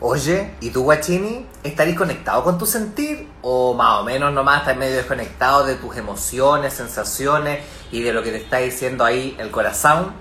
Oye, 0.00 0.54
¿y 0.60 0.70
tú, 0.70 0.84
Guachini? 0.84 1.44
¿Estarías 1.64 1.96
conectado 1.96 2.44
con 2.44 2.56
tu 2.56 2.66
sentir? 2.66 3.28
¿O 3.42 3.74
más 3.74 3.98
o 3.98 4.04
menos 4.04 4.32
nomás 4.32 4.60
estás 4.60 4.76
medio 4.76 4.94
desconectado 4.94 5.66
de 5.66 5.74
tus 5.74 5.96
emociones, 5.96 6.72
sensaciones 6.72 7.64
y 7.90 8.02
de 8.02 8.12
lo 8.12 8.22
que 8.22 8.30
te 8.30 8.36
está 8.36 8.58
diciendo 8.58 9.04
ahí 9.04 9.36
el 9.40 9.50
corazón? 9.50 10.12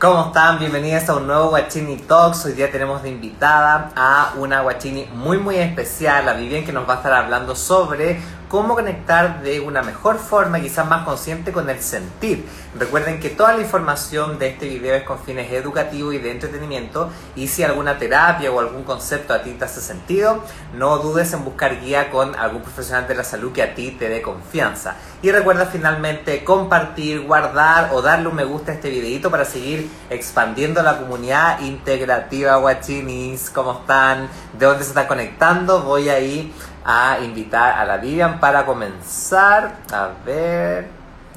¿Cómo 0.00 0.28
están? 0.28 0.58
Bienvenidas 0.58 1.10
a 1.10 1.16
un 1.16 1.26
nuevo 1.26 1.50
Guachini 1.50 1.98
Talks. 1.98 2.46
Hoy 2.46 2.52
día 2.52 2.72
tenemos 2.72 3.02
de 3.02 3.10
invitada 3.10 3.92
a 3.96 4.32
una 4.38 4.62
Guachini 4.62 5.04
muy 5.12 5.36
muy 5.36 5.56
especial, 5.56 6.26
a 6.26 6.32
Vivian, 6.32 6.64
que 6.64 6.72
nos 6.72 6.88
va 6.88 6.94
a 6.94 6.96
estar 6.96 7.12
hablando 7.12 7.54
sobre 7.54 8.18
cómo 8.48 8.74
conectar 8.74 9.42
de 9.42 9.60
una 9.60 9.82
mejor 9.82 10.18
forma, 10.18 10.60
quizás 10.60 10.86
más 10.86 11.04
consciente, 11.04 11.52
con 11.52 11.68
el 11.68 11.80
sentir. 11.80 12.46
Recuerden 12.78 13.20
que 13.20 13.30
toda 13.30 13.54
la 13.54 13.60
información 13.60 14.38
de 14.38 14.48
este 14.48 14.68
video 14.68 14.94
es 14.94 15.02
con 15.02 15.18
fines 15.18 15.52
educativos 15.52 16.14
y 16.14 16.18
de 16.18 16.30
entretenimiento 16.30 17.10
y 17.36 17.48
si 17.48 17.62
alguna 17.62 17.98
terapia 17.98 18.50
o 18.50 18.60
algún 18.60 18.84
concepto 18.84 19.34
a 19.34 19.42
ti 19.42 19.52
te 19.52 19.64
hace 19.64 19.80
sentido, 19.80 20.42
no 20.74 20.98
dudes 20.98 21.32
en 21.32 21.44
buscar 21.44 21.80
guía 21.80 22.10
con 22.10 22.34
algún 22.34 22.62
profesional 22.62 23.06
de 23.06 23.14
la 23.14 23.24
salud 23.24 23.52
que 23.52 23.62
a 23.62 23.74
ti 23.74 23.96
te 23.98 24.08
dé 24.08 24.22
confianza. 24.22 24.96
Y 25.20 25.30
recuerda 25.30 25.66
finalmente 25.66 26.44
compartir, 26.44 27.22
guardar 27.22 27.90
o 27.92 28.00
darle 28.00 28.28
un 28.28 28.38
me 28.38 28.44
gusta 28.44 28.70
a 28.70 28.74
este 28.76 28.88
videito 28.88 29.30
para 29.30 29.44
seguir 29.44 29.90
expandiendo 30.10 30.80
la 30.82 30.98
comunidad 30.98 31.60
integrativa 31.60 32.56
guachinis. 32.56 33.50
¿Cómo 33.50 33.80
están? 33.80 34.28
¿De 34.56 34.66
dónde 34.66 34.84
se 34.84 34.90
están 34.90 35.06
conectando? 35.06 35.82
Voy 35.82 36.08
ahí 36.08 36.54
a 36.90 37.20
invitar 37.20 37.78
a 37.78 37.84
la 37.84 37.98
Vivian 37.98 38.40
para 38.40 38.64
comenzar. 38.64 39.76
A 39.92 40.08
ver, 40.24 40.88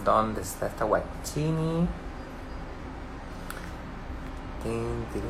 ¿dónde 0.05 0.39
está 0.41 0.67
esta 0.67 0.85
guachini? 0.85 1.85
Tin, 4.63 5.05
tin. 5.11 5.21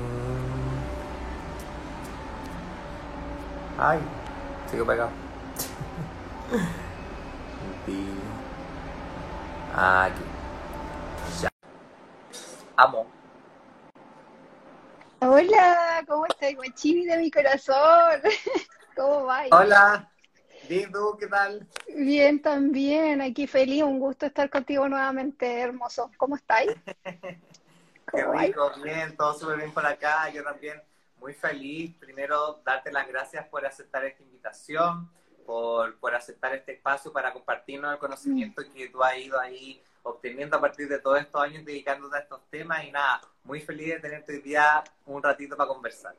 Ay, 3.79 3.99
sigo 4.69 4.85
pegado. 4.85 5.09
Aquí. 7.81 8.05
Ya. 11.41 11.49
Amo. 12.75 13.07
Hola, 15.21 16.03
¿cómo 16.07 16.27
estás, 16.27 16.53
guachini 16.55 17.05
de 17.05 17.17
mi 17.17 17.31
corazón? 17.31 18.21
¿Cómo 18.95 19.25
va? 19.25 19.45
Hola. 19.49 20.10
Bien, 20.71 20.89
¿tú 20.89 21.17
qué 21.19 21.27
tal? 21.27 21.67
Bien, 21.93 22.41
también, 22.41 23.19
aquí 23.19 23.45
feliz, 23.45 23.83
un 23.83 23.99
gusto 23.99 24.25
estar 24.25 24.49
contigo 24.49 24.87
nuevamente, 24.87 25.59
hermoso. 25.59 26.09
¿Cómo 26.15 26.37
estáis? 26.37 26.71
Qué 27.03 28.25
rico, 28.25 28.71
bien, 28.81 29.17
todo 29.17 29.37
súper 29.37 29.57
bien 29.57 29.73
por 29.73 29.85
acá. 29.85 30.29
Yo 30.29 30.45
también 30.45 30.81
muy 31.19 31.33
feliz. 31.33 31.93
Primero, 31.99 32.61
darte 32.63 32.89
las 32.89 33.05
gracias 33.05 33.45
por 33.49 33.65
aceptar 33.65 34.05
esta 34.05 34.23
invitación, 34.23 35.09
por, 35.45 35.97
por 35.97 36.15
aceptar 36.15 36.55
este 36.55 36.71
espacio 36.71 37.11
para 37.11 37.33
compartirnos 37.33 37.91
el 37.91 37.99
conocimiento 37.99 38.63
que 38.73 38.87
tú 38.87 39.03
has 39.03 39.17
ido 39.17 39.37
ahí 39.41 39.83
obteniendo 40.03 40.55
a 40.55 40.61
partir 40.61 40.87
de 40.87 40.99
todos 40.99 41.19
estos 41.19 41.41
años 41.41 41.65
dedicándote 41.65 42.15
a 42.15 42.19
estos 42.21 42.49
temas. 42.49 42.81
Y 42.85 42.93
nada, 42.93 43.19
muy 43.43 43.59
feliz 43.59 43.89
de 43.89 43.99
tenerte 43.99 44.35
hoy 44.35 44.41
día 44.41 44.81
un 45.05 45.21
ratito 45.21 45.57
para 45.57 45.67
conversar. 45.67 46.15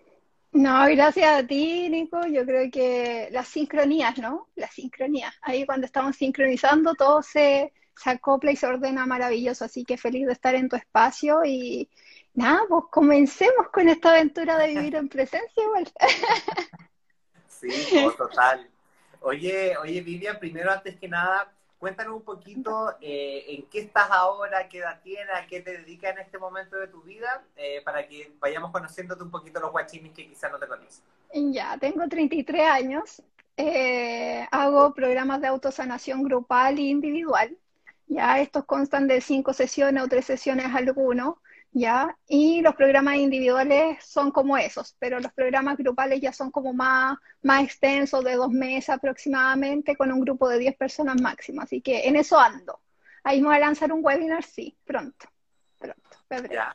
No, 0.53 0.87
gracias 0.87 1.43
a 1.43 1.47
ti, 1.47 1.89
Nico. 1.89 2.27
Yo 2.27 2.45
creo 2.45 2.71
que 2.71 3.29
las 3.33 3.49
sincronías, 3.49 4.19
¿no? 4.19 4.49
Las 4.55 4.75
sincronías. 4.75 5.35
Ahí 5.41 5.65
cuando 5.65 5.87
estamos 5.87 6.17
sincronizando, 6.17 6.95
todo 6.95 7.23
se, 7.23 7.73
se 7.97 8.11
acopla 8.11 8.53
y 8.53 8.57
se 8.57 8.67
ordena 8.67 9.07
maravilloso. 9.07 9.65
Así 9.65 9.85
que 9.85 9.97
feliz 9.97 10.27
de 10.27 10.33
estar 10.35 10.55
en 10.55 10.69
tu 10.69 10.77
espacio 10.77 11.43
y 11.45 11.89
nada, 12.35 12.61
pues 12.69 12.85
comencemos 12.91 13.69
con 13.73 13.89
esta 13.89 14.11
aventura 14.11 14.59
de 14.59 14.69
vivir 14.69 14.95
en 14.97 15.09
presencia 15.09 15.63
igual. 15.63 15.91
Sí, 17.49 17.69
total. 18.19 18.69
Oye, 19.21 19.77
oye, 19.77 20.01
Vivian, 20.01 20.41
primero, 20.41 20.73
antes 20.73 20.97
que 20.97 21.07
nada, 21.07 21.53
cuéntanos 21.83 22.15
un 22.15 22.23
poquito 22.23 22.95
eh, 23.01 23.45
en 23.49 23.63
qué 23.65 23.81
estás 23.81 24.09
ahora, 24.09 24.69
qué 24.69 24.79
edad 24.79 25.01
tienes, 25.03 25.35
a 25.35 25.49
qué 25.49 25.59
te 25.63 25.79
dedicas 25.79 26.13
en 26.13 26.21
este 26.21 26.39
momento 26.39 26.77
de 26.77 26.87
tu 26.87 27.03
vida, 27.03 27.43
eh, 27.57 27.83
para 27.85 28.07
que 28.07 28.33
vayamos 28.39 28.71
conociéndote 28.71 29.25
un 29.25 29.33
poquito 29.33 29.59
los 29.59 29.73
guachinis 29.73 30.13
que 30.13 30.29
quizás 30.29 30.53
no 30.53 30.61
te 30.61 30.69
conocen. 30.69 31.03
Ya, 31.53 31.77
tengo 31.79 32.09
33 32.09 32.71
años. 32.71 33.21
Eh, 33.57 34.47
hago 34.53 34.95
programas 34.95 35.41
de 35.41 35.49
autosanación 35.49 36.23
grupal 36.23 36.79
e 36.79 36.83
individual. 36.83 37.59
Ya, 38.07 38.39
estos 38.39 38.65
constan 38.65 39.09
de 39.09 39.21
cinco 39.21 39.53
sesiones 39.53 40.05
o 40.05 40.09
tres 40.09 40.25
sesiones 40.25 40.73
alguno. 40.73 41.43
Ya, 41.75 42.19
y 42.29 42.61
los 42.61 42.75
programas 42.75 43.17
individuales 43.17 44.05
son 44.05 44.31
como 44.31 44.59
esos, 44.59 44.95
pero 44.99 45.19
los 45.21 45.33
programas 45.33 45.79
grupales 45.79 46.21
ya 46.21 46.31
son 46.31 46.51
como 46.51 46.75
más, 46.75 47.17
más 47.41 47.65
extensos, 47.65 48.23
de 48.23 48.35
dos 48.35 48.51
meses 48.51 48.91
aproximadamente, 48.91 49.97
con 49.97 50.13
un 50.13 50.21
grupo 50.21 50.51
de 50.51 50.59
10 50.59 50.77
personas 50.77 51.19
máximo. 51.21 51.63
Así 51.63 51.81
que 51.81 52.07
en 52.07 52.17
eso 52.17 52.39
ando. 52.39 52.81
Ahí 53.25 53.41
me 53.41 53.49
voy 53.49 53.57
a 53.57 53.61
lanzar 53.61 53.91
un 53.91 54.05
webinar, 54.05 54.45
sí, 54.45 54.77
pronto, 54.85 55.27
pronto, 55.79 56.11
febrero. 56.29 56.55
Ya, 56.55 56.75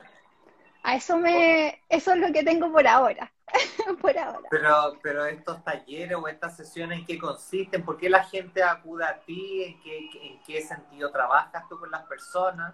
A 0.82 0.96
eso 0.96 1.18
me, 1.18 1.84
eso 1.90 2.14
es 2.14 2.18
lo 2.20 2.34
que 2.34 2.44
tengo 2.44 2.72
por 2.72 2.88
ahora, 2.88 3.32
por 4.02 4.18
ahora. 4.18 4.48
pero, 4.50 4.98
pero 5.04 5.26
estos 5.28 5.64
talleres 5.64 6.18
o 6.18 6.28
estas 6.28 6.58
sesiones, 6.58 7.00
¿en 7.00 7.06
qué 7.06 7.20
consisten? 7.20 7.86
¿Por 7.86 7.98
qué 7.98 8.10
la 8.10 8.24
gente 8.24 8.64
acude 8.64 9.06
a 9.06 9.20
ti? 9.20 9.64
¿En 9.64 9.80
qué, 9.82 10.10
en 10.24 10.42
qué 10.42 10.62
sentido 10.62 11.12
trabajas 11.12 11.70
tú 11.70 11.78
con 11.78 11.92
las 11.92 12.04
personas? 12.08 12.74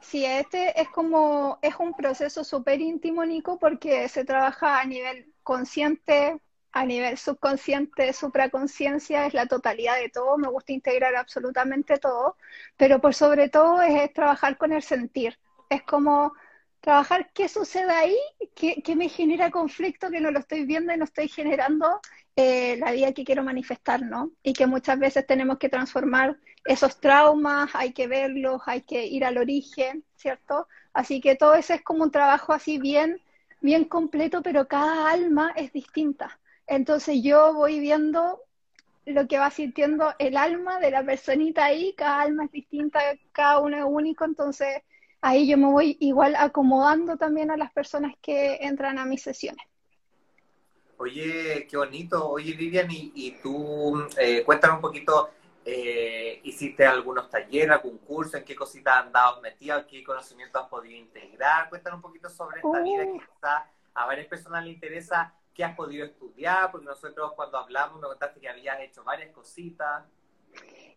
Sí, 0.00 0.24
este 0.24 0.80
es 0.80 0.88
como, 0.90 1.58
es 1.62 1.74
un 1.76 1.94
proceso 1.94 2.44
súper 2.44 2.80
íntimo, 2.80 3.24
Nico, 3.24 3.58
porque 3.58 4.08
se 4.08 4.24
trabaja 4.24 4.80
a 4.80 4.84
nivel 4.84 5.32
consciente, 5.42 6.40
a 6.72 6.84
nivel 6.84 7.18
subconsciente, 7.18 8.12
supraconciencia, 8.12 9.26
es 9.26 9.34
la 9.34 9.46
totalidad 9.46 9.96
de 9.96 10.10
todo, 10.10 10.38
me 10.38 10.48
gusta 10.48 10.72
integrar 10.72 11.16
absolutamente 11.16 11.98
todo, 11.98 12.36
pero 12.76 13.00
por 13.00 13.14
sobre 13.14 13.48
todo 13.48 13.82
es, 13.82 14.12
trabajar 14.12 14.56
con 14.58 14.72
el 14.72 14.82
sentir, 14.82 15.38
es 15.70 15.82
como 15.82 16.34
trabajar 16.80 17.32
qué 17.32 17.48
sucede 17.48 17.90
ahí, 17.92 18.16
qué, 18.54 18.82
qué 18.84 18.94
me 18.94 19.08
genera 19.08 19.50
conflicto, 19.50 20.10
que 20.10 20.20
no 20.20 20.30
lo 20.30 20.38
estoy 20.38 20.64
viendo 20.66 20.92
y 20.94 20.98
no 20.98 21.04
estoy 21.04 21.28
generando 21.28 22.00
eh, 22.36 22.76
la 22.76 22.92
vida 22.92 23.12
que 23.12 23.24
quiero 23.24 23.42
manifestar, 23.42 24.02
¿no? 24.02 24.30
Y 24.42 24.52
que 24.52 24.66
muchas 24.66 24.98
veces 24.98 25.26
tenemos 25.26 25.58
que 25.58 25.68
transformar 25.68 26.38
esos 26.66 27.00
traumas, 27.00 27.70
hay 27.74 27.92
que 27.92 28.06
verlos, 28.06 28.62
hay 28.66 28.82
que 28.82 29.06
ir 29.06 29.24
al 29.24 29.38
origen, 29.38 30.04
¿cierto? 30.16 30.68
Así 30.92 31.20
que 31.20 31.36
todo 31.36 31.54
eso 31.54 31.74
es 31.74 31.82
como 31.82 32.04
un 32.04 32.10
trabajo 32.10 32.52
así 32.52 32.78
bien, 32.78 33.20
bien 33.60 33.84
completo, 33.84 34.42
pero 34.42 34.66
cada 34.66 35.10
alma 35.10 35.52
es 35.56 35.72
distinta. 35.72 36.38
Entonces 36.66 37.22
yo 37.22 37.54
voy 37.54 37.80
viendo 37.80 38.40
lo 39.06 39.28
que 39.28 39.38
va 39.38 39.50
sintiendo 39.50 40.14
el 40.18 40.36
alma 40.36 40.80
de 40.80 40.90
la 40.90 41.04
personita 41.04 41.64
ahí, 41.64 41.94
cada 41.96 42.22
alma 42.22 42.46
es 42.46 42.52
distinta, 42.52 43.00
cada 43.32 43.60
uno 43.60 43.76
es 43.76 43.84
único, 43.86 44.24
entonces 44.24 44.82
ahí 45.20 45.46
yo 45.46 45.56
me 45.56 45.66
voy 45.66 45.96
igual 46.00 46.34
acomodando 46.36 47.16
también 47.16 47.50
a 47.50 47.56
las 47.56 47.72
personas 47.72 48.14
que 48.20 48.56
entran 48.60 48.98
a 48.98 49.04
mis 49.06 49.22
sesiones. 49.22 49.64
Oye, 50.98 51.66
qué 51.70 51.76
bonito. 51.76 52.30
Oye, 52.30 52.54
Vivian, 52.54 52.88
y, 52.90 53.36
tú, 53.42 54.02
eh, 54.18 54.42
cuéntanos 54.44 54.76
un 54.76 54.82
poquito, 54.82 55.30
eh, 55.66 56.40
¿hiciste 56.44 56.86
algunos 56.86 57.28
talleres, 57.28 57.70
algún 57.72 57.98
curso? 57.98 58.36
¿En 58.36 58.44
qué 58.44 58.54
cositas 58.54 58.98
han 58.98 59.12
dado 59.12 59.40
metido? 59.42 59.84
¿Qué 59.86 60.04
conocimiento 60.04 60.60
has 60.60 60.68
podido 60.68 60.96
integrar? 60.96 61.68
Cuéntanos 61.68 61.96
un 61.96 62.02
poquito 62.02 62.30
sobre 62.30 62.58
esta 62.58 62.80
vida 62.82 63.02
que 63.02 63.10
Uh. 63.10 63.18
quizás 63.18 63.62
a 63.94 64.06
varias 64.06 64.28
personas 64.28 64.64
les 64.64 64.74
interesa. 64.74 65.34
¿Qué 65.52 65.64
has 65.64 65.74
podido 65.74 66.04
estudiar? 66.06 66.70
Porque 66.70 66.86
nosotros 66.86 67.32
cuando 67.34 67.58
hablamos 67.58 68.00
me 68.00 68.06
contaste 68.06 68.40
que 68.40 68.48
habías 68.48 68.78
hecho 68.80 69.02
varias 69.02 69.32
cositas. 69.32 70.04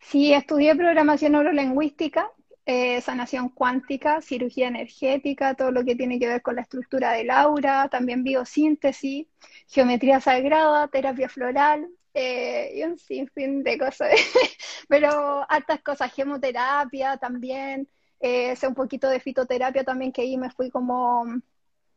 Sí, 0.01 0.33
estudié 0.33 0.75
programación 0.75 1.31
neurolingüística, 1.31 2.31
eh, 2.65 3.01
sanación 3.01 3.49
cuántica, 3.49 4.21
cirugía 4.21 4.67
energética, 4.67 5.55
todo 5.55 5.71
lo 5.71 5.83
que 5.83 5.95
tiene 5.95 6.19
que 6.19 6.27
ver 6.27 6.41
con 6.41 6.55
la 6.55 6.61
estructura 6.61 7.11
del 7.13 7.31
aura, 7.31 7.87
también 7.89 8.23
biosíntesis, 8.23 9.27
geometría 9.67 10.19
sagrada, 10.19 10.87
terapia 10.89 11.27
floral, 11.29 11.89
eh, 12.13 12.71
y 12.75 12.83
un 12.83 12.97
sinfín 12.97 13.63
de 13.63 13.77
cosas. 13.77 14.09
Pero 14.87 15.45
hartas 15.49 15.81
cosas, 15.81 16.13
gemoterapia 16.13 17.17
también, 17.17 17.87
eh, 18.19 18.55
sé 18.55 18.67
un 18.67 18.75
poquito 18.75 19.07
de 19.09 19.19
fitoterapia 19.19 19.83
también, 19.83 20.11
que 20.11 20.21
ahí 20.21 20.37
me 20.37 20.49
fui 20.49 20.69
como 20.69 21.25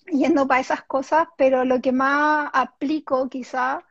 yendo 0.06 0.46
para 0.46 0.60
esas 0.60 0.82
cosas, 0.82 1.28
pero 1.36 1.64
lo 1.64 1.80
que 1.80 1.92
más 1.92 2.50
aplico 2.52 3.28
quizá 3.28 3.84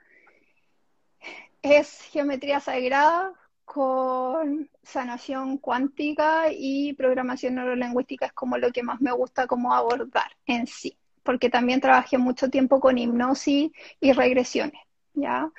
es 1.62 2.02
geometría 2.12 2.60
sagrada 2.60 3.34
con 3.66 4.70
sanación 4.84 5.58
cuántica 5.58 6.48
y 6.52 6.94
programación 6.94 7.56
neurolingüística 7.56 8.26
es 8.26 8.34
como 8.34 8.58
lo 8.58 8.72
que 8.72 8.84
más 8.84 9.00
me 9.00 9.12
gusta 9.12 9.48
como 9.48 9.74
abordar 9.74 10.36
en 10.46 10.68
sí, 10.68 10.98
porque 11.24 11.50
también 11.50 11.80
trabajé 11.80 12.18
mucho 12.18 12.50
tiempo 12.50 12.80
con 12.80 12.98
hipnosis 12.98 13.72
y 14.00 14.12
regresiones, 14.12 14.82
¿ya? 15.14 15.50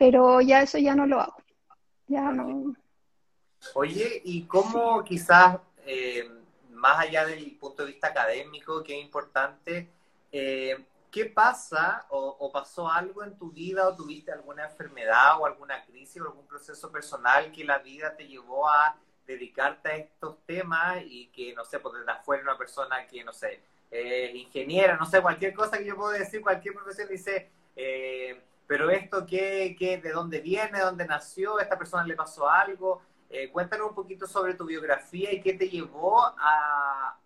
Pero 0.00 0.40
ya 0.40 0.62
eso 0.62 0.78
ya 0.78 0.94
no 0.94 1.06
lo 1.06 1.20
hago, 1.20 1.36
ya 2.06 2.32
no. 2.32 2.74
Oye, 3.74 4.22
¿y 4.24 4.44
cómo 4.44 5.04
quizás, 5.04 5.58
eh, 5.84 6.26
más 6.70 7.00
allá 7.00 7.26
del 7.26 7.54
punto 7.58 7.84
de 7.84 7.92
vista 7.92 8.06
académico, 8.06 8.82
que 8.82 8.98
es 8.98 9.04
importante, 9.04 9.90
eh, 10.32 10.86
¿qué 11.10 11.26
pasa 11.26 12.06
o, 12.08 12.50
pasó 12.50 12.88
algo 12.88 13.22
en 13.22 13.36
tu 13.36 13.50
vida 13.50 13.86
o 13.86 13.94
tuviste 13.94 14.32
alguna 14.32 14.64
enfermedad 14.64 15.38
o 15.38 15.44
alguna 15.44 15.84
crisis 15.84 16.22
o 16.22 16.28
algún 16.28 16.46
proceso 16.46 16.90
personal 16.90 17.52
que 17.52 17.62
la 17.62 17.76
vida 17.76 18.16
te 18.16 18.26
llevó 18.26 18.70
a 18.70 18.96
dedicarte 19.26 19.90
a 19.90 19.96
estos 19.96 20.38
temas 20.46 21.02
y 21.04 21.26
que, 21.26 21.52
no 21.52 21.62
sé, 21.66 21.78
pues 21.78 21.98
desde 21.98 22.10
afuera 22.10 22.42
una 22.42 22.56
persona 22.56 23.06
que, 23.06 23.22
no 23.22 23.34
sé, 23.34 23.60
eh, 23.90 24.32
ingeniera, 24.34 24.96
no 24.96 25.04
sé, 25.04 25.20
cualquier 25.20 25.52
cosa 25.52 25.76
que 25.76 25.84
yo 25.84 25.94
puedo 25.94 26.12
decir, 26.12 26.40
cualquier 26.40 26.72
profesión 26.72 27.06
dice, 27.06 27.50
eh, 27.76 28.40
pero 28.70 28.88
esto, 28.88 29.26
¿qué, 29.26 29.74
qué, 29.76 29.98
¿de 29.98 30.12
dónde 30.12 30.40
viene? 30.40 30.78
¿De 30.78 30.84
dónde 30.84 31.04
nació? 31.04 31.58
¿A 31.58 31.62
esta 31.62 31.76
persona 31.76 32.06
le 32.06 32.14
pasó 32.14 32.48
algo? 32.48 33.02
Eh, 33.28 33.50
cuéntanos 33.50 33.88
un 33.88 33.96
poquito 33.96 34.28
sobre 34.28 34.54
tu 34.54 34.64
biografía 34.64 35.32
y 35.32 35.40
qué 35.40 35.54
te 35.54 35.68
llevó 35.68 36.24
a, 36.24 37.18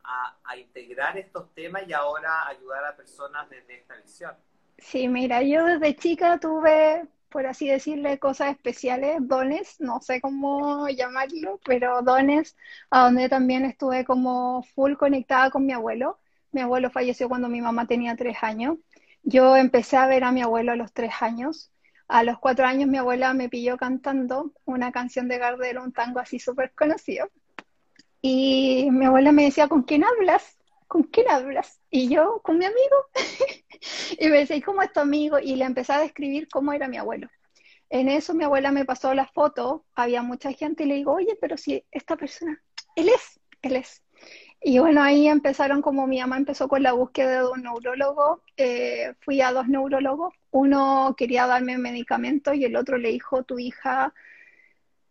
a, 0.43 0.56
integrar 0.56 1.19
estos 1.19 1.52
temas 1.52 1.82
y 1.87 1.93
ahora 1.93 2.49
ayudar 2.49 2.87
a 2.87 2.96
personas 2.96 3.46
desde 3.50 3.76
esta 3.76 3.94
visión. 3.96 4.32
Sí, 4.79 5.06
mira, 5.06 5.43
yo 5.43 5.67
desde 5.67 5.94
chica 5.96 6.41
tuve, 6.41 7.06
por 7.29 7.44
así 7.44 7.69
decirle, 7.69 8.19
cosas 8.19 8.52
especiales, 8.52 9.19
dones, 9.20 9.79
no 9.81 10.00
sé 10.00 10.23
cómo 10.23 10.88
llamarlo, 10.88 11.61
pero 11.67 12.00
dones, 12.00 12.56
a 12.88 13.05
donde 13.05 13.29
también 13.29 13.67
estuve 13.67 14.06
como 14.06 14.62
full 14.75 14.94
conectada 14.94 15.50
con 15.50 15.67
mi 15.67 15.75
abuelo. 15.75 16.19
Mi 16.52 16.62
abuelo 16.62 16.88
falleció 16.88 17.29
cuando 17.29 17.50
mi 17.50 17.61
mamá 17.61 17.87
tenía 17.87 18.17
tres 18.17 18.38
años. 18.40 18.79
Yo 19.25 19.56
empecé 19.56 19.97
a 19.97 20.06
ver 20.06 20.25
a 20.25 20.32
mi 20.32 20.43
abuelo 20.43 20.73
a 20.73 20.76
los 20.76 20.93
tres 20.93 21.12
años 21.21 21.73
a 22.09 22.23
los 22.23 22.38
cuatro 22.38 22.67
años 22.67 22.88
mi 22.88 22.99
abuela 22.99 23.32
me 23.35 23.49
pilló 23.49 23.76
cantando 23.76 24.53
una 24.65 24.93
canción 24.93 25.29
de 25.29 25.38
Gardel, 25.38 25.79
un 25.79 25.93
tango 25.93 26.21
así 26.21 26.38
súper 26.38 26.73
conocido. 26.73 27.31
Y 28.21 28.88
mi 28.91 29.06
abuela 29.06 29.32
me 29.32 29.44
decía, 29.44 29.69
¿con 29.69 29.82
quién 29.82 30.05
hablas? 30.05 30.56
¿Con 30.87 31.05
quién 31.05 31.29
hablas? 31.31 31.81
Y 31.91 32.09
yo, 32.09 32.41
con 32.43 32.59
mi 32.59 32.65
amigo. 32.65 32.97
y 34.19 34.29
me 34.29 34.38
decía, 34.38 34.61
cómo 34.62 34.82
es 34.82 34.93
tu 34.93 35.00
amigo? 35.00 35.38
Y 35.38 35.56
le 35.56 35.65
empecé 35.65 35.93
a 35.93 36.00
describir 36.00 36.49
cómo 36.49 36.73
era 36.73 36.88
mi 36.88 36.97
abuelo. 36.99 37.29
En 37.91 38.09
eso 38.09 38.35
mi 38.35 38.44
abuela 38.44 38.71
me 38.71 38.85
pasó 38.85 39.15
la 39.15 39.26
foto, 39.26 39.85
había 39.94 40.23
mucha 40.23 40.53
gente 40.53 40.85
y 40.85 40.87
le 40.87 40.94
digo, 40.94 41.12
oye, 41.12 41.37
pero 41.41 41.56
si 41.56 41.85
esta 41.91 42.17
persona, 42.17 42.62
él 42.97 43.09
es, 43.09 43.41
él 43.62 43.76
es. 43.76 44.03
Y 44.66 44.78
bueno, 44.78 45.02
ahí 45.02 45.28
empezaron 45.28 45.82
como 45.82 46.06
mi 46.06 46.20
mamá 46.20 46.38
empezó 46.38 46.69
con 46.69 46.82
la 46.82 46.94
búsqueda 46.94 47.43
de 47.43 47.49
un 47.50 47.64
neurólogo, 47.64 48.40
eh, 48.56 49.12
fui 49.20 49.43
a 49.43 49.52
dos 49.52 49.69
neurólogos, 49.69 50.32
uno 50.52 51.14
quería 51.19 51.46
darme 51.46 51.76
medicamento 51.76 52.55
y 52.55 52.64
el 52.64 52.75
otro 52.75 52.96
le 52.96 53.11
dijo, 53.11 53.43
tu 53.43 53.58
hija 53.58 54.14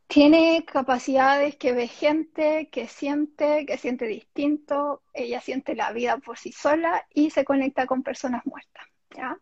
tiene 0.07 0.65
capacidades 0.65 1.55
que 1.55 1.71
ve 1.71 1.87
gente, 1.87 2.67
que 2.71 2.87
siente, 2.87 3.67
que 3.67 3.77
siente 3.77 4.07
distinto, 4.07 5.03
ella 5.13 5.39
siente 5.39 5.75
la 5.75 5.91
vida 5.91 6.17
por 6.17 6.39
sí 6.39 6.51
sola 6.51 7.05
y 7.13 7.29
se 7.29 7.45
conecta 7.45 7.85
con 7.85 8.01
personas 8.01 8.43
muertas, 8.47 8.87
¿ya? 9.15 9.37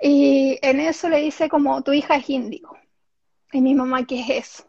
Y 0.00 0.58
en 0.62 0.80
eso 0.80 1.08
le 1.08 1.18
dice 1.18 1.48
como, 1.48 1.82
tu 1.82 1.92
hija 1.92 2.16
es 2.16 2.28
índigo. 2.28 2.76
Y 3.52 3.60
mi 3.60 3.76
mamá, 3.76 4.04
¿qué 4.04 4.20
es 4.20 4.30
eso? 4.30 4.66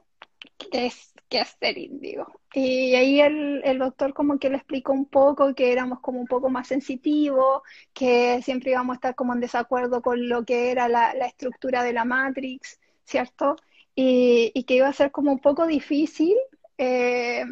¿Qué 0.60 0.86
es 0.86 1.14
que 1.34 1.40
hacer 1.40 1.78
índigo. 1.80 2.28
Y 2.54 2.94
ahí 2.96 3.20
el, 3.20 3.62
el, 3.64 3.80
doctor 3.80 4.14
como 4.14 4.38
que 4.38 4.50
le 4.50 4.58
explicó 4.58 4.94
un 4.94 5.06
poco 5.06 5.56
que 5.56 5.72
éramos 5.72 6.00
como 6.02 6.20
un 6.20 6.28
poco 6.28 6.50
más 6.50 6.68
sensitivos, 6.68 7.64
que 7.94 8.42
siempre 8.44 8.72
íbamos 8.72 8.94
a 8.94 8.98
estar 8.98 9.16
como 9.16 9.34
en 9.34 9.40
desacuerdo 9.40 10.02
con 10.04 10.30
lo 10.30 10.46
que 10.46 10.72
era 10.72 10.88
la, 10.88 11.12
estructura 11.26 11.84
de 11.84 11.94
la 11.94 12.06
Matrix, 12.06 12.80
¿cierto? 13.06 13.56
Y, 13.96 14.64
que 14.68 14.76
iba 14.76 14.88
a 14.88 14.94
ser 14.94 15.12
como 15.12 15.32
un 15.32 15.40
poco 15.40 15.66
difícil 15.66 16.36
eh, 16.78 17.44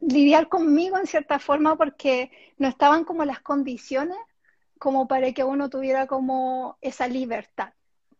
lidiar 0.00 0.48
conmigo 0.48 0.98
en 0.98 1.06
cierta 1.06 1.38
forma 1.38 1.76
porque 1.76 2.30
no 2.58 2.68
estaban 2.68 3.04
como 3.04 3.24
las 3.24 3.40
condiciones 3.40 4.18
como 4.78 5.08
para 5.08 5.32
que 5.32 5.44
uno 5.44 5.70
tuviera 5.70 6.06
como 6.06 6.78
esa 6.82 7.08
libertad. 7.08 7.72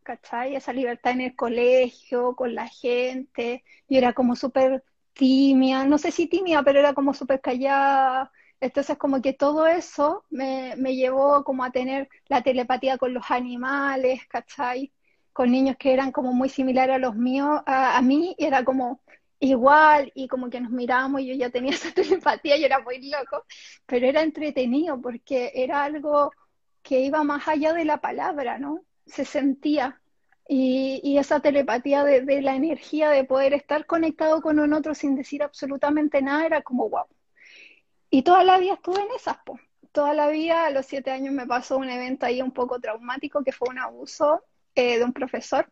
¿cachai? 0.02 0.56
Esa 0.56 0.72
libertad 0.72 1.12
en 1.12 1.20
el 1.22 1.37
colegio, 1.37 2.34
con 2.34 2.55
la 2.55 2.67
gente. 2.69 3.64
Yo 3.88 3.99
era 3.99 4.12
como 4.12 4.34
súper 4.37 4.82
tímida, 5.20 5.84
no 5.84 5.99
sé 5.99 6.11
si 6.12 6.26
tímida, 6.28 6.62
pero 6.62 6.81
era 6.81 6.94
como 6.94 7.12
súper 7.14 7.40
callada. 7.43 8.32
Entonces 8.61 8.96
como 8.99 9.20
que 9.22 9.34
todo 9.34 9.67
eso 9.67 10.25
me, 10.31 10.75
me, 10.76 10.96
llevó 10.96 11.44
como 11.44 11.62
a 11.64 11.70
tener 11.70 12.08
la 12.28 12.43
telepatía 12.43 12.96
con 12.99 13.12
los 13.14 13.31
animales, 13.31 14.26
¿cachai? 14.28 14.93
Con 15.32 15.50
niños 15.52 15.76
que 15.78 15.93
eran 15.93 16.11
como 16.12 16.32
muy 16.32 16.49
similares 16.49 16.96
a 16.96 16.99
los 16.99 17.17
míos, 17.17 17.61
a, 17.67 17.99
a 17.99 18.02
mí, 18.02 18.34
era 18.38 18.64
como 18.64 19.02
igual, 19.40 20.11
y 20.14 20.26
como 20.28 20.49
que 20.50 20.61
nos 20.61 20.70
mirábamos 20.72 21.20
y 21.22 21.28
yo 21.28 21.34
ya 21.34 21.50
tenía 21.50 21.72
esa 21.75 21.93
telepatía 21.93 22.56
y 22.56 22.64
era 22.64 22.81
muy 22.81 23.11
loco, 23.11 23.44
pero 23.87 24.06
era 24.06 24.22
entretenido 24.22 25.00
porque 25.00 25.52
era 25.55 25.84
algo 25.84 26.32
que 26.82 27.00
iba 27.00 27.25
más 27.25 27.46
allá 27.49 27.75
de 27.75 27.84
la 27.84 27.99
palabra, 28.00 28.58
¿no? 28.58 28.84
Se 29.06 29.25
sentía, 29.26 30.00
y, 30.52 31.17
esa 31.17 31.38
telepatía 31.38 32.02
de, 32.02 32.43
la 32.43 32.56
energía 32.56 33.11
de 33.11 33.23
poder 33.23 33.55
estar 33.55 33.87
conectado 33.87 34.43
con 34.43 34.58
un 34.58 34.73
otro 34.73 34.97
sin 34.97 35.14
decir 35.14 35.44
absolutamente 35.44 36.23
nada 36.23 36.44
era 36.44 36.62
como 36.62 36.88
wow. 36.88 37.06
Y 38.11 38.23
toda 38.23 38.43
la 38.43 38.58
vida 38.58 38.75
estuve 38.75 39.00
en 39.00 39.12
esas, 39.14 39.37
po. 39.44 39.61
Toda 39.93 40.12
la 40.12 40.29
vida, 40.29 40.67
a 40.67 40.70
los 40.70 40.87
siete 40.87 41.12
años 41.12 41.32
me 41.32 41.47
pasó 41.47 41.76
un 41.79 41.88
evento 41.88 42.26
ahí 42.26 42.43
un 42.43 42.50
poco 42.50 42.81
traumático 42.81 43.44
que 43.44 43.52
fue 43.52 43.69
un 43.70 43.79
abuso 43.79 44.43
eh, 44.75 44.99
de 44.99 45.05
un 45.05 45.12
profesor. 45.12 45.69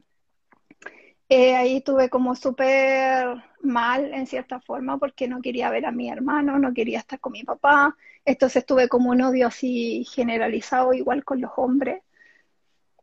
Eh, 1.28 1.56
ahí 1.56 1.78
estuve 1.78 2.08
como 2.08 2.36
súper 2.36 3.26
mal 3.60 4.14
en 4.14 4.26
cierta 4.28 4.60
forma 4.60 4.96
porque 4.98 5.26
no 5.26 5.42
quería 5.42 5.70
ver 5.70 5.86
a 5.86 5.92
mi 5.92 6.08
hermano, 6.08 6.58
no 6.58 6.72
quería 6.72 7.00
estar 7.00 7.18
con 7.18 7.32
mi 7.32 7.42
papá. 7.42 7.96
Entonces 8.24 8.60
estuve 8.62 8.88
como 8.88 9.10
un 9.10 9.22
odio 9.22 9.48
así 9.48 10.04
generalizado 10.04 10.92
igual 10.92 11.24
con 11.24 11.40
los 11.40 11.50
hombres. 11.56 12.00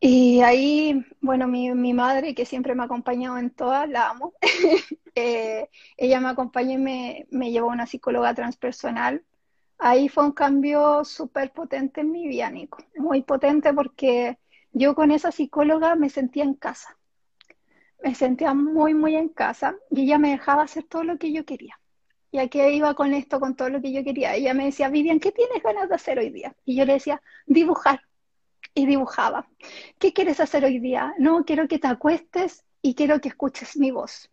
Y 0.00 0.40
ahí, 0.42 1.04
bueno, 1.20 1.48
mi, 1.48 1.72
mi, 1.72 1.94
madre, 1.94 2.34
que 2.34 2.44
siempre 2.44 2.74
me 2.74 2.82
ha 2.82 2.86
acompañado 2.86 3.38
en 3.38 3.50
todas, 3.50 3.88
la 3.88 4.10
amo, 4.10 4.34
eh, 5.14 5.70
ella 5.96 6.20
me 6.20 6.28
acompañó 6.28 6.72
y 6.72 6.78
me, 6.78 7.26
me, 7.30 7.50
llevó 7.50 7.70
a 7.70 7.74
una 7.74 7.86
psicóloga 7.86 8.34
transpersonal. 8.34 9.24
Ahí 9.78 10.08
fue 10.08 10.24
un 10.24 10.32
cambio 10.32 11.04
súper 11.04 11.52
potente 11.52 12.02
en 12.02 12.12
mi 12.12 12.28
vida, 12.28 12.50
Nico, 12.50 12.78
muy 12.96 13.22
potente 13.22 13.72
porque 13.72 14.38
yo 14.72 14.94
con 14.94 15.10
esa 15.10 15.32
psicóloga 15.32 15.94
me 15.94 16.10
sentía 16.10 16.44
en 16.44 16.54
casa, 16.54 16.98
me 18.02 18.14
sentía 18.14 18.54
muy, 18.54 18.94
muy 18.94 19.16
en 19.16 19.28
casa 19.30 19.76
y 19.90 20.02
ella 20.04 20.18
me 20.18 20.30
dejaba 20.30 20.62
hacer 20.64 20.84
todo 20.84 21.04
lo 21.04 21.18
que 21.18 21.32
yo 21.32 21.44
quería. 21.44 21.80
¿Y 22.30 22.38
a 22.38 22.48
qué 22.48 22.72
iba 22.72 22.94
con 22.94 23.14
esto, 23.14 23.40
con 23.40 23.56
todo 23.56 23.70
lo 23.70 23.80
que 23.80 23.92
yo 23.92 24.04
quería? 24.04 24.34
Ella 24.34 24.52
me 24.52 24.66
decía, 24.66 24.90
Vivian, 24.90 25.20
¿qué 25.20 25.32
tienes 25.32 25.62
ganas 25.62 25.88
de 25.88 25.94
hacer 25.94 26.18
hoy 26.18 26.30
día? 26.30 26.54
Y 26.66 26.76
yo 26.76 26.84
le 26.84 26.94
decía, 26.94 27.22
dibujar 27.46 28.02
y 28.76 28.86
dibujaba. 28.86 29.48
¿Qué 29.98 30.12
quieres 30.12 30.38
hacer 30.38 30.64
hoy 30.64 30.78
día? 30.78 31.14
No, 31.18 31.44
quiero 31.44 31.66
que 31.66 31.78
te 31.78 31.88
acuestes 31.88 32.64
y 32.82 32.94
quiero 32.94 33.20
que 33.20 33.30
escuches 33.30 33.76
mi 33.76 33.90
voz. 33.90 34.30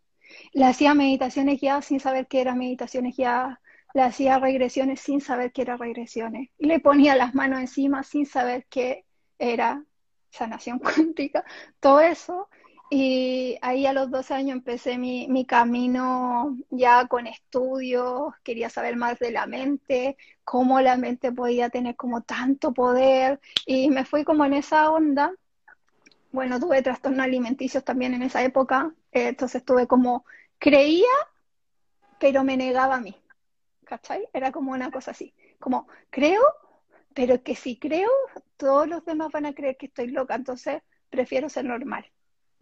Le 0.51 0.65
hacía 0.65 0.93
meditaciones 0.93 1.61
guiadas 1.61 1.85
sin 1.85 1.99
saber 1.99 2.27
qué 2.27 2.41
eran 2.41 2.59
meditaciones 2.59 3.15
guiadas. 3.15 3.57
Le 3.93 4.01
hacía 4.01 4.39
regresiones 4.39 4.99
sin 4.99 5.21
saber 5.21 5.53
qué 5.53 5.61
eran 5.61 5.79
regresiones. 5.79 6.49
Le 6.57 6.79
ponía 6.79 7.15
las 7.15 7.33
manos 7.33 7.61
encima 7.61 8.03
sin 8.03 8.25
saber 8.25 8.65
qué 8.69 9.05
era 9.39 9.85
sanación 10.29 10.79
cuántica. 10.79 11.45
Todo 11.79 12.01
eso 12.01 12.49
y 12.89 13.57
ahí 13.61 13.85
a 13.85 13.93
los 13.93 14.11
12 14.11 14.33
años 14.33 14.57
empecé 14.57 14.97
mi, 14.97 15.27
mi, 15.27 15.45
camino 15.45 16.57
ya 16.69 17.07
con 17.07 17.27
estudios, 17.27 18.33
quería 18.43 18.69
saber 18.69 18.95
más 18.95 19.17
de 19.19 19.31
la 19.31 19.47
mente, 19.47 20.17
cómo 20.43 20.79
la 20.81 20.97
mente 20.97 21.31
podía 21.31 21.69
tener 21.69 21.95
como 21.95 22.21
tanto 22.21 22.73
poder 22.73 23.39
y 23.65 23.89
me 23.89 24.05
fui 24.05 24.23
como 24.23 24.45
en 24.45 24.53
esa 24.53 24.91
onda. 24.91 25.33
Bueno, 26.31 26.59
tuve 26.59 26.81
trastornos 26.81 27.25
alimenticios 27.25 27.83
también 27.83 28.13
en 28.13 28.23
esa 28.23 28.43
época, 28.43 28.93
entonces 29.11 29.63
tuve 29.63 29.87
como, 29.87 30.25
creía, 30.59 31.09
pero 32.19 32.43
me 32.43 32.57
negaba 32.57 32.95
a 32.95 33.01
mí, 33.01 33.15
¿cachai? 33.85 34.27
Era 34.33 34.51
como 34.51 34.71
una 34.71 34.91
cosa 34.91 35.11
así, 35.11 35.33
como 35.59 35.87
creo, 36.09 36.41
pero 37.13 37.43
que 37.43 37.55
si 37.55 37.77
creo, 37.77 38.09
todos 38.57 38.87
los 38.87 39.05
demás 39.05 39.31
van 39.31 39.45
a 39.45 39.53
creer 39.53 39.77
que 39.77 39.87
estoy 39.87 40.07
loca, 40.07 40.35
entonces 40.35 40.81
prefiero 41.09 41.49
ser 41.49 41.65
normal. 41.65 42.05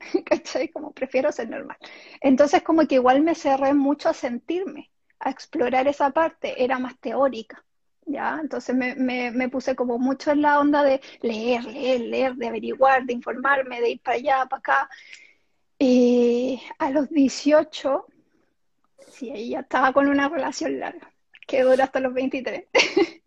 ¿cachai? 0.26 0.70
Como 0.70 0.92
prefiero 0.92 1.32
ser 1.32 1.50
normal. 1.50 1.78
Entonces 2.22 2.64
como 2.64 2.88
que 2.88 2.96
igual 2.96 3.22
me 3.22 3.36
cerré 3.36 3.74
mucho 3.74 4.10
a 4.10 4.14
sentirme, 4.14 4.92
a 5.20 5.30
explorar 5.30 5.88
esa 5.88 6.12
parte, 6.12 6.64
era 6.64 6.80
más 6.80 6.98
teórica, 7.00 7.64
¿ya? 8.06 8.40
Entonces 8.42 8.76
me, 8.76 8.96
me, 8.96 9.50
puse 9.50 9.76
como 9.76 10.00
mucho 10.00 10.32
en 10.32 10.42
la 10.42 10.60
onda 10.60 10.84
de 10.84 11.02
leer, 11.22 11.66
leer, 11.66 12.02
leer, 12.02 12.36
de 12.36 12.48
averiguar, 12.48 13.06
de 13.06 13.14
informarme, 13.14 13.82
de 13.82 13.92
ir 13.92 14.02
para 14.02 14.18
allá, 14.18 14.46
para 14.50 14.60
acá. 14.60 14.90
Y 15.78 16.62
a 16.78 16.92
los 16.92 17.10
18, 17.10 18.06
sí, 19.10 19.32
ella 19.34 19.62
estaba 19.62 19.94
con 19.94 20.08
una 20.08 20.30
relación 20.30 20.80
larga, 20.80 21.12
que 21.48 21.64
dura 21.64 21.86
hasta 21.86 22.00
los 22.00 22.14
23. 22.14 22.66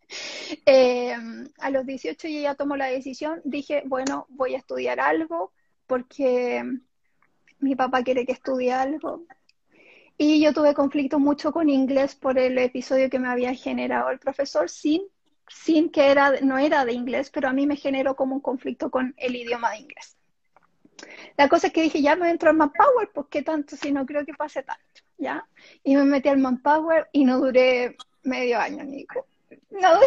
Eh, 0.67 1.17
a 1.59 1.71
los 1.71 1.87
18 1.87 2.29
yo 2.29 2.41
ya 2.41 2.55
tomó 2.55 2.77
la 2.77 2.87
decisión, 2.87 3.41
dije, 3.45 3.83
bueno, 3.87 4.27
voy 4.29 4.55
a 4.55 4.59
estudiar 4.59 5.01
algo, 5.01 5.53
porque 5.87 6.63
mi 7.59 7.75
papá 7.77 8.03
quiere 8.03 8.27
que 8.27 8.33
estudie 8.33 8.73
algo. 8.73 9.25
Y 10.17 10.41
yo 10.43 10.53
tuve 10.53 10.75
conflicto 10.75 11.19
mucho 11.19 11.53
con 11.53 11.69
inglés 11.69 12.15
por 12.15 12.39
el 12.39 12.57
episodio 12.59 13.11
que 13.11 13.19
me 13.19 13.29
había 13.29 13.55
generado 13.55 14.11
el 14.11 14.19
profesor 14.19 14.71
sin 14.71 15.03
sin 15.49 15.91
que 15.91 16.11
era, 16.11 16.41
no 16.41 16.59
era 16.59 16.85
de 16.85 16.93
inglés, 16.93 17.31
pero 17.31 17.49
a 17.49 17.53
mí 17.53 17.67
me 17.67 17.77
generó 17.77 18.17
como 18.17 18.37
un 18.37 18.41
conflicto 18.41 18.91
con 18.91 19.15
el 19.17 19.37
idioma 19.37 19.71
de 19.71 19.79
inglés. 19.79 20.17
La 21.37 21.49
cosa 21.49 21.67
es 21.67 21.73
que 21.73 21.83
dije, 21.83 22.01
ya 22.01 22.17
me 22.17 22.31
entro 22.31 22.51
al 22.51 22.57
Manpower, 22.57 23.11
pues 23.13 23.27
qué 23.31 23.43
tanto 23.43 23.77
si 23.77 23.93
no 23.93 24.07
creo 24.07 24.25
que 24.25 24.35
pase 24.35 24.63
tanto, 24.63 25.03
¿ya? 25.19 25.47
Y 25.83 25.97
me 25.97 26.05
metí 26.05 26.29
al 26.29 26.39
Manpower 26.39 27.09
y 27.13 27.25
no 27.25 27.39
duré 27.39 27.97
medio 28.23 28.59
año, 28.59 28.85
Nico. 28.85 29.27
No 29.71 30.01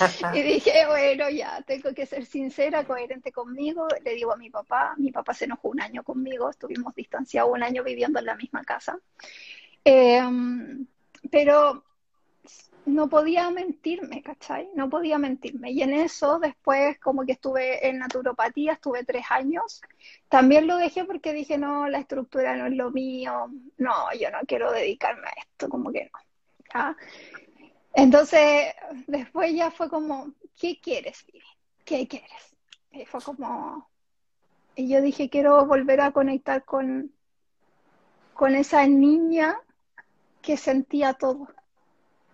y 0.34 0.42
dije, 0.42 0.86
bueno, 0.86 1.28
ya, 1.30 1.62
tengo 1.62 1.92
que 1.94 2.06
ser 2.06 2.24
sincera, 2.24 2.84
coherente 2.84 3.32
conmigo. 3.32 3.86
Le 4.04 4.14
digo 4.14 4.32
a 4.32 4.36
mi 4.36 4.50
papá, 4.50 4.94
mi 4.96 5.12
papá 5.12 5.34
se 5.34 5.44
enojó 5.44 5.68
un 5.68 5.80
año 5.80 6.02
conmigo, 6.02 6.50
estuvimos 6.50 6.94
distanciados 6.94 7.50
un 7.52 7.62
año 7.62 7.82
viviendo 7.82 8.18
en 8.18 8.26
la 8.26 8.36
misma 8.36 8.62
casa. 8.64 8.98
Em, 9.84 10.86
pero 11.30 11.84
no 12.86 13.08
podía 13.08 13.50
mentirme, 13.50 14.22
¿cachai? 14.22 14.68
No 14.74 14.90
podía 14.90 15.18
mentirme. 15.18 15.70
Y 15.70 15.82
en 15.82 15.92
eso, 15.92 16.38
después, 16.38 16.98
como 16.98 17.24
que 17.24 17.32
estuve 17.32 17.86
en 17.86 17.98
naturopatía, 17.98 18.72
estuve 18.72 19.04
tres 19.04 19.24
años. 19.30 19.80
También 20.28 20.66
lo 20.66 20.76
dejé 20.76 21.04
porque 21.04 21.32
dije, 21.32 21.58
no, 21.58 21.88
la 21.88 21.98
estructura 21.98 22.56
no 22.56 22.66
es 22.66 22.72
lo 22.72 22.90
mío. 22.90 23.50
No, 23.78 23.94
yo 24.18 24.30
no 24.30 24.38
quiero 24.46 24.72
dedicarme 24.72 25.28
a 25.28 25.40
esto, 25.40 25.68
como 25.68 25.92
que 25.92 26.10
no. 26.74 26.96
Entonces, 27.94 28.74
después 29.06 29.54
ya 29.54 29.70
fue 29.70 29.88
como, 29.88 30.32
¿qué 30.58 30.80
quieres, 30.80 31.24
Vivi? 31.26 31.44
¿Qué 31.84 32.08
quieres? 32.08 32.56
Y 32.90 33.04
fue 33.04 33.20
como, 33.20 33.88
y 34.74 34.88
yo 34.88 35.00
dije, 35.02 35.28
quiero 35.28 35.64
volver 35.66 36.00
a 36.00 36.12
conectar 36.12 36.64
con, 36.64 37.12
con 38.34 38.54
esa 38.54 38.86
niña 38.86 39.58
que 40.40 40.56
sentía 40.56 41.14
todo 41.14 41.48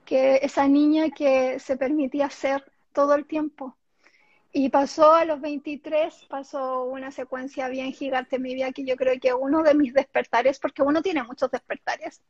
que 0.09 0.37
esa 0.37 0.67
niña 0.67 1.11
que 1.11 1.59
se 1.59 1.77
permitía 1.77 2.31
ser 2.31 2.65
todo 2.95 3.15
el 3.15 3.27
tiempo. 3.27 3.77
Y 4.50 4.71
pasó 4.71 5.12
a 5.12 5.27
los 5.27 5.38
23, 5.43 6.25
pasó 6.31 6.85
una 6.85 7.11
secuencia 7.11 7.69
bien 7.69 7.93
gigante 7.93 8.37
en 8.37 8.43
mi 8.43 8.55
vida 8.55 8.73
que 8.73 8.87
yo 8.87 8.97
creo 8.97 9.21
que 9.21 9.35
uno 9.35 9.62
de 9.62 9.75
mis 9.75 9.93
despertares, 9.93 10.59
porque 10.61 10.81
uno 10.81 11.03
tiene 11.03 11.23
muchos 11.25 11.50
despertares, 11.50 12.23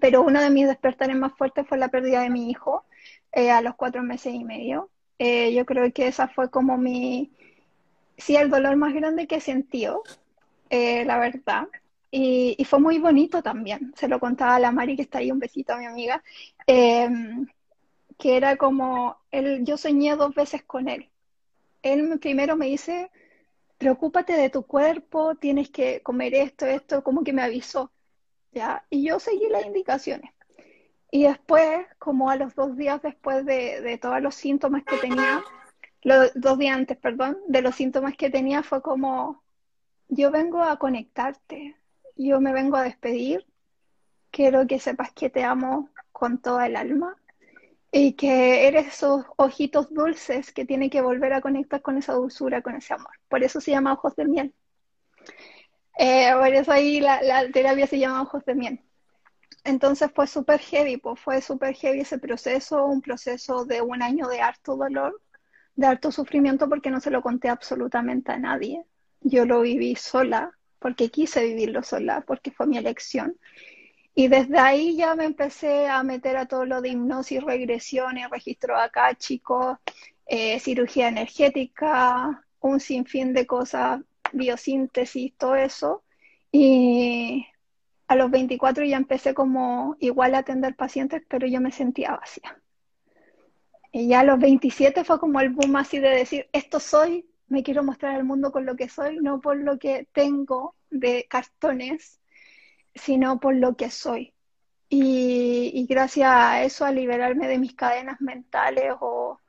pero 0.00 0.22
uno 0.22 0.40
de 0.40 0.50
mis 0.50 0.66
despertares 0.66 1.16
más 1.16 1.32
fuertes 1.36 1.66
fue 1.68 1.78
la 1.78 1.88
pérdida 1.88 2.22
de 2.22 2.30
mi 2.30 2.50
hijo 2.50 2.84
eh, 3.32 3.50
a 3.50 3.60
los 3.60 3.74
cuatro 3.76 4.02
meses 4.02 4.34
y 4.34 4.44
medio. 4.44 4.90
Eh, 5.18 5.52
yo 5.54 5.64
creo 5.64 5.92
que 5.92 6.08
esa 6.08 6.28
fue 6.28 6.50
como 6.50 6.76
mi, 6.78 7.30
sí, 8.16 8.36
el 8.36 8.50
dolor 8.50 8.76
más 8.76 8.94
grande 8.94 9.26
que 9.26 9.36
he 9.36 9.40
sentido, 9.40 10.02
eh, 10.70 11.04
la 11.04 11.18
verdad. 11.18 11.68
Y, 12.10 12.64
fue 12.64 12.78
muy 12.78 12.98
bonito 12.98 13.42
también. 13.42 13.92
Se 13.96 14.08
lo 14.08 14.20
contaba 14.20 14.56
a 14.56 14.60
la 14.60 14.70
Mari, 14.70 14.96
que 14.96 15.02
está 15.02 15.18
ahí, 15.18 15.32
un 15.32 15.40
besito 15.40 15.72
a 15.72 15.78
mi 15.78 15.86
amiga, 15.86 16.22
que 16.66 18.36
era 18.36 18.56
como, 18.56 19.18
él, 19.32 19.64
yo 19.64 19.76
soñé 19.76 20.14
dos 20.16 20.34
veces 20.34 20.62
con 20.62 20.88
él. 20.88 21.08
Él 21.82 22.18
primero 22.20 22.56
me 22.56 22.66
dice, 22.66 23.10
preocúpate 23.78 24.34
de 24.34 24.50
tu 24.50 24.64
cuerpo, 24.64 25.34
tienes 25.34 25.70
que 25.70 26.00
comer 26.02 26.34
esto, 26.34 26.66
esto, 26.66 27.02
como 27.02 27.24
que 27.24 27.32
me 27.32 27.42
avisó. 27.42 27.90
Y 28.90 29.04
yo 29.04 29.18
seguí 29.18 29.48
las 29.48 29.64
indicaciones. 29.64 30.30
Y 31.10 31.24
después, 31.24 31.86
como 31.98 32.30
a 32.30 32.36
los 32.36 32.54
dos 32.54 32.76
días 32.76 33.00
después 33.02 33.44
de, 33.44 33.80
de 33.80 33.98
todos 33.98 34.20
los 34.20 34.34
síntomas 34.34 34.82
que 34.84 34.96
tenía, 34.96 35.42
los 36.02 36.32
dos 36.34 36.58
días 36.58 36.76
antes, 36.76 36.96
perdón, 36.98 37.38
de 37.46 37.62
los 37.62 37.74
síntomas 37.74 38.16
que 38.16 38.30
tenía, 38.30 38.62
fue 38.62 38.82
como, 38.82 39.42
yo 40.08 40.30
vengo 40.30 40.62
a 40.62 40.78
conectarte, 40.78 41.76
yo 42.16 42.40
me 42.40 42.52
vengo 42.52 42.76
a 42.76 42.82
despedir. 42.82 43.46
Quiero 44.30 44.66
que 44.66 44.78
sepas 44.80 45.12
que 45.12 45.30
te 45.30 45.44
amo 45.44 45.88
con 46.12 46.38
toda 46.38 46.66
el 46.66 46.76
alma 46.76 47.16
y 47.92 48.14
que 48.14 48.66
eres 48.66 48.88
esos 48.88 49.24
ojitos 49.36 49.94
dulces 49.94 50.52
que 50.52 50.64
tiene 50.64 50.90
que 50.90 51.00
volver 51.00 51.32
a 51.32 51.40
conectar 51.40 51.80
con 51.80 51.96
esa 51.96 52.14
dulzura, 52.14 52.60
con 52.60 52.74
ese 52.74 52.92
amor. 52.92 53.12
Por 53.28 53.44
eso 53.44 53.60
se 53.60 53.70
llama 53.70 53.92
ojos 53.92 54.16
de 54.16 54.24
miel. 54.24 54.54
Eh, 55.96 56.32
por 56.32 56.52
eso 56.54 56.72
ahí 56.72 57.00
la, 57.00 57.20
terapia 57.52 57.86
se 57.86 57.98
llama 57.98 58.22
ojos 58.22 58.44
de 58.44 58.54
miel. 58.54 58.80
Entonces 59.64 60.10
fue 60.14 60.26
súper 60.26 60.60
heavy, 60.60 60.98
pues 60.98 61.20
fue 61.20 61.40
súper 61.40 61.74
heavy 61.74 62.00
ese 62.00 62.18
proceso, 62.18 62.84
un 62.86 63.00
proceso 63.00 63.64
de 63.64 63.80
un 63.80 64.02
año 64.02 64.28
de 64.28 64.40
harto 64.40 64.76
dolor, 64.76 65.22
de 65.74 65.86
harto 65.86 66.12
sufrimiento 66.12 66.68
porque 66.68 66.90
no 66.90 67.00
se 67.00 67.10
lo 67.10 67.22
conté 67.22 67.48
absolutamente 67.48 68.32
a 68.32 68.38
nadie. 68.38 68.84
Yo 69.20 69.46
lo 69.46 69.62
viví 69.62 69.96
sola, 69.96 70.52
porque 70.78 71.10
quise 71.10 71.42
vivirlo 71.44 71.82
sola, 71.82 72.22
porque 72.26 72.50
fue 72.50 72.66
mi 72.66 72.76
elección. 72.76 73.38
Y 74.14 74.28
desde 74.28 74.58
ahí 74.58 74.96
ya 74.96 75.14
me 75.14 75.24
empecé 75.24 75.88
a 75.88 76.02
meter 76.02 76.36
a 76.36 76.46
todo 76.46 76.66
lo 76.66 76.80
de 76.82 76.90
hipnosis, 76.90 77.42
regresiones, 77.42 78.30
registro 78.30 78.76
acá, 78.78 79.14
chicos, 79.14 79.78
eh, 80.26 80.60
cirugía 80.60 81.08
energética, 81.08 82.44
un 82.60 82.80
sinfín 82.80 83.32
de 83.32 83.46
cosas, 83.46 84.00
biosíntesis, 84.34 85.36
todo 85.36 85.56
eso. 85.56 86.04
Y 86.52 87.46
a 88.06 88.16
los 88.16 88.30
24 88.30 88.84
ya 88.84 88.96
empecé 88.96 89.34
como 89.34 89.96
igual 90.00 90.34
a 90.34 90.38
atender 90.38 90.76
pacientes, 90.76 91.22
pero 91.28 91.46
yo 91.46 91.60
me 91.60 91.72
sentía 91.72 92.16
vacía. 92.16 92.60
Y 93.92 94.08
ya 94.08 94.20
a 94.20 94.24
los 94.24 94.38
27 94.38 95.04
fue 95.04 95.20
como 95.20 95.40
el 95.40 95.50
boom 95.50 95.76
así 95.76 95.98
de 96.00 96.10
decir, 96.10 96.48
esto 96.52 96.80
soy, 96.80 97.26
me 97.48 97.62
quiero 97.62 97.84
mostrar 97.84 98.16
al 98.16 98.24
mundo 98.24 98.50
con 98.52 98.66
lo 98.66 98.76
que 98.76 98.88
soy, 98.88 99.18
no 99.18 99.40
por 99.40 99.56
lo 99.56 99.78
que 99.78 100.08
tengo 100.12 100.74
de 100.90 101.26
cartones, 101.28 102.20
sino 102.94 103.40
por 103.40 103.54
lo 103.54 103.76
que 103.76 103.90
soy. 103.90 104.34
Y, 104.88 105.86
gracias 105.88 106.28
a 106.30 106.62
eso, 106.62 106.84
a 106.84 106.92
liberarme 106.92 107.48
de 107.48 107.58
mis 107.58 107.74
cadenas 107.74 108.20
mentales 108.20 108.94
o, 109.00 109.40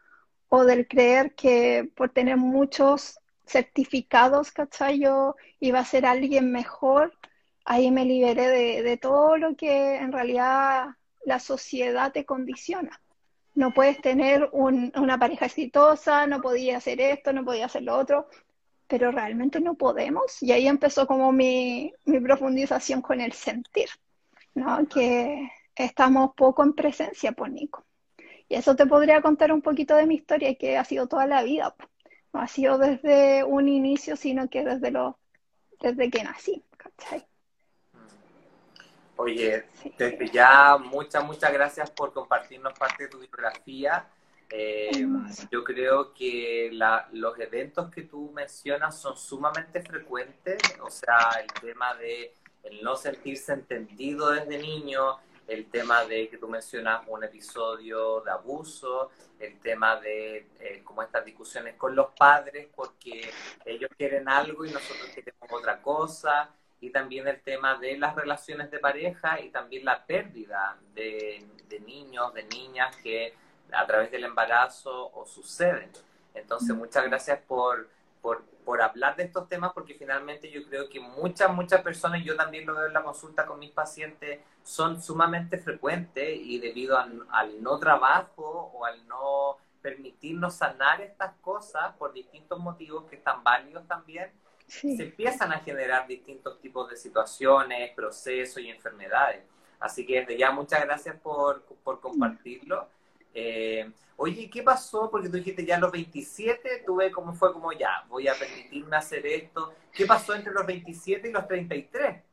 del 0.65 0.87
creer 0.87 1.35
que 1.35 1.91
por 1.95 2.11
tener 2.11 2.37
muchos 2.37 3.19
certificados, 3.47 4.51
¿cachai? 4.51 4.99
Yo 4.99 5.35
iba 5.59 5.79
a 5.79 5.85
ser 5.85 6.05
alguien 6.05 6.51
mejor, 6.51 7.13
ahí 7.65 7.91
me 7.91 8.05
liberé 8.05 8.47
de, 8.47 8.83
de 8.83 8.97
todo 8.97 9.37
lo 9.37 9.55
que 9.55 9.97
en 9.97 10.11
realidad 10.11 10.89
la 11.25 11.39
sociedad 11.39 12.11
te 12.11 12.25
condiciona 12.25 13.01
no 13.55 13.73
puedes 13.73 13.99
tener 14.01 14.49
una 14.51 15.17
pareja 15.17 15.45
exitosa, 15.45 16.27
no 16.27 16.41
podía 16.41 16.77
hacer 16.77 16.99
esto, 16.99 17.31
no 17.33 17.43
podía 17.45 17.65
hacer 17.65 17.83
lo 17.83 17.97
otro, 17.97 18.27
pero 18.85 19.11
realmente 19.11 19.61
no 19.61 19.75
podemos. 19.75 20.43
Y 20.43 20.51
ahí 20.51 20.67
empezó 20.67 21.07
como 21.07 21.31
mi, 21.31 21.93
profundización 22.05 23.01
con 23.01 23.21
el 23.21 23.31
sentir, 23.31 23.87
¿no? 24.53 24.85
Que 24.87 25.49
estamos 25.73 26.31
poco 26.35 26.63
en 26.63 26.73
presencia, 26.73 27.31
por 27.31 27.47
pues, 27.47 27.53
Nico. 27.53 27.85
Y 28.49 28.55
eso 28.55 28.75
te 28.75 28.85
podría 28.85 29.21
contar 29.21 29.51
un 29.51 29.61
poquito 29.61 29.95
de 29.95 30.05
mi 30.05 30.15
historia, 30.15 30.55
que 30.55 30.77
ha 30.77 30.83
sido 30.83 31.07
toda 31.07 31.25
la 31.25 31.41
vida. 31.41 31.73
Pues. 31.77 31.89
No 32.35 32.41
ha 32.41 32.47
sido 32.49 32.77
desde 32.77 33.45
un 33.45 33.69
inicio, 33.69 34.17
sino 34.17 34.49
que 34.49 34.65
desde, 34.65 34.91
lo, 34.91 35.17
desde 35.79 36.09
que 36.09 36.21
nací, 36.21 36.61
¿cachai? 36.75 37.25
Oye, 39.15 39.63
desde 39.97 40.27
ya 40.27 40.77
muchas, 40.77 41.23
muchas 41.23 41.53
gracias 41.53 41.89
por 41.91 42.11
compartirnos 42.11 42.77
parte 42.77 43.03
de 43.03 43.09
tu 43.09 43.19
biografía. 43.19 44.05
Eh, 44.49 45.07
yo 45.49 45.63
creo 45.63 46.13
que 46.13 46.71
los 47.13 47.39
eventos 47.39 47.89
que 47.89 48.01
tú 48.01 48.29
mencionas 48.35 48.99
son 48.99 49.15
sumamente 49.15 49.81
frecuentes, 49.81 50.61
o 50.81 50.89
sea, 50.89 51.39
el 51.41 51.47
tema 51.61 51.93
de 51.95 52.33
el 52.63 52.83
no 52.83 52.97
sentirse 52.97 53.53
entendido 53.53 54.31
desde 54.31 54.57
niño, 54.57 55.19
el 55.47 55.69
tema 55.69 56.05
de 56.05 56.29
que 56.29 56.37
tú 56.37 56.47
mencionas 56.47 57.01
un 57.07 57.23
episodio 57.23 58.21
de 58.21 58.31
abuso, 58.31 59.11
el 59.39 59.59
tema 59.59 59.99
de 59.99 60.47
eh, 60.59 60.81
como 60.83 61.03
estas 61.03 61.23
discusiones 61.23 61.75
con 61.75 61.95
los 61.95 62.07
padres 62.17 62.67
porque 62.75 63.29
ellos 63.65 63.89
quieren 63.97 64.27
algo 64.27 64.65
y 64.65 64.71
nosotros 64.71 65.09
queremos 65.13 65.51
otra 65.51 65.81
cosa, 65.81 66.51
y 66.85 66.89
también 66.91 67.27
el 67.27 67.41
tema 67.41 67.75
de 67.75 67.97
las 67.97 68.15
relaciones 68.15 68.69
de 68.69 68.79
pareja 68.79 69.39
y 69.39 69.49
también 69.49 69.85
la 69.85 70.05
pérdida 70.05 70.77
de, 70.93 71.43
niños, 71.85 72.33
de 72.33 72.43
niñas 72.43 72.95
que 72.97 73.33
a 73.71 73.85
través 73.87 74.11
del 74.11 74.25
embarazo 74.25 75.11
o 75.13 75.25
suceden. 75.25 75.89
Entonces, 76.33 76.75
muchas 76.75 77.05
gracias 77.05 77.39
por, 77.47 77.89
por, 78.21 78.43
por, 78.65 78.81
hablar 78.81 79.15
de 79.15 79.23
estos 79.23 79.47
temas 79.47 79.71
porque 79.73 79.93
finalmente 79.93 80.51
yo 80.51 80.67
creo 80.67 80.89
que 80.89 80.99
muchas, 80.99 81.53
muchas 81.53 81.81
personas, 81.81 82.23
yo 82.23 82.35
también 82.35 82.65
lo 82.65 82.75
veo 82.75 82.87
en 82.87 82.93
la 82.93 83.03
consulta 83.03 83.45
con 83.45 83.59
mis 83.59 83.71
pacientes, 83.71 84.39
son 84.63 85.01
sumamente 85.01 85.57
frecuentes 85.57 86.37
y 86.41 86.59
debido 86.59 86.97
al, 86.97 87.25
al 87.29 87.61
no 87.63 87.77
trabajo 87.79 88.71
o 88.73 88.85
al 88.85 89.07
no 89.07 89.57
permitirnos 89.81 90.55
sanar 90.55 91.01
estas 91.01 91.33
cosas 91.41 91.93
por 91.97 92.11
distintos 92.11 92.59
motivos 92.59 93.05
que 93.05 93.17
están 93.17 93.43
válidos 93.43 93.87
también, 93.87 94.31
se 94.67 95.03
empiezan 95.03 95.51
a 95.51 95.59
generar 95.59 96.07
distintos 96.07 96.59
tipos 96.59 96.89
de 96.89 96.97
situaciones, 96.97 97.93
procesos 97.93 98.61
y 98.61 98.69
enfermedades. 98.69 99.43
Así 99.79 100.05
que 100.05 100.21
desde 100.21 100.37
ya 100.37 100.51
muchas 100.51 100.83
gracias 100.83 101.15
por, 101.21 101.61
por 101.83 101.99
compartirlo. 101.99 102.89
Eh, 103.37 103.91
oye, 104.15 104.49
¿qué 104.49 104.63
pasó? 104.63 105.11
Porque 105.11 105.27
tú 105.27 105.35
dijiste 105.35 105.65
ya 105.65 105.77
los 105.77 105.91
27, 105.91 106.83
tuve 106.85 107.11
como 107.11 107.33
fue 107.33 107.51
como 107.51 107.73
ya, 107.73 108.05
voy 108.07 108.29
a 108.29 108.33
permitirme 108.33 108.95
hacer 108.95 109.25
esto. 109.27 109.73
¿Qué 109.91 110.05
pasó 110.05 110.33
entre 110.33 110.53
los 110.53 110.65
27 110.65 111.27
y 111.27 111.31
los 111.33 111.45
33? 111.45 112.23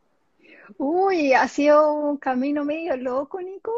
Uy, 0.79 1.33
ha 1.35 1.49
sido 1.49 1.93
un 1.93 2.17
camino 2.19 2.65
medio 2.65 2.97
loco, 2.97 3.41
Nico. 3.41 3.73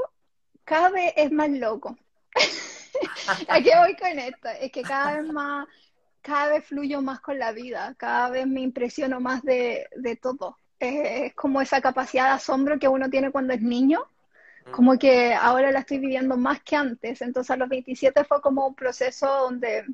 Cada 0.64 0.90
vez 0.90 1.14
es 1.16 1.32
más 1.32 1.48
loco. 1.48 1.96
¿A 3.48 3.60
qué 3.62 3.72
voy 3.78 3.96
con 3.96 4.18
esto? 4.18 4.48
Es 4.60 4.70
que 4.70 4.82
cada 4.82 5.20
vez 5.20 5.32
más, 5.32 5.66
cada 6.20 6.50
vez 6.50 6.66
fluyo 6.66 7.00
más 7.00 7.20
con 7.20 7.38
la 7.38 7.52
vida, 7.52 7.94
cada 7.96 8.28
vez 8.28 8.46
me 8.46 8.60
impresiono 8.60 9.18
más 9.18 9.42
de, 9.42 9.88
de 9.96 10.16
todo. 10.16 10.58
Es, 10.78 11.22
es 11.22 11.34
como 11.34 11.62
esa 11.62 11.80
capacidad 11.80 12.24
de 12.24 12.30
asombro 12.32 12.78
que 12.78 12.88
uno 12.88 13.08
tiene 13.08 13.30
cuando 13.30 13.54
es 13.54 13.62
niño, 13.62 14.06
como 14.70 14.98
que 14.98 15.34
ahora 15.34 15.70
la 15.70 15.80
estoy 15.80 15.98
viviendo 15.98 16.36
más 16.36 16.62
que 16.62 16.76
antes. 16.76 17.20
Entonces 17.22 17.50
a 17.50 17.56
los 17.56 17.68
27 17.68 18.24
fue 18.24 18.40
como 18.40 18.66
un 18.66 18.74
proceso 18.74 19.26
donde 19.26 19.84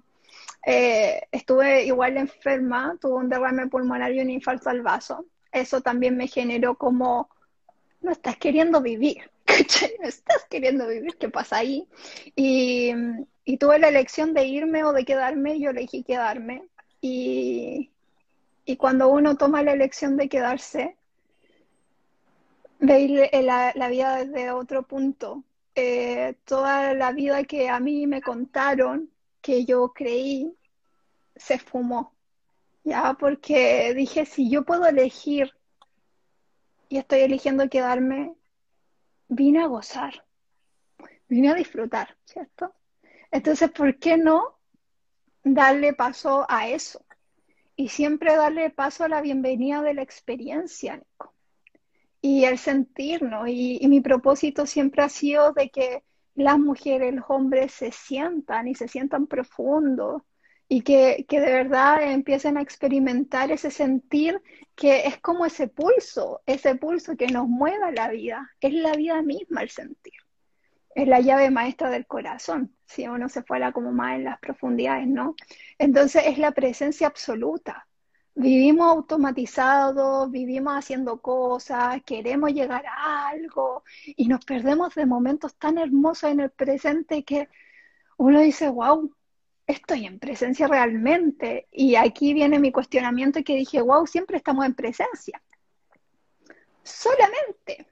eh, 0.67 1.23
estuve 1.33 1.85
igual 1.85 2.17
enferma, 2.17 2.97
tuve 3.01 3.15
un 3.15 3.29
derrame 3.29 3.69
pulmonar 3.69 4.13
y 4.13 4.21
un 4.21 4.31
infarto 4.31 4.71
al 4.71 4.83
vaso. 4.83 5.27
Eso 5.53 5.81
también 5.81 6.17
me 6.17 6.29
generó 6.29 6.77
como, 6.77 7.29
no 8.01 8.13
estás 8.13 8.37
queriendo 8.37 8.81
vivir, 8.81 9.31
No 10.01 10.09
estás 10.09 10.47
queriendo 10.49 10.87
vivir, 10.87 11.17
¿qué 11.19 11.29
pasa 11.29 11.59
ahí? 11.59 11.87
Y, 12.37 12.93
y 13.45 13.57
tuve 13.57 13.79
la 13.79 13.89
elección 13.89 14.35
de 14.35 14.45
irme 14.45 14.85
o 14.85 14.93
de 14.93 15.05
quedarme, 15.05 15.59
yo 15.59 15.71
elegí 15.71 16.03
quedarme. 16.03 16.63
Y, 17.01 17.91
y 18.65 18.77
cuando 18.77 19.09
uno 19.09 19.37
toma 19.37 19.63
la 19.63 19.73
elección 19.73 20.17
de 20.17 20.29
quedarse, 20.29 20.97
ver 22.81 23.31
la, 23.45 23.73
la, 23.75 23.89
vida 23.89 24.25
desde 24.25 24.51
otro 24.51 24.83
punto. 24.87 25.45
Eh, 25.75 26.35
toda 26.45 26.95
la 26.95 27.13
vida 27.13 27.45
que 27.45 27.69
a 27.69 27.79
mí 27.79 28.07
me 28.07 28.23
contaron, 28.23 29.11
que 29.41 29.65
yo 29.65 29.93
creí, 29.93 30.53
se 31.37 31.59
fumó. 31.59 32.15
Ya, 32.85 33.15
porque 33.15 33.95
dije, 33.95 34.25
si 34.27 34.51
yo 34.51 34.65
puedo 34.65 34.87
elegir 34.87 35.53
y 36.89 36.99
estoy 36.99 37.21
eligiendo 37.21 37.69
quedarme, 37.69 38.35
vine 39.29 39.63
a 39.63 39.67
gozar, 39.67 40.25
vine 41.29 41.51
a 41.51 41.55
disfrutar, 41.55 42.17
¿cierto? 42.25 42.75
Entonces, 43.31 43.71
¿por 43.71 43.99
qué 43.99 44.17
no 44.17 44.59
darle 45.45 45.93
paso 45.93 46.47
a 46.49 46.69
eso? 46.69 47.05
Y 47.77 47.89
siempre 47.89 48.37
darle 48.37 48.71
paso 48.71 49.05
a 49.05 49.09
la 49.09 49.21
bienvenida 49.21 49.83
de 49.83 49.95
la 49.95 50.03
experiencia, 50.03 50.97
Nico 50.97 51.35
y 52.21 52.45
el 52.45 52.59
sentirnos. 52.59 53.49
Y, 53.49 53.79
y, 53.81 53.89
mi 53.89 54.01
propósito 54.01 54.67
siempre 54.67 55.03
ha 55.03 55.09
sido 55.09 55.53
de 55.53 55.71
que 55.71 56.03
las 56.35 56.59
mujeres, 56.59 57.15
los 57.15 57.25
hombres 57.29 57.73
se 57.73 57.93
sientan 57.93 58.69
y 58.69 58.75
se 58.75 58.89
sientan 58.89 59.27
profundo 59.27 60.25
y 60.73 60.83
que, 60.83 61.27
que, 61.29 61.41
de 61.41 61.53
verdad 61.53 62.01
empiecen 62.13 62.57
a 62.57 62.63
experimentar 62.63 63.51
ese 63.51 63.73
sentir 63.73 64.41
que 64.77 65.07
es 65.07 65.19
como 65.19 65.45
ese 65.45 65.67
pulso, 65.67 66.43
ese 66.47 66.77
pulso 66.77 67.17
que 67.17 67.27
nos 67.27 67.49
mueva 67.49 67.91
la 67.91 68.09
vida, 68.09 68.49
es 68.61 68.73
la 68.75 68.93
vida 68.93 69.21
misma 69.21 69.63
el 69.63 69.71
sentir. 69.71 70.15
Es 70.95 71.09
la 71.09 71.21
llave 71.21 71.51
maestra 71.51 71.91
del 71.91 72.07
corazón, 72.07 72.77
si 72.87 73.09
uno 73.09 73.29
se 73.29 73.43
fuera 73.43 73.73
como 73.73 73.91
más 73.93 74.17
en 74.17 74.25
las 74.25 74.39
profundidades, 74.39 75.09
¿no? 75.09 75.35
Entonces 75.79 76.23
es 76.27 76.39
la 76.39 76.53
presencia 76.53 77.09
absoluta, 77.09 77.89
vivimos 78.35 78.89
automatizados, 78.89 80.31
vivimos 80.31 80.75
haciendo 80.75 81.21
cosas, 81.21 82.03
queremos 82.05 82.53
llegar 82.53 82.85
a 82.87 83.29
algo 83.29 83.85
y 84.05 84.29
nos 84.29 84.45
perdemos 84.45 84.95
de 84.95 85.07
momentos 85.07 85.55
tan 85.57 85.79
hermosos 85.79 86.31
en 86.31 86.41
el 86.41 86.51
presente 86.51 87.25
que 87.25 87.49
uno 88.17 88.41
dice, 88.41 88.69
wow, 88.69 89.15
estoy 89.67 90.07
en 90.07 90.19
presencia 90.19 90.67
realmente. 90.69 91.69
Y 91.71 91.95
aquí 91.97 92.35
viene 92.35 92.59
mi 92.59 92.73
cuestionamiento 92.73 93.43
que 93.45 93.57
dije, 93.57 93.81
wow, 93.81 94.07
siempre 94.07 94.37
estamos 94.37 94.67
en 94.67 94.75
presencia. 94.75 95.43
Solamente 96.83 97.87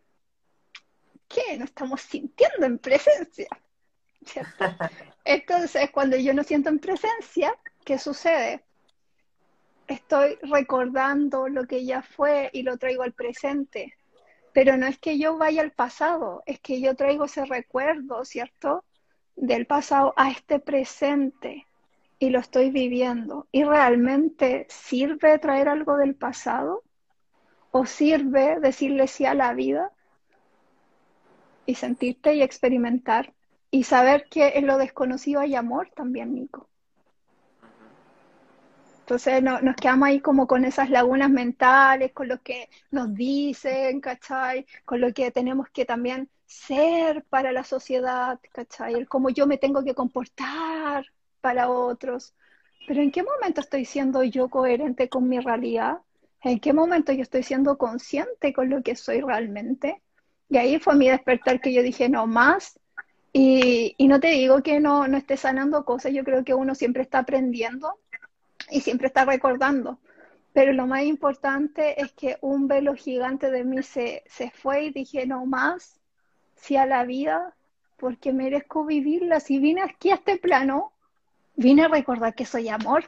que 1.29 1.59
no 1.59 1.65
estamos 1.65 2.01
sintiendo 2.01 2.67
en 2.67 2.79
presencia. 2.79 3.49
¿cierto? 4.25 4.65
Entonces, 5.25 5.91
cuando 5.91 6.17
yo 6.17 6.33
no 6.35 6.43
siento 6.43 6.69
en 6.69 6.79
presencia, 6.79 7.55
¿qué 7.85 7.99
sucede? 7.99 8.65
Estoy 9.89 10.39
recordando 10.43 11.49
lo 11.49 11.67
que 11.67 11.85
ya 11.85 12.03
fue 12.03 12.51
y 12.53 12.63
lo 12.63 12.77
traigo 12.77 13.03
al 13.03 13.13
presente. 13.13 13.95
Pero 14.53 14.77
no 14.77 14.87
es 14.87 14.99
que 14.99 15.19
yo 15.19 15.37
vaya 15.37 15.63
al 15.63 15.73
pasado, 15.73 16.43
es 16.47 16.61
que 16.61 16.81
yo 16.81 16.95
traigo 16.95 17.25
ese 17.25 17.45
recuerdo, 17.45 18.25
¿cierto? 18.25 18.85
Del 19.37 19.67
pasado 19.67 20.15
a 20.17 20.31
este 20.31 20.59
presente 20.61 21.67
y 22.19 22.31
lo 22.31 22.39
estoy 22.39 22.71
viviendo. 22.71 23.47
¿Y 23.53 23.65
realmente 23.65 24.67
sirve 24.69 25.39
traer 25.39 25.69
algo 25.69 25.97
del 25.97 26.15
pasado? 26.15 26.83
¿O 27.71 27.87
sirve 27.87 28.59
decirle 28.61 29.07
sí 29.07 29.25
a 29.27 29.35
la 29.35 29.55
vida? 29.55 29.93
Y 31.67 31.77
sentirte 31.77 32.35
y 32.35 32.43
experimentar. 32.43 33.35
Y 33.71 33.85
saber 33.85 34.27
que 34.31 34.55
en 34.57 34.67
lo 34.67 34.79
desconocido 34.79 35.41
hay 35.41 35.55
amor 35.55 35.91
también, 35.95 36.35
Nico. 36.35 36.69
Entonces 39.09 39.43
no, 39.43 39.59
nos 39.63 39.75
quedamos 39.75 40.07
ahí 40.07 40.21
como 40.21 40.47
con 40.47 40.67
esas 40.67 40.91
lagunas 40.91 41.31
mentales, 41.31 42.13
con 42.13 42.29
lo 42.29 42.43
que 42.43 42.69
nos 42.91 43.15
dicen, 43.15 44.03
¿cachai? 44.03 44.67
Con 44.85 45.01
lo 45.01 45.15
que 45.15 45.31
tenemos 45.31 45.71
que 45.71 45.87
también 45.87 46.29
ser 46.45 47.25
para 47.25 47.51
la 47.53 47.65
sociedad, 47.65 48.39
¿cachai? 48.53 48.93
El 48.93 49.09
cómo 49.09 49.31
yo 49.31 49.47
me 49.47 49.57
tengo 49.57 49.83
que 49.83 49.95
comportar 49.95 51.07
para 51.41 51.71
otros. 51.71 52.35
Pero 52.87 53.01
¿en 53.01 53.11
qué 53.11 53.23
momento 53.23 53.63
estoy 53.63 53.87
siendo 53.87 54.23
yo 54.25 54.51
coherente 54.51 55.09
con 55.09 55.27
mi 55.27 55.41
realidad? 55.41 56.01
¿En 56.43 56.61
qué 56.61 56.75
momento 56.75 57.11
yo 57.11 57.23
estoy 57.23 57.43
siendo 57.45 57.79
consciente 57.79 58.53
con 58.53 58.69
lo 58.69 58.83
que 58.83 58.95
soy 58.95 59.23
realmente? 59.23 60.03
Y 60.51 60.59
ahí 60.59 60.79
fue 60.79 60.97
mi 60.97 61.09
despertar 61.09 61.63
que 61.63 61.73
yo 61.73 61.83
dije, 61.83 62.11
no 62.11 62.27
más. 62.27 62.79
Y, 63.33 63.95
y 63.97 64.07
no 64.07 64.21
te 64.21 64.29
digo 64.29 64.63
que 64.63 64.81
no, 64.81 65.09
no 65.09 65.17
esté 65.17 65.39
sanando 65.39 65.87
cosas, 65.87 66.13
yo 66.13 66.25
creo 66.25 66.45
que 66.45 66.53
uno 66.53 66.75
siempre 66.75 67.03
está 67.03 67.21
aprendiendo 67.21 67.99
y 68.71 68.81
siempre 68.81 69.09
está 69.09 69.25
recordando. 69.25 69.99
Pero 70.53 70.73
lo 70.73 70.87
más 70.87 71.03
importante 71.03 72.01
es 72.01 72.13
que 72.13 72.37
un 72.41 72.69
velo 72.69 72.95
gigante 72.95 73.51
de 73.51 73.65
mí 73.65 73.83
se, 73.83 74.25
se 74.27 74.51
fue 74.51 74.85
y 74.85 74.91
dije, 74.91 75.27
no 75.27 75.47
más, 75.47 76.01
si 76.57 76.77
a 76.77 76.87
la 76.87 77.05
vida, 77.05 77.55
porque 77.97 78.33
merezco 78.33 78.85
vivirla. 78.85 79.41
Si 79.41 79.59
vine 79.59 79.83
aquí 79.83 80.11
a 80.11 80.15
este 80.15 80.37
plano, 80.37 80.93
vine 81.55 81.85
a 81.85 81.89
recordar 81.89 82.35
que 82.35 82.45
soy 82.45 82.69
amor. 82.69 83.05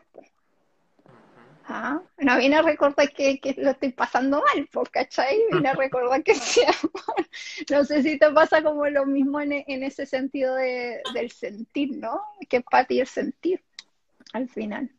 ¿Ah? 1.73 2.01
No 2.19 2.37
vine 2.37 2.57
a 2.57 2.63
recordar 2.63 3.13
que, 3.13 3.39
que, 3.39 3.55
lo 3.57 3.71
estoy 3.71 3.93
pasando 3.93 4.43
mal, 4.43 4.69
¿cachai? 4.91 5.41
Vine 5.53 5.69
a 5.69 5.75
recordar 5.75 6.23
que 6.23 6.35
soy 6.35 6.65
amor. 6.83 7.29
No 7.71 7.85
sé 7.85 8.03
si 8.03 8.19
te 8.19 8.31
pasa 8.31 8.63
como 8.63 8.87
lo 8.87 9.07
mismo 9.07 9.41
en, 9.41 9.53
en 9.53 9.83
ese 9.85 10.05
sentido 10.05 10.57
de, 10.57 11.01
del 11.15 11.31
sentir, 11.31 11.97
¿no? 11.97 12.21
Que 12.49 12.59
es 12.59 12.65
para 12.65 12.85
ti 12.85 13.01
el 13.01 13.07
sentir, 13.07 13.63
al 14.33 14.49
final 14.49 14.91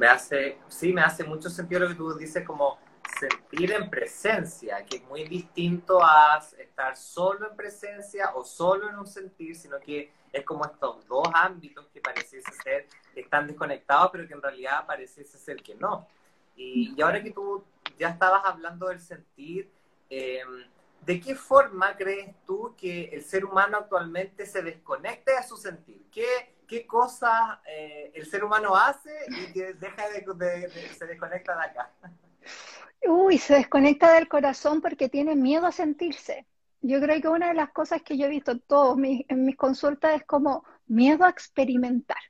me 0.00 0.06
hace, 0.06 0.56
sí, 0.68 0.94
me 0.94 1.02
hace 1.02 1.24
mucho 1.24 1.50
sentido 1.50 1.80
lo 1.82 1.88
que 1.88 1.94
tú 1.94 2.14
dices 2.14 2.42
como 2.42 2.78
sentir 3.18 3.70
en 3.70 3.90
presencia, 3.90 4.82
que 4.86 4.96
es 4.96 5.04
muy 5.04 5.24
distinto 5.24 6.02
a 6.02 6.42
estar 6.56 6.96
solo 6.96 7.50
en 7.50 7.54
presencia 7.54 8.30
o 8.34 8.42
solo 8.42 8.88
en 8.88 8.98
un 8.98 9.06
sentir, 9.06 9.54
sino 9.54 9.78
que 9.78 10.10
es 10.32 10.42
como 10.42 10.64
estos 10.64 11.06
dos 11.06 11.28
ámbitos 11.34 11.86
que 11.92 12.00
pareciese 12.00 12.50
ser 12.64 12.86
que 13.12 13.20
están 13.20 13.46
desconectados, 13.46 14.08
pero 14.10 14.26
que 14.26 14.32
en 14.32 14.40
realidad 14.40 14.86
pareciese 14.86 15.36
ser 15.36 15.56
que 15.62 15.74
no. 15.74 16.08
Y, 16.56 16.98
ahora 17.02 17.22
que 17.22 17.32
tú 17.32 17.62
ya 17.98 18.08
estabas 18.08 18.42
hablando 18.46 18.88
del 18.88 19.00
sentir, 19.00 19.70
eh, 20.08 20.40
¿de 21.02 21.20
qué 21.20 21.34
forma 21.34 21.94
crees 21.94 22.34
tú 22.46 22.74
que 22.74 23.04
el 23.12 23.22
ser 23.22 23.44
humano 23.44 23.76
actualmente 23.76 24.46
se 24.46 24.62
desconecta 24.62 25.38
de 25.38 25.46
su 25.46 25.58
sentir? 25.58 26.06
¿Qué, 26.10 26.54
qué 26.70 26.86
cosas 26.86 27.58
eh, 27.66 28.12
el 28.14 28.24
ser 28.26 28.44
humano 28.44 28.76
hace 28.76 29.10
y 29.28 29.52
que 29.52 29.74
deja 29.74 30.08
de, 30.08 30.70
se 30.96 31.04
desconecta 31.04 31.56
de 31.56 31.64
acá. 31.64 31.90
Uy, 33.08 33.38
se 33.38 33.54
desconecta 33.54 34.12
del 34.12 34.28
corazón 34.28 34.80
porque 34.80 35.08
tiene 35.08 35.34
miedo 35.34 35.66
a 35.66 35.72
sentirse. 35.72 36.46
Yo 36.80 37.00
creo 37.00 37.20
que 37.20 37.28
una 37.28 37.48
de 37.48 37.54
las 37.54 37.70
cosas 37.70 38.02
que 38.02 38.16
yo 38.16 38.26
he 38.26 38.30
visto 38.30 38.58
todos 38.60 38.96
en 39.02 39.44
mis 39.44 39.56
consultas 39.56 40.14
es 40.14 40.24
como 40.24 40.64
miedo 40.86 41.24
a 41.24 41.30
experimentar, 41.30 42.22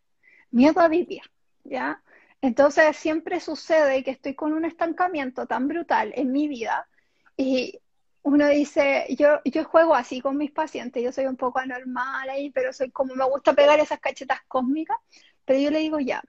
miedo 0.51 0.81
a 0.81 0.89
vivir, 0.89 1.23
¿ya? 1.65 2.03
Entonces 2.41 2.97
siempre 2.97 3.41
sucede 3.41 4.03
que 4.03 4.13
estoy 4.13 4.35
con 4.35 4.55
un 4.55 4.65
estancamiento 4.65 5.47
tan 5.47 5.69
brutal 5.69 6.13
en 6.17 6.33
mi 6.33 6.49
vida 6.49 6.89
y 7.37 7.79
uno 8.23 8.49
dice, 8.49 9.07
yo, 9.19 9.41
yo 9.45 9.65
juego 9.65 9.95
así 9.95 10.21
con 10.21 10.37
mis 10.37 10.51
pacientes, 10.51 11.03
yo 11.03 11.13
soy 11.13 11.27
un 11.27 11.37
poco 11.37 11.59
anormal 11.59 12.29
ahí, 12.29 12.51
pero 12.51 12.73
soy 12.73 12.91
como 12.91 13.15
me 13.15 13.25
gusta 13.25 13.55
pegar 13.55 13.81
esas 13.81 14.01
cachetas 14.01 14.41
cósmicas, 14.47 14.99
pero 15.45 15.59
yo 15.59 15.71
le 15.71 15.79
digo 15.79 15.99
ya, 16.01 16.23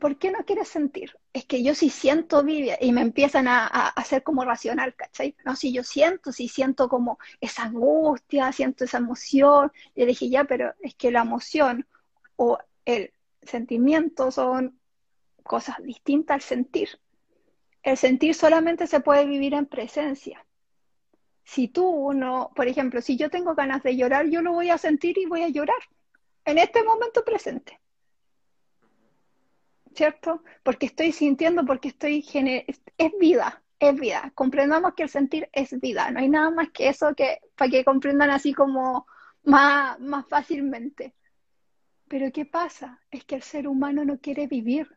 ¿por 0.00 0.18
qué 0.18 0.30
no 0.30 0.44
quieres 0.44 0.68
sentir? 0.68 1.16
Es 1.32 1.44
que 1.44 1.62
yo 1.62 1.74
sí 1.74 1.90
siento 1.90 2.42
vive 2.42 2.78
y 2.80 2.92
me 2.92 3.02
empiezan 3.02 3.46
a, 3.46 3.66
a, 3.66 3.88
hacer 3.88 4.22
como 4.22 4.44
racional, 4.44 4.94
¿cachai? 4.94 5.36
No, 5.44 5.54
si 5.54 5.72
yo 5.72 5.84
siento, 5.84 6.32
si 6.32 6.48
siento 6.48 6.88
como 6.88 7.18
esa 7.40 7.64
angustia, 7.64 8.52
siento 8.52 8.84
esa 8.84 8.98
emoción, 8.98 9.72
le 9.94 10.06
dije 10.06 10.30
ya, 10.30 10.44
pero 10.44 10.74
es 10.80 10.94
que 10.94 11.10
la 11.10 11.22
emoción 11.22 11.86
o 12.36 12.58
el 12.86 13.12
sentimiento 13.42 14.30
son 14.30 14.78
cosas 15.42 15.76
distintas 15.82 16.36
al 16.36 16.40
sentir. 16.40 16.88
El 17.82 17.96
sentir 17.96 18.34
solamente 18.34 18.86
se 18.86 19.00
puede 19.00 19.26
vivir 19.26 19.54
en 19.54 19.66
presencia 19.66 20.45
si 21.46 21.68
tú 21.68 22.12
no, 22.12 22.50
por 22.56 22.66
ejemplo, 22.66 23.00
si 23.00 23.16
yo 23.16 23.30
tengo 23.30 23.54
ganas 23.54 23.82
de 23.84 23.96
llorar, 23.96 24.26
yo 24.26 24.42
lo 24.42 24.52
voy 24.52 24.70
a 24.70 24.78
sentir 24.78 25.16
y 25.16 25.26
voy 25.26 25.42
a 25.44 25.48
llorar. 25.48 25.78
en 26.44 26.58
este 26.58 26.82
momento 26.84 27.24
presente. 27.24 27.80
¿Cierto? 29.94 30.42
Porque 30.62 30.86
estoy 30.86 31.12
sintiendo, 31.12 31.64
porque 31.64 31.88
estoy... 31.88 32.24
Es 32.98 33.12
vida, 33.18 33.62
es 33.78 33.94
vida. 33.98 34.32
Comprendamos 34.34 34.94
que 34.94 35.04
el 35.04 35.08
sentir 35.08 35.48
es 35.52 35.78
vida. 35.80 36.10
No 36.10 36.20
hay 36.20 36.28
nada 36.28 36.50
más 36.50 36.70
que 36.70 36.88
eso 36.88 37.14
que 37.14 37.40
para 37.56 37.70
que 37.70 37.84
comprendan 37.84 38.30
así 38.30 38.52
como 38.52 39.06
más, 39.44 39.98
más 40.00 40.26
fácilmente. 40.28 41.14
Pero 42.08 42.30
¿qué 42.32 42.44
pasa? 42.44 43.00
Es 43.10 43.24
que 43.24 43.36
el 43.36 43.42
ser 43.42 43.68
humano 43.68 44.04
no 44.04 44.18
quiere 44.18 44.46
vivir. 44.46 44.88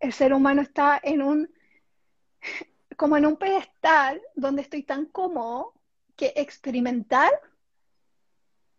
El 0.00 0.12
ser 0.12 0.34
humano 0.34 0.62
está 0.62 1.00
en 1.02 1.22
un, 1.22 1.50
como 2.96 3.16
en 3.16 3.26
un 3.26 3.36
pedestal 3.36 4.20
donde 4.34 4.62
estoy 4.62 4.82
tan 4.82 5.06
cómodo 5.06 5.77
que 6.18 6.32
experimentar, 6.36 7.30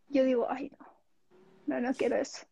yo 0.10 0.24
digo, 0.26 0.46
ay 0.50 0.72
no, 0.78 1.80
no, 1.80 1.82
no 1.82 1.94
quiero 1.96 2.18
eso. 2.18 2.46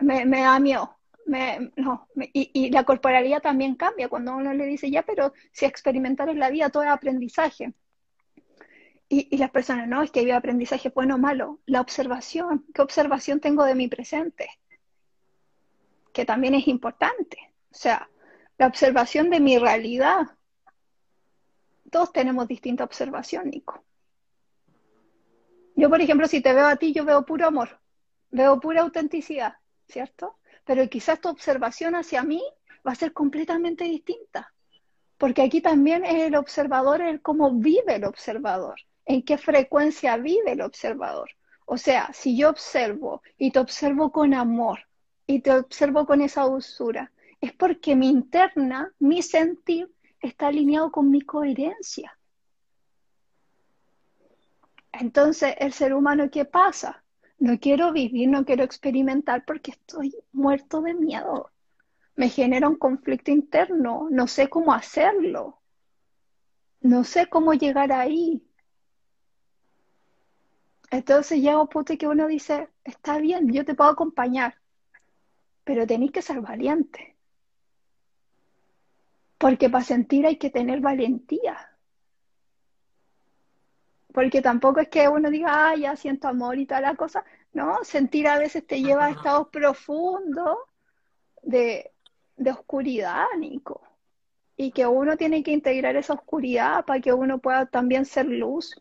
me, 0.00 0.24
me 0.24 0.40
da 0.40 0.58
miedo. 0.58 0.96
Me, 1.26 1.72
no, 1.76 2.08
y, 2.16 2.50
y, 2.54 2.70
la 2.70 2.84
corporalidad 2.84 3.42
también 3.42 3.74
cambia 3.74 4.08
cuando 4.08 4.34
uno 4.34 4.54
le 4.54 4.64
dice, 4.64 4.90
ya, 4.90 5.02
pero 5.02 5.34
si 5.52 5.66
experimentar 5.66 6.30
en 6.30 6.38
la 6.38 6.48
vida 6.48 6.70
todo 6.70 6.84
es 6.84 6.88
aprendizaje. 6.88 7.74
Y, 9.10 9.28
y, 9.30 9.36
las 9.36 9.50
personas, 9.50 9.86
no, 9.88 10.02
es 10.02 10.10
que 10.10 10.20
hay 10.20 10.30
aprendizaje 10.30 10.88
bueno 10.88 11.16
o 11.16 11.18
malo. 11.18 11.60
La 11.66 11.82
observación, 11.82 12.64
¿qué 12.72 12.80
observación 12.80 13.40
tengo 13.40 13.64
de 13.64 13.74
mi 13.74 13.88
presente? 13.88 14.48
Que 16.14 16.24
también 16.24 16.54
es 16.54 16.66
importante. 16.66 17.36
O 17.70 17.74
sea, 17.74 18.08
la 18.56 18.66
observación 18.66 19.28
de 19.28 19.40
mi 19.40 19.58
realidad. 19.58 20.37
Todos 21.90 22.12
tenemos 22.12 22.46
distinta 22.48 22.84
observación, 22.84 23.50
Nico. 23.50 23.82
Yo, 25.74 25.88
por 25.88 26.00
ejemplo, 26.00 26.26
si 26.26 26.40
te 26.40 26.52
veo 26.52 26.66
a 26.66 26.76
ti, 26.76 26.92
yo 26.92 27.04
veo 27.04 27.24
puro 27.24 27.46
amor, 27.46 27.80
veo 28.30 28.58
pura 28.60 28.82
autenticidad, 28.82 29.54
¿cierto? 29.86 30.38
Pero 30.64 30.88
quizás 30.88 31.20
tu 31.20 31.28
observación 31.28 31.94
hacia 31.94 32.22
mí 32.22 32.42
va 32.86 32.92
a 32.92 32.96
ser 32.96 33.12
completamente 33.12 33.84
distinta. 33.84 34.52
Porque 35.16 35.42
aquí 35.42 35.60
también 35.60 36.04
es 36.04 36.24
el 36.24 36.34
observador, 36.36 37.00
el 37.00 37.22
cómo 37.22 37.52
vive 37.52 37.96
el 37.96 38.04
observador 38.04 38.76
en 39.08 39.22
qué 39.22 39.38
frecuencia 39.38 40.16
vive 40.18 40.52
el 40.52 40.60
observador. 40.60 41.30
O 41.64 41.76
sea, 41.76 42.10
si 42.12 42.36
yo 42.36 42.50
observo 42.50 43.22
y 43.36 43.50
te 43.50 43.58
observo 43.58 44.12
con 44.12 44.34
amor 44.34 44.80
y 45.26 45.40
te 45.40 45.50
observo 45.50 46.06
con 46.06 46.20
esa 46.20 46.42
dulzura, 46.42 47.10
es 47.40 47.52
porque 47.52 47.96
mi 47.96 48.08
interna, 48.08 48.92
mi 48.98 49.22
sentir, 49.22 49.90
está 50.20 50.48
alineado 50.48 50.90
con 50.90 51.10
mi 51.10 51.20
coherencia. 51.22 52.18
Entonces, 54.92 55.54
el 55.58 55.72
ser 55.72 55.94
humano, 55.94 56.30
¿qué 56.30 56.44
pasa? 56.44 57.04
No 57.38 57.58
quiero 57.60 57.92
vivir, 57.92 58.28
no 58.28 58.44
quiero 58.44 58.64
experimentar 58.64 59.44
porque 59.44 59.70
estoy 59.72 60.14
muerto 60.32 60.80
de 60.80 60.94
miedo. 60.94 61.50
Me 62.16 62.28
genera 62.28 62.68
un 62.68 62.76
conflicto 62.76 63.30
interno, 63.30 64.08
no 64.10 64.26
sé 64.26 64.48
cómo 64.48 64.72
hacerlo. 64.72 65.60
No 66.80 67.04
sé 67.04 67.28
cómo 67.28 67.54
llegar 67.54 67.92
ahí. 67.92 68.42
Entonces 70.90 71.38
llega 71.38 71.60
un 71.60 71.68
punto 71.68 71.96
que 71.96 72.08
uno 72.08 72.26
dice, 72.26 72.68
está 72.82 73.18
bien, 73.18 73.52
yo 73.52 73.64
te 73.64 73.74
puedo 73.74 73.90
acompañar, 73.90 74.56
pero 75.62 75.86
tenéis 75.86 76.12
que 76.12 76.22
ser 76.22 76.40
valiente. 76.40 77.17
Porque 79.38 79.70
para 79.70 79.84
sentir 79.84 80.26
hay 80.26 80.36
que 80.36 80.50
tener 80.50 80.80
valentía. 80.80 81.56
Porque 84.12 84.42
tampoco 84.42 84.80
es 84.80 84.88
que 84.88 85.08
uno 85.08 85.30
diga, 85.30 85.70
ah, 85.70 85.76
ya 85.76 85.96
siento 85.96 86.28
amor 86.28 86.58
y 86.58 86.66
toda 86.66 86.80
la 86.80 86.96
cosa. 86.96 87.24
No, 87.52 87.84
sentir 87.84 88.26
a 88.26 88.38
veces 88.38 88.66
te 88.66 88.82
lleva 88.82 89.06
a 89.06 89.10
estados 89.10 89.48
profundos 89.48 90.58
de, 91.42 91.92
de 92.36 92.50
oscuridad, 92.50 93.26
Nico. 93.38 93.82
Y 94.56 94.72
que 94.72 94.86
uno 94.86 95.16
tiene 95.16 95.42
que 95.42 95.52
integrar 95.52 95.94
esa 95.96 96.14
oscuridad 96.14 96.84
para 96.84 97.00
que 97.00 97.12
uno 97.12 97.38
pueda 97.38 97.66
también 97.66 98.04
ser 98.04 98.26
luz 98.26 98.74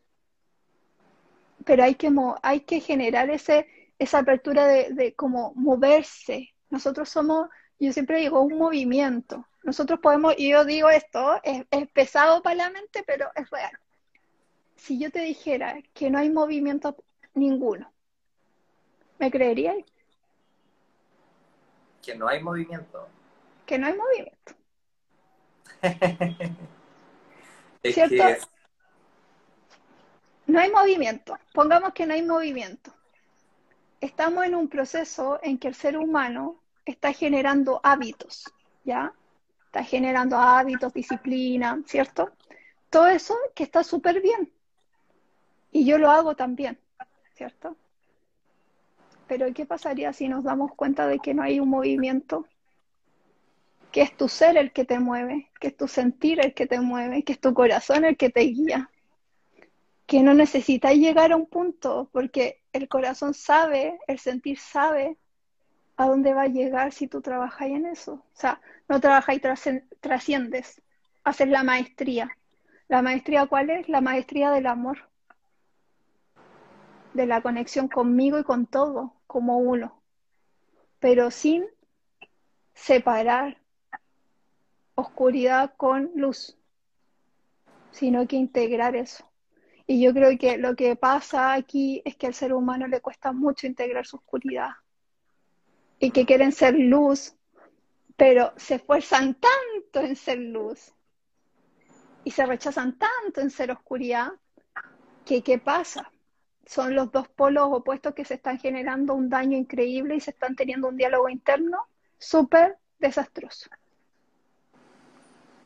pero 1.67 1.83
hay 1.83 1.95
que, 1.95 2.09
hay 2.41 2.61
que 2.61 2.79
generar 2.79 3.29
ese, 3.29 3.67
esa 3.99 4.19
apertura 4.19 4.65
de, 4.65 4.93
de 4.93 5.13
como 5.13 5.53
moverse. 5.55 6.55
Nosotros 6.69 7.09
somos, 7.09 7.49
yo 7.79 7.93
siempre 7.93 8.19
digo, 8.19 8.41
un 8.41 8.57
movimiento. 8.57 9.45
Nosotros 9.63 9.99
podemos, 9.99 10.33
y 10.37 10.49
yo 10.51 10.65
digo 10.65 10.89
esto, 10.89 11.39
es, 11.43 11.65
es 11.69 11.87
pesado 11.89 12.41
para 12.41 12.55
la 12.55 12.69
mente, 12.69 13.03
pero 13.05 13.29
es 13.35 13.49
real. 13.49 13.77
Si 14.75 14.99
yo 14.99 15.11
te 15.11 15.21
dijera 15.21 15.81
que 15.93 16.09
no 16.09 16.19
hay 16.19 16.29
movimiento 16.29 16.95
ninguno, 17.33 17.91
¿me 19.19 19.29
creerías? 19.29 19.75
Que 22.01 22.15
no 22.15 22.27
hay 22.27 22.41
movimiento. 22.41 23.07
Que 23.65 23.77
no 23.77 23.87
hay 23.87 23.93
movimiento. 23.95 24.53
¿Cierto? 27.83 28.47
no 30.47 30.59
hay 30.59 30.71
movimiento, 30.71 31.37
pongamos 31.53 31.93
que 31.93 32.05
no 32.05 32.13
hay 32.13 32.23
movimiento. 32.23 32.93
Estamos 33.99 34.45
en 34.45 34.55
un 34.55 34.69
proceso 34.69 35.39
en 35.43 35.57
que 35.57 35.67
el 35.67 35.75
ser 35.75 35.97
humano 35.97 36.61
está 36.91 37.13
generando 37.13 37.79
hábitos, 37.83 38.51
¿ya? 38.83 39.13
Está 39.65 39.83
generando 39.83 40.37
hábitos, 40.37 40.93
disciplina, 40.93 41.81
¿cierto? 41.85 42.31
Todo 42.89 43.07
eso 43.07 43.35
que 43.53 43.63
está 43.63 43.83
súper 43.83 44.21
bien. 44.21 44.51
Y 45.71 45.85
yo 45.85 45.97
lo 45.97 46.09
hago 46.09 46.35
también, 46.35 46.79
¿cierto? 47.33 47.75
Pero 49.27 49.53
¿qué 49.53 49.65
pasaría 49.65 50.13
si 50.13 50.29
nos 50.29 50.43
damos 50.43 50.73
cuenta 50.73 51.07
de 51.07 51.19
que 51.19 51.33
no 51.33 51.43
hay 51.43 51.59
un 51.59 51.69
movimiento? 51.69 52.45
Que 53.91 54.01
es 54.01 54.15
tu 54.15 54.29
ser 54.29 54.57
el 54.57 54.71
que 54.71 54.85
te 54.85 54.99
mueve, 54.99 55.49
que 55.59 55.67
es 55.67 55.77
tu 55.77 55.87
sentir 55.87 56.39
el 56.39 56.53
que 56.53 56.67
te 56.67 56.79
mueve, 56.79 57.23
que 57.23 57.33
es 57.33 57.39
tu 57.41 57.53
corazón 57.53 58.05
el 58.05 58.15
que 58.15 58.29
te 58.29 58.41
guía 58.41 58.89
que 60.07 60.23
no 60.23 60.33
necesitáis 60.33 60.99
llegar 60.99 61.33
a 61.33 61.35
un 61.35 61.45
punto, 61.45 62.09
porque 62.13 62.61
el 62.71 62.87
corazón 62.87 63.33
sabe, 63.33 63.99
el 64.07 64.19
sentir 64.19 64.57
sabe 64.57 65.17
a 65.97 66.05
dónde 66.05 66.33
va 66.33 66.43
a 66.43 66.47
llegar 66.47 66.93
si 66.93 67.07
tú 67.07 67.21
trabajáis 67.21 67.75
en 67.75 67.87
eso. 67.87 68.13
O 68.13 68.35
sea, 68.35 68.61
no 68.87 69.01
trabajáis, 69.01 69.41
trasciendes, 69.99 70.81
haces 71.23 71.47
la 71.49 71.63
maestría. 71.63 72.29
¿La 72.87 73.01
maestría 73.01 73.47
cuál 73.47 73.71
es? 73.71 73.89
La 73.89 73.99
maestría 73.99 74.51
del 74.51 74.67
amor, 74.67 75.09
de 77.13 77.25
la 77.25 77.41
conexión 77.41 77.87
conmigo 77.89 78.39
y 78.39 78.43
con 78.43 78.67
todo, 78.67 79.15
como 79.25 79.57
uno, 79.57 79.99
pero 80.99 81.31
sin 81.31 81.65
separar 82.73 83.57
oscuridad 84.95 85.73
con 85.75 86.11
luz, 86.15 86.57
sino 87.91 88.27
que 88.27 88.35
integrar 88.35 88.95
eso. 88.95 89.29
Y 89.87 90.01
yo 90.01 90.13
creo 90.13 90.37
que 90.37 90.57
lo 90.57 90.75
que 90.75 90.95
pasa 90.95 91.53
aquí 91.53 92.01
es 92.05 92.15
que 92.15 92.27
al 92.27 92.33
ser 92.33 92.53
humano 92.53 92.87
le 92.87 93.01
cuesta 93.01 93.31
mucho 93.31 93.67
integrar 93.67 94.05
su 94.05 94.17
oscuridad 94.17 94.69
y 95.99 96.11
que 96.11 96.25
quieren 96.25 96.51
ser 96.51 96.75
luz, 96.75 97.35
pero 98.15 98.53
se 98.57 98.75
esfuerzan 98.75 99.35
tanto 99.35 100.01
en 100.01 100.15
ser 100.15 100.39
luz 100.39 100.93
y 102.23 102.31
se 102.31 102.45
rechazan 102.45 102.97
tanto 102.97 103.41
en 103.41 103.49
ser 103.49 103.71
oscuridad 103.71 104.29
que 105.25 105.41
¿qué 105.41 105.57
pasa? 105.57 106.11
Son 106.65 106.95
los 106.95 107.11
dos 107.11 107.27
polos 107.29 107.67
opuestos 107.71 108.13
que 108.13 108.25
se 108.25 108.35
están 108.35 108.59
generando 108.59 109.13
un 109.13 109.29
daño 109.29 109.57
increíble 109.57 110.15
y 110.15 110.19
se 110.19 110.31
están 110.31 110.55
teniendo 110.55 110.89
un 110.89 110.97
diálogo 110.97 111.29
interno 111.29 111.87
súper 112.17 112.77
desastroso. 112.99 113.69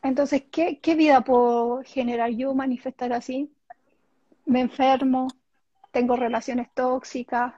Entonces, 0.02 0.44
¿qué, 0.50 0.78
¿qué 0.80 0.94
vida 0.94 1.22
puedo 1.22 1.82
generar 1.84 2.30
yo, 2.30 2.54
manifestar 2.54 3.12
así? 3.12 3.50
me 4.46 4.60
enfermo, 4.60 5.28
tengo 5.90 6.16
relaciones 6.16 6.68
tóxicas, 6.74 7.54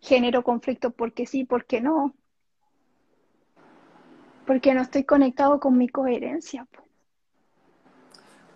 genero 0.00 0.42
conflictos 0.42 0.92
porque 0.94 1.26
sí, 1.26 1.44
porque 1.44 1.80
no. 1.80 2.14
Porque 4.46 4.74
no 4.74 4.82
estoy 4.82 5.04
conectado 5.04 5.58
con 5.58 5.76
mi 5.76 5.88
coherencia. 5.88 6.66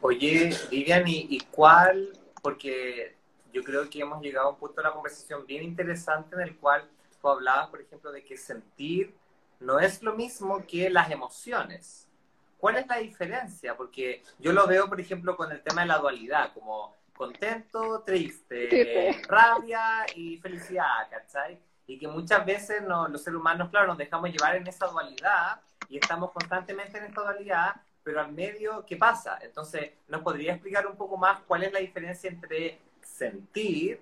Oye, 0.03 0.57
Vivian, 0.71 1.05
¿y, 1.07 1.39
cuál? 1.51 2.19
Porque 2.43 3.17
yo 3.53 3.63
creo 3.63 3.91
que 3.91 4.01
hemos 4.01 4.23
llegado 4.23 4.49
a 4.49 4.51
un 4.53 4.57
punto 4.57 4.77
de 4.77 4.89
la 4.89 4.95
conversación 4.95 5.45
bien 5.47 5.63
interesante 5.63 6.37
en 6.37 6.43
el 6.43 6.57
cual 6.57 6.89
tú 7.21 7.29
hablabas, 7.29 7.69
por 7.69 7.81
ejemplo, 7.83 8.11
de 8.11 8.25
que 8.25 8.37
sentir 8.37 9.15
no 9.59 9.79
es 9.79 10.03
lo 10.03 10.15
mismo 10.15 10.65
que 10.67 10.89
las 10.89 11.11
emociones. 11.11 12.09
¿Cuál 12.57 12.77
es 12.77 12.87
la 12.87 12.97
diferencia? 12.97 13.77
Porque 13.77 14.23
yo 14.39 14.53
lo 14.53 14.67
veo, 14.67 14.89
por 14.89 15.01
ejemplo, 15.01 15.37
con 15.37 15.53
el 15.53 15.63
tema 15.63 15.83
de 15.83 15.89
la 15.89 15.99
dualidad, 15.99 16.53
como 16.55 16.97
contento, 17.21 18.03
triste, 18.03 19.21
rabia 19.29 20.07
y 20.17 20.39
felicidad, 20.39 21.07
¿cachai? 21.11 21.59
Y 21.87 21.99
que 21.99 22.09
muchas 22.09 22.47
veces 22.47 22.83
los 22.83 23.23
seres 23.23 23.39
humanos, 23.39 23.69
claro, 23.69 23.89
nos 23.89 23.99
dejamos 23.99 24.31
llevar 24.31 24.57
en 24.57 24.67
esa 24.67 24.87
dualidad 24.87 25.61
y 25.91 25.99
estamos 25.99 26.31
constantemente 26.31 26.97
en 26.97 27.05
esta 27.05 27.21
dualidad, 27.21 27.75
pero 28.03 28.23
al 28.23 28.33
medio, 28.33 28.87
¿qué 28.87 28.97
pasa? 28.97 29.39
Entonces, 29.43 29.91
¿nos 30.09 30.23
podría 30.23 30.55
explicar 30.55 30.87
un 30.87 30.97
poco 30.97 31.19
más 31.19 31.41
cuál 31.47 31.65
es 31.65 31.73
la 31.75 31.81
diferencia 31.81 32.31
entre 32.31 32.79
sentir 33.03 34.01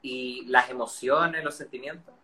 y 0.00 0.46
las 0.46 0.70
emociones, 0.70 1.44
los 1.44 1.56
sentimientos? 1.56 2.14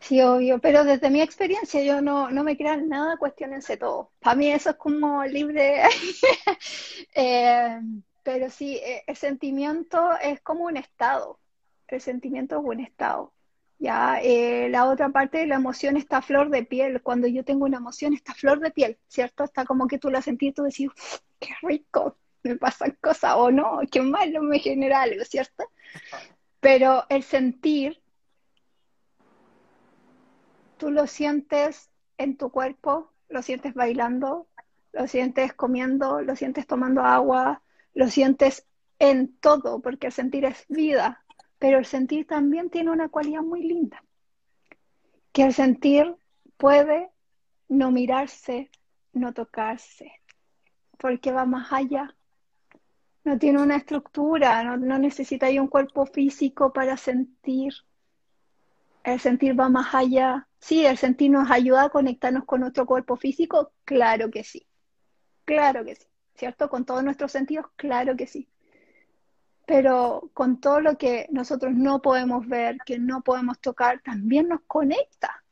Sí, 0.00 0.20
obvio, 0.22 0.58
pero 0.58 0.82
desde 0.82 1.08
mi 1.08 1.22
experiencia 1.22 1.80
yo 1.84 2.02
no, 2.02 2.32
no 2.32 2.42
me 2.42 2.56
crean 2.56 2.88
nada, 2.88 3.16
cuestionense 3.16 3.76
todo. 3.76 4.10
Para 4.18 4.34
mí 4.34 4.50
eso 4.50 4.70
es 4.70 4.76
como 4.76 5.24
libre. 5.24 5.84
eh, 7.14 7.78
pero 8.22 8.50
sí, 8.50 8.76
eh, 8.76 9.02
el 9.06 9.16
sentimiento 9.16 10.12
es 10.20 10.40
como 10.40 10.64
un 10.64 10.76
estado. 10.76 11.40
El 11.88 12.00
sentimiento 12.00 12.58
es 12.58 12.62
un 12.64 12.80
estado. 12.80 13.32
Ya, 13.78 14.20
eh, 14.22 14.68
la 14.70 14.88
otra 14.88 15.08
parte 15.08 15.38
de 15.38 15.46
la 15.46 15.56
emoción 15.56 15.96
está 15.96 16.22
flor 16.22 16.50
de 16.50 16.64
piel. 16.64 17.02
Cuando 17.02 17.26
yo 17.26 17.44
tengo 17.44 17.64
una 17.64 17.78
emoción, 17.78 18.14
está 18.14 18.32
flor 18.34 18.60
de 18.60 18.70
piel, 18.70 18.98
¿cierto? 19.08 19.44
Está 19.44 19.64
como 19.64 19.88
que 19.88 19.98
tú 19.98 20.10
la 20.10 20.22
sentís 20.22 20.54
tú 20.54 20.62
decís, 20.62 20.88
qué 21.40 21.50
rico, 21.62 22.16
me 22.44 22.56
pasan 22.56 22.96
cosas, 23.00 23.34
o 23.36 23.50
no, 23.50 23.80
qué 23.90 24.00
malo 24.02 24.42
me 24.42 24.58
genera 24.60 25.02
algo, 25.02 25.24
¿cierto? 25.24 25.64
Pero 26.60 27.04
el 27.08 27.24
sentir, 27.24 28.00
tú 30.76 30.90
lo 30.90 31.06
sientes 31.08 31.90
en 32.18 32.36
tu 32.36 32.50
cuerpo, 32.50 33.12
lo 33.28 33.42
sientes 33.42 33.74
bailando, 33.74 34.46
lo 34.92 35.08
sientes 35.08 35.52
comiendo, 35.54 36.20
lo 36.20 36.36
sientes 36.36 36.66
tomando 36.66 37.02
agua, 37.02 37.62
lo 37.94 38.08
sientes 38.08 38.66
en 38.98 39.36
todo, 39.38 39.80
porque 39.80 40.08
el 40.08 40.12
sentir 40.12 40.44
es 40.44 40.64
vida, 40.68 41.24
pero 41.58 41.78
el 41.78 41.84
sentir 41.84 42.26
también 42.26 42.70
tiene 42.70 42.90
una 42.90 43.08
cualidad 43.08 43.42
muy 43.42 43.62
linda, 43.62 44.02
que 45.32 45.42
el 45.44 45.52
sentir 45.52 46.14
puede 46.56 47.10
no 47.68 47.90
mirarse, 47.90 48.70
no 49.12 49.32
tocarse, 49.32 50.12
porque 50.98 51.32
va 51.32 51.44
más 51.44 51.72
allá. 51.72 52.14
No 53.24 53.38
tiene 53.38 53.62
una 53.62 53.76
estructura, 53.76 54.62
no, 54.64 54.98
necesita 54.98 55.48
un 55.48 55.68
cuerpo 55.68 56.06
físico 56.06 56.72
para 56.72 56.96
sentir. 56.96 57.72
El 59.04 59.20
sentir 59.20 59.58
va 59.58 59.68
más 59.68 59.94
allá. 59.94 60.48
Sí, 60.58 60.84
el 60.84 60.96
sentir 60.96 61.30
nos 61.30 61.50
ayuda 61.50 61.84
a 61.84 61.88
conectarnos 61.90 62.44
con 62.44 62.60
nuestro 62.60 62.86
cuerpo 62.86 63.16
físico, 63.16 63.72
claro 63.84 64.30
que 64.30 64.44
sí. 64.44 64.66
Claro 65.44 65.84
que 65.84 65.94
sí. 65.96 66.06
¿Cierto? 66.34 66.68
Con 66.68 66.84
todos 66.84 67.02
nuestros 67.04 67.32
sentidos, 67.32 67.66
claro 67.76 68.16
que 68.16 68.26
sí. 68.26 68.48
Pero 69.66 70.30
con 70.34 70.60
todo 70.60 70.80
lo 70.80 70.98
que 70.98 71.28
nosotros 71.30 71.72
no 71.72 72.02
podemos 72.02 72.46
ver, 72.48 72.78
que 72.84 72.98
no 72.98 73.22
podemos 73.22 73.60
tocar, 73.60 74.00
también 74.02 74.48
nos 74.48 74.60
conecta. 74.66 75.44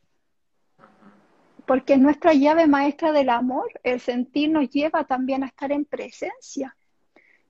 Porque 1.67 1.95
es 1.95 2.01
nuestra 2.01 2.33
llave 2.33 2.67
maestra 2.67 3.13
del 3.13 3.31
amor. 3.31 3.71
El 3.85 4.01
sentir 4.01 4.51
nos 4.51 4.69
lleva 4.71 5.05
también 5.05 5.45
a 5.45 5.47
estar 5.47 5.71
en 5.71 5.85
presencia. 5.85 6.77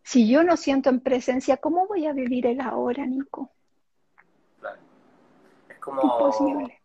Si 0.03 0.29
yo 0.29 0.45
no 0.45 0.57
siento 0.57 0.91
en 0.91 1.01
presencia, 1.01 1.57
¿cómo 1.57 1.87
voy 1.87 2.07
a 2.07 2.13
vivir 2.13 2.47
el 2.47 2.61
ahora, 2.61 3.07
Nico? 3.07 3.51
Es 5.69 5.79
como, 5.79 6.03
Imposible. 6.03 6.83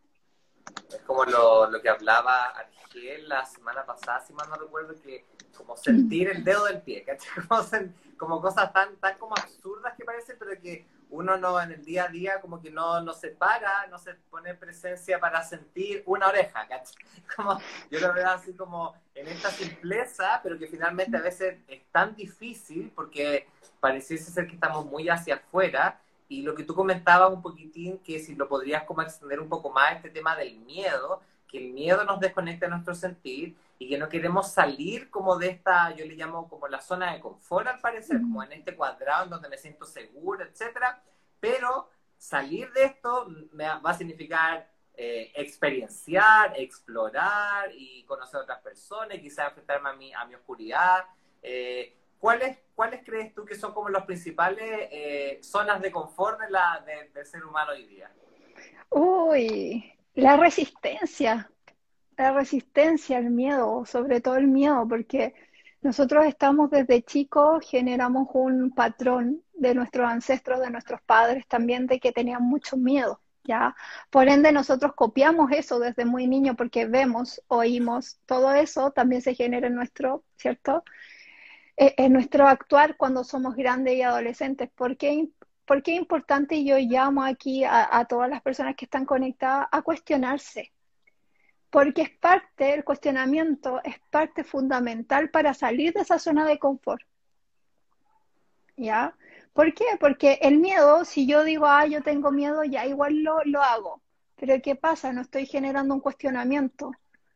Es 0.90 1.02
como 1.02 1.26
lo, 1.26 1.70
lo 1.70 1.82
que 1.82 1.90
hablaba 1.90 2.46
Argel 2.46 3.28
la 3.28 3.46
semana 3.46 3.86
pasada, 3.86 4.22
si 4.22 4.32
mal 4.34 4.50
no 4.50 4.56
recuerdo, 4.56 4.94
que 5.02 5.26
como 5.56 5.76
sentir 5.78 6.30
el 6.30 6.44
dedo 6.44 6.66
del 6.66 6.82
pie, 6.82 7.04
¿cachai? 7.04 7.92
Como, 8.18 8.42
cosas 8.42 8.72
tan, 8.72 8.96
tan 8.96 9.18
como 9.18 9.36
absurdas 9.36 9.94
que 9.98 10.06
parecen, 10.06 10.38
pero 10.40 10.52
que 10.62 10.86
uno 11.10 11.36
no 11.36 11.62
en 11.62 11.74
el 11.74 11.84
día 11.84 12.06
a 12.06 12.08
día 12.08 12.40
como 12.40 12.62
que 12.62 12.72
no, 12.72 13.02
no 13.02 13.12
se 13.12 13.28
para, 13.28 13.88
no 13.88 14.00
se 14.00 14.14
pone 14.30 14.56
presencia 14.56 15.20
para 15.20 15.44
sentir 15.44 16.02
una 16.06 16.28
oreja, 16.28 16.66
¿cachai? 16.66 16.96
Como, 17.36 17.60
yo 17.92 18.00
lo 18.00 18.14
veo 18.14 18.30
así 18.30 18.54
como 18.54 18.96
en 19.14 19.28
esta 19.28 19.50
simpleza, 19.50 20.40
pero 20.42 20.58
que 20.58 20.68
finalmente 20.68 21.18
a 21.18 21.22
veces 21.22 21.58
es 21.68 21.84
tan 21.92 22.16
difícil 22.16 22.90
porque 22.96 23.50
pareciese 23.82 24.32
ser 24.32 24.48
que 24.48 24.54
estamos 24.54 24.86
muy 24.86 25.10
hacia 25.10 25.36
afuera 25.36 26.00
y 26.28 26.42
lo 26.42 26.56
que 26.56 26.64
tú 26.64 26.74
comentabas 26.74 27.32
un 27.32 27.42
poquitín, 27.42 28.00
que 28.00 28.20
si 28.20 28.36
lo 28.36 28.48
podrías 28.48 28.84
como 28.84 29.02
extender 29.02 29.40
un 29.40 29.50
poco 29.50 29.70
más, 29.70 29.98
este 29.98 30.10
tema 30.10 30.36
del 30.36 30.58
miedo, 30.60 31.22
que 31.56 31.66
el 31.66 31.74
miedo 31.74 32.04
nos 32.04 32.20
desconecta 32.20 32.66
de 32.66 32.72
nuestro 32.72 32.94
sentir 32.94 33.56
y 33.80 33.88
que 33.88 33.98
no 33.98 34.10
queremos 34.10 34.52
salir 34.52 35.10
como 35.10 35.38
de 35.38 35.48
esta, 35.48 35.96
yo 35.96 36.06
le 36.06 36.16
llamo 36.16 36.50
como 36.50 36.68
la 36.68 36.82
zona 36.82 37.14
de 37.14 37.22
confort 37.22 37.68
al 37.68 37.80
parecer, 37.80 38.18
como 38.20 38.44
en 38.44 38.52
este 38.52 38.76
cuadrado 38.76 39.24
en 39.24 39.30
donde 39.30 39.48
me 39.48 39.58
siento 39.58 39.86
seguro, 39.86 40.44
etcétera, 40.44 41.02
pero 41.40 41.90
salir 42.18 42.72
de 42.74 42.84
esto 42.84 43.28
me 43.54 43.66
va 43.66 43.90
a 43.90 43.94
significar 43.94 44.70
eh, 44.96 45.32
experienciar, 45.36 46.54
explorar 46.58 47.72
y 47.74 48.04
conocer 48.04 48.42
a 48.42 48.44
otras 48.44 48.62
personas, 48.62 49.18
quizás 49.20 49.50
enfrentarme 49.50 49.90
a 49.90 49.94
mi, 49.94 50.14
a 50.14 50.26
mi 50.26 50.36
oscuridad. 50.36 51.06
Eh, 51.42 51.96
¿cuáles, 52.20 52.58
¿Cuáles 52.76 53.02
crees 53.06 53.34
tú 53.34 53.46
que 53.46 53.56
son 53.56 53.74
como 53.74 53.88
las 53.88 54.06
principales 54.06 54.90
eh, 54.92 55.40
zonas 55.42 55.82
de 55.82 55.92
confort 55.92 56.40
de 56.40 56.50
la, 56.50 56.84
del 57.14 57.26
ser 57.26 57.46
humano 57.46 57.72
hoy 57.72 57.86
día? 57.86 58.12
Uy, 58.90 59.95
la 60.16 60.38
resistencia, 60.38 61.50
la 62.18 62.32
resistencia, 62.32 63.18
el 63.18 63.30
miedo, 63.30 63.86
sobre 63.86 64.22
todo 64.22 64.38
el 64.38 64.48
miedo, 64.48 64.88
porque 64.88 65.34
nosotros 65.82 66.26
estamos 66.26 66.72
desde 66.72 67.04
chicos, 67.04 67.64
generamos 67.70 68.30
un 68.34 68.72
patrón 68.72 69.44
de 69.54 69.76
nuestros 69.76 70.10
ancestros, 70.10 70.60
de 70.62 70.72
nuestros 70.72 71.02
padres 71.02 71.46
también, 71.48 71.86
de 71.88 72.00
que 72.00 72.12
tenían 72.12 72.44
mucho 72.44 72.78
miedo, 72.78 73.22
¿ya? 73.44 73.76
Por 74.10 74.28
ende, 74.30 74.52
nosotros 74.52 74.94
copiamos 74.96 75.52
eso 75.52 75.80
desde 75.80 76.06
muy 76.06 76.28
niño 76.28 76.56
porque 76.56 76.86
vemos, 76.86 77.42
oímos, 77.48 78.20
todo 78.26 78.54
eso 78.54 78.92
también 78.92 79.22
se 79.22 79.36
genera 79.36 79.68
en 79.68 79.76
nuestro, 79.76 80.24
¿cierto? 80.38 80.84
Eh, 81.78 81.94
en 81.98 82.14
nuestro 82.14 82.48
actuar 82.48 82.96
cuando 82.96 83.24
somos 83.24 83.56
grandes 83.56 83.96
y 83.96 84.02
adolescentes. 84.02 84.70
¿Por 84.76 84.96
qué, 84.98 85.28
por 85.66 85.82
qué 85.82 85.94
es 85.94 85.98
importante? 85.98 86.64
Yo 86.64 86.78
llamo 86.78 87.24
aquí 87.24 87.64
a, 87.64 88.06
todas 88.06 88.30
las 88.30 88.42
personas 88.42 88.76
que 88.76 88.86
están 88.86 89.06
conectadas 89.06 89.68
a 89.72 89.82
cuestionarse, 89.82 90.72
porque 91.70 92.04
es 92.04 92.12
parte, 92.12 92.74
el 92.74 92.84
cuestionamiento 92.84 93.82
es 93.84 93.96
parte 94.10 94.44
fundamental 94.44 95.30
para 95.30 95.54
salir 95.54 95.94
de 95.94 96.02
esa 96.02 96.20
zona 96.20 96.46
de 96.46 96.60
confort. 96.60 97.02
¿Ya? 98.78 99.16
¿Por 99.54 99.74
qué? 99.74 99.86
Porque 100.00 100.40
el 100.42 100.60
miedo, 100.60 101.06
si 101.06 101.26
yo 101.28 101.44
digo, 101.44 101.66
ah, 101.66 101.86
yo 101.86 102.04
tengo 102.04 102.32
miedo, 102.32 102.64
ya 102.64 102.86
igual 102.86 103.24
lo, 103.24 103.44
lo 103.46 103.62
hago. 103.62 104.02
Pero 104.36 104.62
¿qué 104.62 104.76
pasa? 104.76 105.14
No 105.14 105.22
estoy 105.22 105.46
generando 105.46 105.94
un 105.94 106.02
cuestionamiento. 106.02 106.92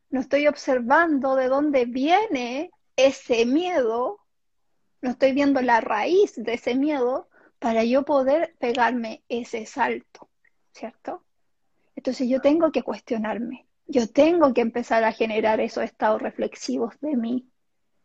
No 0.10 0.20
estoy 0.20 0.48
observando 0.48 1.36
de 1.36 1.48
dónde 1.48 1.86
viene 1.86 2.72
ese 2.96 3.46
miedo. 3.46 4.20
No 5.02 5.12
estoy 5.12 5.32
viendo 5.32 5.62
la 5.62 5.80
raíz 5.80 6.34
de 6.36 6.56
ese 6.56 6.76
miedo 6.76 7.30
para 7.60 7.84
yo 7.84 8.04
poder 8.04 8.56
pegarme 8.60 9.24
ese 9.30 9.65
salto. 9.65 10.30
¿Cierto? 10.72 11.24
Entonces 11.95 12.28
yo 12.30 12.39
tengo 12.41 12.72
que 12.72 12.84
cuestionarme 12.84 13.69
yo 13.89 14.08
tengo 14.08 14.54
que 14.54 14.62
empezar 14.62 15.04
a 15.04 15.12
generar 15.12 15.60
esos 15.60 15.84
estados 15.84 16.22
reflexivos 16.22 16.93
de 17.02 17.17
mí. 17.17 17.50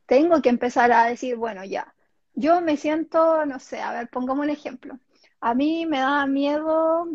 Tengo 0.07 0.41
que 0.41 0.49
empezar 0.49 0.91
a 0.93 1.05
decir, 1.05 1.37
bueno, 1.37 1.63
ya, 1.65 1.95
yo 2.35 2.63
me 2.63 2.79
siento, 2.79 3.45
no 3.45 3.61
sé, 3.61 3.81
a 3.81 3.93
ver, 3.93 4.09
pongamos 4.09 4.45
un 4.45 4.51
ejemplo. 4.51 4.99
A 5.41 5.55
mí 5.55 5.85
me 5.85 5.99
da 5.99 6.27
miedo 6.27 7.07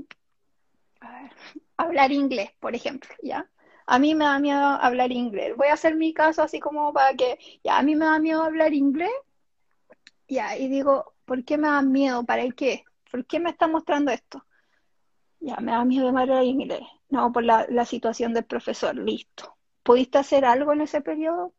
hablar 1.78 2.12
inglés, 2.12 2.52
por 2.60 2.76
ejemplo, 2.76 3.10
¿ya? 3.24 3.50
A 3.88 3.98
mí 3.98 4.14
me 4.14 4.26
da 4.26 4.38
miedo 4.38 4.62
hablar 4.62 5.12
inglés. 5.12 5.58
Voy 5.58 5.68
a 5.70 5.74
hacer 5.74 5.96
mi 5.96 6.14
caso 6.14 6.44
así 6.44 6.60
como 6.60 6.94
para 6.94 7.16
que, 7.16 7.40
ya, 7.64 7.80
a 7.80 7.82
mí 7.82 7.96
me 7.96 8.06
da 8.06 8.20
miedo 8.20 8.44
hablar 8.44 8.76
inglés, 8.76 9.12
ya, 10.28 10.56
y 10.56 10.68
digo, 10.68 11.16
¿por 11.30 11.46
qué 11.46 11.60
me 11.60 11.68
da 11.68 11.84
miedo? 11.84 12.24
¿Para 12.26 12.50
qué? 12.50 12.86
¿Por 13.12 13.24
qué 13.28 13.40
me 13.40 13.52
está 13.52 13.68
mostrando 13.68 14.10
esto? 14.10 14.44
Ya, 15.40 15.58
me 15.58 15.74
da 15.74 15.86
miedo 15.86 16.08
hablar 16.08 16.44
inglés. 16.44 16.82
No, 17.10 17.32
por 17.32 17.44
la, 17.44 17.86
situación 17.86 18.34
del 18.34 18.46
profesor, 18.46 18.96
listo. 18.96 19.56
¿Pudiste 19.84 20.18
hacer 20.18 20.44
algo 20.44 20.74
en 20.74 20.82
ese 20.82 21.02
periodo? 21.02 21.54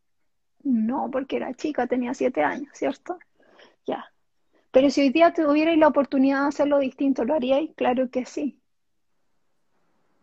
No, 0.64 1.08
porque 1.12 1.36
era 1.36 1.54
chica, 1.54 1.86
tenía 1.86 2.14
siete 2.14 2.42
años, 2.42 2.70
¿cierto? 2.74 3.16
Ya. 3.86 4.12
Pero 4.72 4.90
si 4.90 5.02
hoy 5.02 5.10
día 5.10 5.32
tuvierais 5.32 5.78
la 5.78 5.86
oportunidad 5.86 6.42
de 6.42 6.48
hacerlo 6.48 6.80
distinto, 6.80 7.24
¿lo 7.24 7.34
haríais? 7.34 7.70
Claro 7.76 8.10
que 8.10 8.26
sí. 8.26 8.60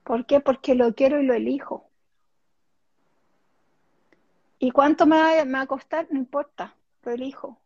¿Por 0.04 0.26
qué? 0.26 0.42
Porque 0.42 0.76
lo 0.76 0.94
quiero 0.94 1.22
y 1.22 1.26
lo 1.26 1.34
elijo. 1.34 1.90
¿Y 4.60 4.72
cuánto 4.72 5.06
me 5.06 5.46
me 5.46 5.54
va 5.54 5.62
a 5.62 5.68
costar? 5.68 6.08
No 6.12 6.18
importa, 6.18 6.76
lo 7.04 7.14
elijo. 7.14 7.62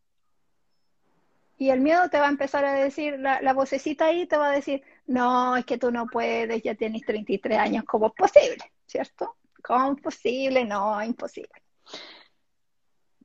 Y 1.62 1.70
el 1.70 1.80
miedo 1.80 2.10
te 2.10 2.18
va 2.20 2.26
a 2.26 2.32
empezar 2.32 2.66
a 2.66 2.74
decir, 2.74 3.20
la, 3.20 3.54
vocecita 3.54 4.06
ahí 4.06 4.26
te 4.26 4.36
va 4.36 4.50
a 4.50 4.52
decir, 4.52 4.82
no, 5.06 5.56
es 5.56 5.64
que 5.64 5.78
tú 5.78 5.92
no 5.92 6.08
puedes, 6.08 6.64
ya 6.64 6.74
tienes 6.74 7.04
33 7.04 7.56
años, 7.56 7.84
¿cómo 7.84 8.08
es 8.08 8.14
posible? 8.14 8.58
¿Cierto? 8.88 9.36
¿Cómo 9.62 9.94
es 9.94 10.02
posible? 10.02 10.66
No, 10.66 11.04
imposible. 11.04 11.54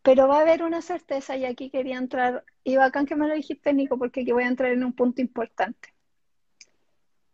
Pero 0.02 0.28
va 0.28 0.36
a 0.36 0.40
haber 0.42 0.62
una 0.62 0.82
certeza 0.82 1.34
y 1.34 1.46
aquí 1.46 1.70
quería 1.70 1.96
entrar, 1.96 2.44
y 2.62 2.76
bacán 2.76 3.06
que 3.06 3.16
me 3.16 3.26
lo 3.26 3.32
dijiste, 3.32 3.72
Nico, 3.72 3.96
porque 3.96 4.20
aquí 4.20 4.32
voy 4.32 4.44
a 4.44 4.48
entrar 4.48 4.70
en 4.70 4.84
un 4.84 4.92
punto 4.92 5.22
importante. 5.22 5.94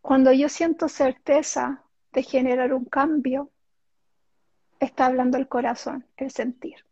Cuando 0.03 0.31
yo 0.31 0.49
siento 0.49 0.89
certeza 0.89 1.83
de 2.13 2.23
generar 2.23 2.73
un 2.73 2.85
cambio, 2.85 3.51
está 4.79 5.07
hablando 5.07 5.37
el 5.37 5.49
corazón, 5.49 6.07
el 6.17 6.31
sentir. 6.31 6.85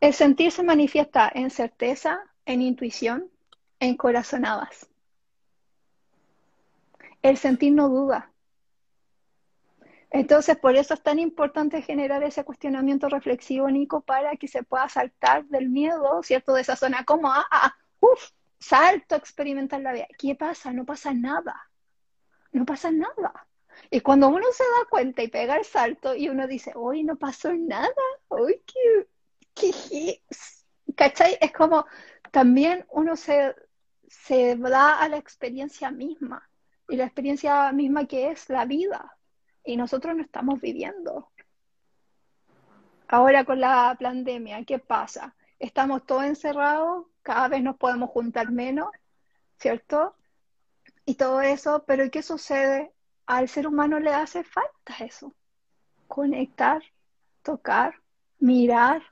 El 0.00 0.14
sentir 0.14 0.52
se 0.52 0.62
manifiesta 0.62 1.30
en 1.34 1.50
certeza, 1.50 2.20
en 2.46 2.62
intuición, 2.62 3.30
en 3.80 3.96
corazonadas. 3.96 4.88
el 7.22 7.36
sentir 7.36 7.72
no 7.72 7.88
duda. 7.88 8.32
Entonces, 10.10 10.56
por 10.56 10.76
eso 10.76 10.94
es 10.94 11.02
tan 11.02 11.18
importante 11.18 11.82
generar 11.82 12.22
ese 12.22 12.44
cuestionamiento 12.44 13.08
reflexivo, 13.08 13.68
Nico, 13.70 14.00
para 14.00 14.36
que 14.36 14.48
se 14.48 14.62
pueda 14.62 14.88
saltar 14.88 15.44
del 15.46 15.68
miedo, 15.68 16.22
¿cierto? 16.22 16.54
De 16.54 16.62
esa 16.62 16.76
zona 16.76 17.04
cómoda, 17.04 17.46
a, 17.50 17.76
uff, 18.00 18.30
salto 18.58 19.14
a 19.14 19.18
experimentar 19.18 19.80
la 19.80 19.92
vida. 19.92 20.06
¿Qué 20.18 20.34
pasa? 20.34 20.72
No 20.72 20.84
pasa 20.86 21.12
nada. 21.12 21.70
No 22.52 22.64
pasa 22.64 22.90
nada. 22.90 23.46
Y 23.90 24.00
cuando 24.00 24.28
uno 24.28 24.46
se 24.52 24.64
da 24.64 24.88
cuenta 24.90 25.22
y 25.22 25.28
pega 25.28 25.56
el 25.56 25.64
salto 25.64 26.14
y 26.14 26.28
uno 26.28 26.46
dice, 26.46 26.72
hoy 26.74 27.04
no 27.04 27.16
pasó 27.16 27.52
nada, 27.52 27.92
hoy 28.28 28.62
qué, 28.66 29.08
qué, 29.60 30.22
¿cachai? 30.96 31.38
Es 31.40 31.52
como 31.52 31.86
también 32.30 32.86
uno 32.90 33.16
se, 33.16 33.54
se 34.08 34.56
da 34.56 34.98
a 35.00 35.08
la 35.08 35.16
experiencia 35.16 35.90
misma. 35.90 36.48
Y 36.88 36.96
la 36.96 37.04
experiencia 37.04 37.70
misma 37.72 38.06
que 38.06 38.30
es 38.30 38.48
la 38.48 38.64
vida 38.64 39.18
y 39.64 39.76
nosotros 39.76 40.16
no 40.16 40.22
estamos 40.22 40.60
viviendo. 40.60 41.30
Ahora 43.06 43.44
con 43.44 43.60
la 43.60 43.96
pandemia, 44.00 44.64
¿qué 44.64 44.78
pasa? 44.78 45.34
Estamos 45.58 46.06
todos 46.06 46.24
encerrados, 46.24 47.06
cada 47.22 47.48
vez 47.48 47.62
nos 47.62 47.76
podemos 47.76 48.10
juntar 48.10 48.50
menos, 48.50 48.88
¿cierto? 49.58 50.16
Y 51.04 51.16
todo 51.16 51.42
eso, 51.42 51.84
pero 51.86 52.10
¿qué 52.10 52.22
sucede? 52.22 52.92
Al 53.26 53.48
ser 53.48 53.66
humano 53.66 54.00
le 54.00 54.14
hace 54.14 54.42
falta 54.42 54.94
eso. 55.00 55.34
Conectar, 56.06 56.82
tocar, 57.42 57.94
mirar, 58.38 59.02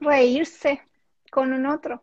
reírse 0.00 0.82
con 1.30 1.52
un 1.52 1.66
otro, 1.66 2.02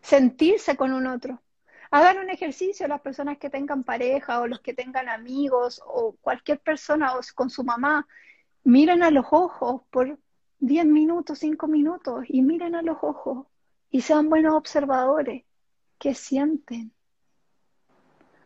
sentirse 0.00 0.76
con 0.76 0.92
un 0.92 1.06
otro. 1.06 1.42
Hagan 1.90 2.18
un 2.18 2.30
ejercicio 2.30 2.88
las 2.88 3.02
personas 3.02 3.38
que 3.38 3.50
tengan 3.50 3.84
pareja 3.84 4.40
o 4.40 4.46
los 4.46 4.60
que 4.60 4.72
tengan 4.72 5.08
amigos 5.08 5.82
o 5.84 6.16
cualquier 6.20 6.58
persona 6.58 7.14
o 7.16 7.20
con 7.34 7.50
su 7.50 7.64
mamá. 7.64 8.06
Miren 8.64 9.02
a 9.02 9.10
los 9.10 9.26
ojos 9.30 9.82
por 9.90 10.18
10 10.60 10.86
minutos, 10.86 11.38
5 11.40 11.66
minutos 11.66 12.24
y 12.28 12.40
miren 12.40 12.74
a 12.74 12.82
los 12.82 12.96
ojos 13.02 13.46
y 13.90 14.00
sean 14.00 14.30
buenos 14.30 14.54
observadores. 14.54 15.44
¿Qué 15.98 16.14
sienten? 16.14 16.92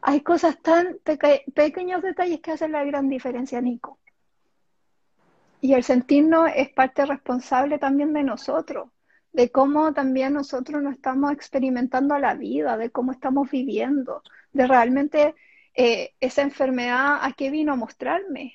Hay 0.01 0.21
cosas 0.23 0.61
tan 0.61 0.99
pequeños 1.55 2.03
detalles 2.03 2.41
que 2.41 2.53
hacen 2.53 2.73
la 2.73 2.85
gran 2.85 3.09
diferencia, 3.09 3.61
Nico. 3.61 3.99
Y 5.61 5.75
el 5.75 5.83
sentirnos 5.83 6.51
es 6.55 6.71
parte 6.71 7.07
responsable 7.07 7.79
también 7.79 8.13
de 8.13 8.23
nosotros 8.23 8.89
de 9.37 9.51
cómo 9.51 9.93
también 9.93 10.33
nosotros 10.33 10.83
no 10.83 10.91
estamos 10.91 11.31
experimentando 11.31 12.19
la 12.19 12.33
vida, 12.33 12.79
de 12.79 12.89
cómo 12.89 13.13
estamos 13.13 13.51
viviendo, 13.51 14.23
de 14.55 14.67
realmente 14.67 15.35
eh, 15.75 16.15
esa 16.21 16.41
enfermedad 16.41 17.19
a 17.21 17.33
qué 17.35 17.51
vino 17.51 17.75
a 17.75 17.77
mostrarme, 17.77 18.55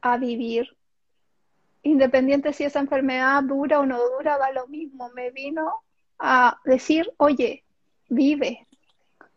a 0.00 0.16
vivir. 0.16 0.74
Independiente 1.82 2.54
si 2.54 2.64
esa 2.64 2.80
enfermedad 2.80 3.42
dura 3.42 3.78
o 3.80 3.84
no 3.84 3.98
dura, 4.16 4.38
da 4.38 4.50
lo 4.52 4.66
mismo, 4.68 5.10
me 5.10 5.30
vino 5.32 5.70
a 6.18 6.58
decir, 6.64 7.12
oye, 7.18 7.62
vive, 8.08 8.66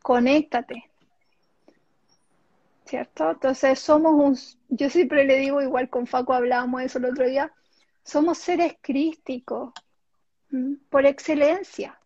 conéctate. 0.01 0.92
¿Cierto? 2.93 3.31
Entonces 3.31 3.79
somos 3.79 4.13
un, 4.13 4.77
yo 4.77 4.87
siempre 4.87 5.25
le 5.25 5.39
digo, 5.39 5.63
igual 5.63 5.89
con 5.89 6.05
Faco 6.05 6.31
hablábamos 6.31 6.83
eso 6.83 6.99
el 6.99 7.05
otro 7.05 7.25
día, 7.25 7.51
somos 8.03 8.37
seres 8.37 8.75
crísticos, 8.81 9.73
por 10.91 11.07
excelencia. 11.07 11.99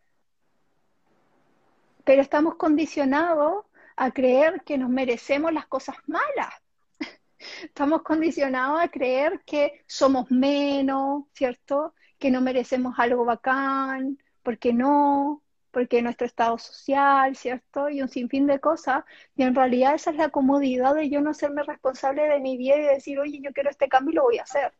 Pero 2.05 2.21
estamos 2.21 2.55
condicionados 2.55 3.65
a 3.97 4.11
creer 4.11 4.61
que 4.61 4.77
nos 4.77 4.89
merecemos 4.89 5.51
las 5.51 5.67
cosas 5.67 5.97
malas. 6.05 6.53
Estamos 7.63 8.01
condicionados 8.03 8.79
a 8.79 8.87
creer 8.87 9.41
que 9.45 9.83
somos 9.87 10.31
menos, 10.31 11.25
¿cierto? 11.33 11.95
Que 12.17 12.31
no 12.31 12.39
merecemos 12.39 12.97
algo 12.97 13.25
bacán, 13.25 14.23
porque 14.41 14.71
no, 14.71 15.43
porque 15.77 16.01
nuestro 16.01 16.25
estado 16.25 16.57
social, 16.57 17.35
¿cierto? 17.35 17.87
Y 17.87 18.01
un 18.01 18.09
sinfín 18.09 18.47
de 18.47 18.59
cosas. 18.59 19.03
Y 19.35 19.43
en 19.43 19.53
realidad 19.53 19.93
esa 19.93 20.09
es 20.09 20.17
la 20.17 20.29
comodidad 20.29 20.95
de 20.95 21.07
yo 21.07 21.21
no 21.21 21.35
serme 21.35 21.61
responsable 21.61 22.23
de 22.23 22.39
mi 22.39 22.57
vida 22.57 22.77
y 22.77 22.81
decir, 22.81 23.19
oye, 23.19 23.39
yo 23.43 23.53
quiero 23.53 23.69
este 23.69 23.87
cambio 23.87 24.11
y 24.11 24.15
lo 24.15 24.23
voy 24.23 24.39
a 24.39 24.41
hacer 24.41 24.73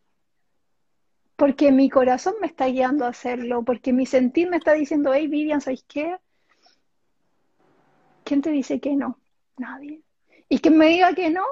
porque 1.36 1.72
mi 1.72 1.88
corazón 1.88 2.34
me 2.42 2.48
está 2.48 2.66
guiando 2.66 3.06
a 3.06 3.10
hacerlo, 3.10 3.62
porque 3.64 3.94
mi 3.94 4.08
sentir 4.08 4.50
me 4.50 4.58
está 4.58 4.74
diciendo, 4.74 5.14
hey 5.14 5.28
Vivian, 5.28 5.62
¿sabes 5.62 5.86
qué? 5.88 6.18
¿Quién 8.24 8.42
te 8.42 8.50
dice 8.50 8.80
que 8.80 8.96
no? 8.96 9.20
Nadie. 9.56 10.02
Y 10.50 10.58
que 10.58 10.72
me 10.72 10.88
diga 10.88 11.14
que 11.14 11.30
no, 11.30 11.46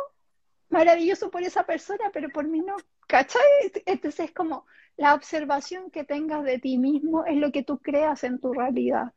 maravilloso 0.70 1.30
por 1.30 1.44
esa 1.44 1.68
persona, 1.68 2.10
pero 2.12 2.30
por 2.30 2.48
mí 2.48 2.62
no. 2.62 2.78
¿Cachai? 3.06 3.44
Entonces 3.86 4.26
es 4.26 4.32
como 4.32 4.66
la 4.98 5.14
observación 5.14 5.92
que 5.92 6.04
tengas 6.04 6.44
de 6.44 6.58
ti 6.58 6.80
mismo 6.80 7.24
es 7.26 7.38
lo 7.38 7.52
que 7.52 7.62
tú 7.62 7.78
creas 7.78 8.24
en 8.24 8.40
tu 8.40 8.54
realidad. 8.54 9.14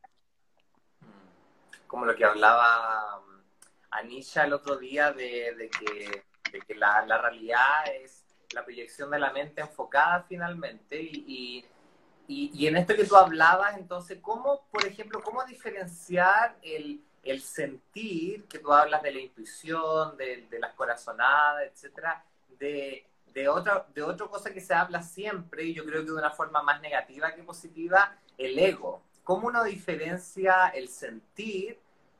Como 1.89 2.05
lo 2.05 2.15
que 2.15 2.23
hablaba 2.23 3.17
um, 3.17 3.41
Anisha 3.89 4.43
el 4.43 4.53
otro 4.53 4.77
día 4.77 5.11
de, 5.11 5.69
que, 6.67 6.75
la, 6.75 7.03
la 7.07 7.17
realidad 7.17 7.87
es 8.03 8.23
la 8.53 8.63
proyección 8.63 9.09
de 9.09 9.17
la 9.17 9.33
mente 9.33 9.61
enfocada 9.61 10.23
finalmente 10.29 11.01
y, 11.01 11.65
y, 12.27 12.67
en 12.67 12.77
esto 12.77 12.95
que 12.95 13.05
tú 13.05 13.15
hablabas, 13.15 13.75
entonces, 13.75 14.19
¿cómo, 14.21 14.67
por 14.71 14.85
ejemplo, 14.85 15.19
cómo 15.23 15.43
diferenciar 15.45 16.55
el, 16.61 17.01
el 17.23 17.41
sentir, 17.41 18.45
que 18.45 18.59
tú 18.59 18.71
hablas 18.71 19.01
de 19.01 19.11
la 19.11 19.19
intuición, 19.21 20.15
de, 20.15 20.45
de 20.47 20.59
las 20.59 20.75
corazonadas, 20.75 21.63
etcétera, 21.73 22.23
de, 22.59 23.03
de, 23.33 23.49
otra, 23.49 23.87
de 23.95 24.03
otra 24.03 24.27
cosa 24.27 24.53
que 24.53 24.61
se 24.61 24.75
habla 24.75 25.01
siempre, 25.01 25.63
y 25.63 25.73
yo 25.73 25.83
creo 25.83 26.01
que 26.01 26.11
de 26.11 26.17
una 26.17 26.29
forma 26.29 26.61
más 26.61 26.79
negativa 26.81 27.33
que 27.33 27.41
positiva, 27.41 28.15
el 28.37 28.59
ego? 28.59 29.01
¿Cómo 29.29 29.49
uno 29.49 29.63
diferencia 29.63 30.69
el 30.69 30.87
sentir 30.87 31.77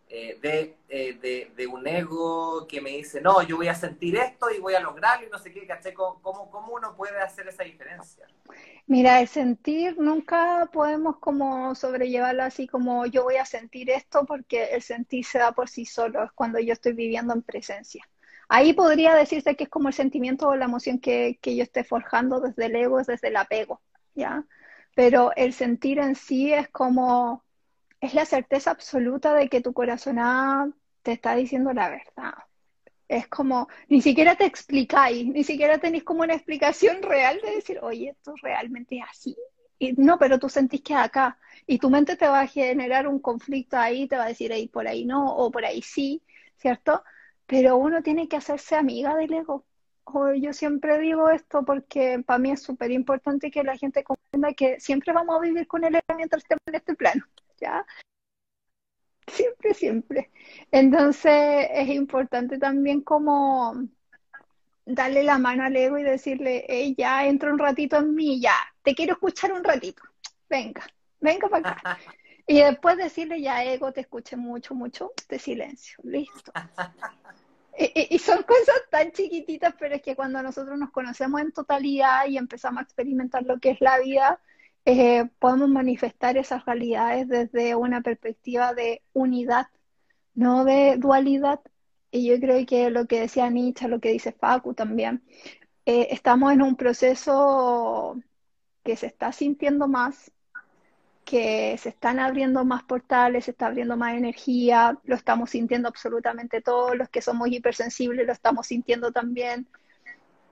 eh, 0.09 0.39
eh, 0.43 1.17
de, 1.19 1.51
de, 1.55 1.65
un 1.65 1.87
ego 1.87 2.67
que 2.67 2.81
me 2.81 2.91
dice, 2.91 3.19
no, 3.19 3.41
yo 3.41 3.57
voy 3.57 3.67
a 3.67 3.73
sentir 3.73 4.15
esto 4.15 4.51
y 4.51 4.59
voy 4.59 4.75
a 4.75 4.79
lograrlo 4.79 5.25
y 5.25 5.29
no 5.31 5.39
sé 5.39 5.51
qué, 5.51 5.65
¿caché? 5.65 5.91
¿Cómo, 5.91 6.51
¿Cómo, 6.51 6.71
uno 6.71 6.95
puede 6.95 7.19
hacer 7.19 7.47
esa 7.47 7.63
diferencia? 7.63 8.27
Mira, 8.85 9.21
el 9.21 9.27
sentir 9.27 9.97
nunca 9.97 10.69
podemos 10.71 11.17
como 11.17 11.73
sobrellevarlo 11.73 12.43
así 12.43 12.67
como 12.67 13.07
yo 13.07 13.23
voy 13.23 13.37
a 13.37 13.45
sentir 13.45 13.89
esto 13.89 14.27
porque 14.27 14.65
el 14.65 14.83
sentir 14.83 15.25
se 15.25 15.39
da 15.39 15.51
por 15.51 15.67
sí 15.67 15.85
solo, 15.85 16.23
es 16.23 16.31
cuando 16.33 16.59
yo 16.59 16.73
estoy 16.73 16.93
viviendo 16.93 17.33
en 17.33 17.41
presencia. 17.41 18.07
Ahí 18.49 18.73
podría 18.73 19.15
decirse 19.15 19.55
que 19.55 19.63
es 19.63 19.69
como 19.71 19.87
el 19.87 19.95
sentimiento 19.95 20.47
o 20.47 20.55
la 20.55 20.65
emoción 20.65 20.99
que, 20.99 21.39
que 21.41 21.55
yo 21.55 21.63
esté 21.63 21.83
forjando 21.83 22.39
desde 22.39 22.67
el 22.67 22.75
ego, 22.75 23.01
desde 23.01 23.29
el 23.29 23.37
apego, 23.37 23.81
¿ya? 24.13 24.45
Pero 24.99 25.31
el 25.37 25.53
sentir 25.53 25.97
en 25.99 26.13
sí 26.13 26.51
es 26.51 26.67
como 26.67 27.45
es 28.01 28.13
la 28.13 28.25
certeza 28.25 28.71
absoluta 28.71 29.33
de 29.33 29.47
que 29.47 29.61
tu 29.61 29.71
corazonada 29.71 30.69
te 31.03 31.13
está 31.13 31.35
diciendo 31.35 31.71
la 31.71 31.87
verdad. 31.87 32.33
Es 33.07 33.29
como, 33.29 33.69
ni 33.87 34.01
siquiera 34.01 34.35
te 34.35 34.43
explicáis, 34.43 35.25
ni 35.25 35.45
siquiera 35.45 35.77
tenéis 35.77 36.03
como 36.03 36.23
una 36.23 36.33
explicación 36.33 37.01
real 37.01 37.39
de 37.41 37.51
decir, 37.51 37.79
oye, 37.81 38.09
esto 38.09 38.33
realmente 38.41 38.97
es 38.97 39.05
así. 39.09 39.37
Y 39.77 39.93
no, 39.93 40.19
pero 40.19 40.37
tú 40.37 40.49
sentís 40.49 40.81
que 40.81 40.91
es 40.91 40.99
acá. 40.99 41.39
Y 41.65 41.79
tu 41.79 41.89
mente 41.89 42.17
te 42.17 42.27
va 42.27 42.41
a 42.41 42.47
generar 42.47 43.07
un 43.07 43.19
conflicto 43.19 43.77
ahí, 43.77 44.05
te 44.05 44.17
va 44.17 44.25
a 44.25 44.27
decir, 44.27 44.51
ahí 44.51 44.67
por 44.67 44.85
ahí 44.85 45.05
no, 45.05 45.33
o 45.33 45.49
por 45.49 45.63
ahí 45.63 45.81
sí, 45.81 46.21
¿cierto? 46.57 47.05
Pero 47.45 47.77
uno 47.77 48.03
tiene 48.03 48.27
que 48.27 48.35
hacerse 48.35 48.75
amiga 48.75 49.15
del 49.15 49.31
ego. 49.31 49.65
Yo 50.35 50.53
siempre 50.53 50.99
digo 50.99 51.29
esto 51.29 51.63
porque 51.63 52.23
para 52.25 52.39
mí 52.39 52.51
es 52.51 52.61
súper 52.61 52.91
importante 52.91 53.51
que 53.51 53.63
la 53.63 53.77
gente 53.77 54.03
comprenda 54.03 54.53
que 54.53 54.79
siempre 54.79 55.13
vamos 55.13 55.35
a 55.35 55.41
vivir 55.41 55.67
con 55.67 55.83
el 55.83 55.95
ego 55.95 56.15
mientras 56.15 56.43
estemos 56.43 56.61
en 56.67 56.75
este 56.75 56.95
plano. 56.95 57.25
¿ya? 57.59 57.85
Siempre, 59.27 59.73
siempre. 59.73 60.31
Entonces 60.71 61.67
es 61.71 61.89
importante 61.89 62.57
también 62.57 63.01
como 63.01 63.75
darle 64.85 65.23
la 65.23 65.37
mano 65.37 65.63
al 65.63 65.75
ego 65.75 65.97
y 65.97 66.03
decirle, 66.03 66.65
hey, 66.67 66.95
ya 66.97 67.25
entra 67.25 67.51
un 67.51 67.59
ratito 67.59 67.97
en 67.97 68.15
mí, 68.15 68.41
ya, 68.41 68.55
te 68.81 68.95
quiero 68.95 69.13
escuchar 69.13 69.53
un 69.53 69.63
ratito, 69.63 70.01
venga, 70.49 70.83
venga 71.19 71.47
para 71.47 71.71
acá. 71.71 71.97
Y 72.47 72.61
después 72.61 72.97
decirle, 72.97 73.39
ya, 73.39 73.63
ego, 73.63 73.91
te 73.91 74.01
escuché 74.01 74.35
mucho, 74.35 74.73
mucho 74.73 75.11
de 75.29 75.37
silencio, 75.37 75.99
listo. 76.01 76.51
Y, 77.79 78.19
son 78.19 78.43
cosas 78.43 78.81
tan 78.91 79.11
chiquititas, 79.11 79.73
pero 79.79 79.95
es 79.95 80.01
que 80.01 80.15
cuando 80.15 80.41
nosotros 80.43 80.77
nos 80.77 80.91
conocemos 80.91 81.41
en 81.41 81.51
totalidad 81.51 82.27
y 82.27 82.37
empezamos 82.37 82.79
a 82.79 82.83
experimentar 82.83 83.43
lo 83.43 83.59
que 83.59 83.71
es 83.71 83.81
la 83.81 83.99
vida, 83.99 84.39
eh, 84.85 85.29
podemos 85.39 85.69
manifestar 85.69 86.37
esas 86.37 86.65
realidades 86.65 87.27
desde 87.27 87.75
una 87.75 88.01
perspectiva 88.01 88.73
de 88.73 89.01
unidad, 89.13 89.67
no 90.33 90.65
de 90.65 90.97
dualidad. 90.97 91.61
Y 92.11 92.27
yo 92.27 92.39
creo 92.39 92.65
que 92.65 92.89
lo 92.89 93.05
que 93.07 93.21
decía 93.21 93.49
Nietzsche, 93.49 93.87
lo 93.87 93.99
que 93.99 94.11
dice 94.11 94.31
Facu 94.33 94.73
también, 94.73 95.23
eh, 95.85 96.07
estamos 96.11 96.51
en 96.53 96.61
un 96.61 96.75
proceso 96.75 98.21
que 98.83 98.95
se 98.95 99.07
está 99.07 99.31
sintiendo 99.31 99.87
más, 99.87 100.31
que 101.29 101.77
se 101.77 101.89
están 101.89 102.17
abriendo 102.17 102.65
más 102.65 102.81
portales, 102.81 103.45
se 103.45 103.51
está 103.51 103.67
abriendo 103.67 103.95
más 103.95 104.15
energía, 104.15 104.97
lo 105.03 105.15
estamos 105.15 105.51
sintiendo 105.51 105.87
absolutamente 105.87 106.59
todos, 106.59 106.97
los 106.97 107.07
que 107.09 107.21
somos 107.21 107.49
hipersensibles 107.51 108.25
lo 108.25 108.33
estamos 108.33 108.65
sintiendo 108.65 109.11
también. 109.11 109.67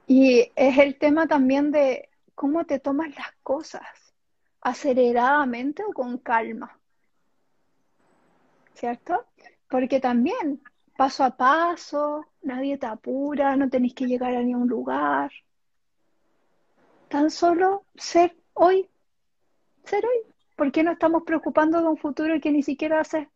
Y 0.06 0.52
es 0.56 0.78
el 0.78 1.00
tema 1.00 1.26
también 1.26 1.72
de 1.72 2.10
cómo 2.36 2.64
te 2.66 2.78
tomas 2.78 3.10
las 3.16 3.32
cosas, 3.42 3.88
aceleradamente 4.62 5.84
o 5.84 5.94
con 5.94 6.20
calma. 6.20 6.80
¿Cierto? 8.76 9.26
Porque 9.68 10.00
también, 10.00 10.62
paso 10.96 11.24
a 11.24 11.36
paso, 11.36 12.24
nadie 12.44 12.78
te 12.78 12.86
apura, 12.86 13.56
no 13.56 13.68
tenéis 13.68 13.96
que 13.96 14.06
llegar 14.06 14.36
a 14.36 14.44
ningún 14.44 14.68
lugar. 14.68 15.32
Tan 17.10 17.32
solo 17.32 17.84
ser 17.96 18.38
hoy, 18.54 18.88
ser 19.84 20.06
hoy. 20.06 20.37
¿Por 20.58 20.72
qué 20.72 20.82
no 20.82 20.92
estamos 20.92 21.22
preocupando 21.24 21.80
de 21.80 21.88
un 21.88 21.98
futuro 21.98 22.34
que 22.42 22.52
ni 22.52 22.64
siquiera 22.64 23.00
hace? 23.00 23.30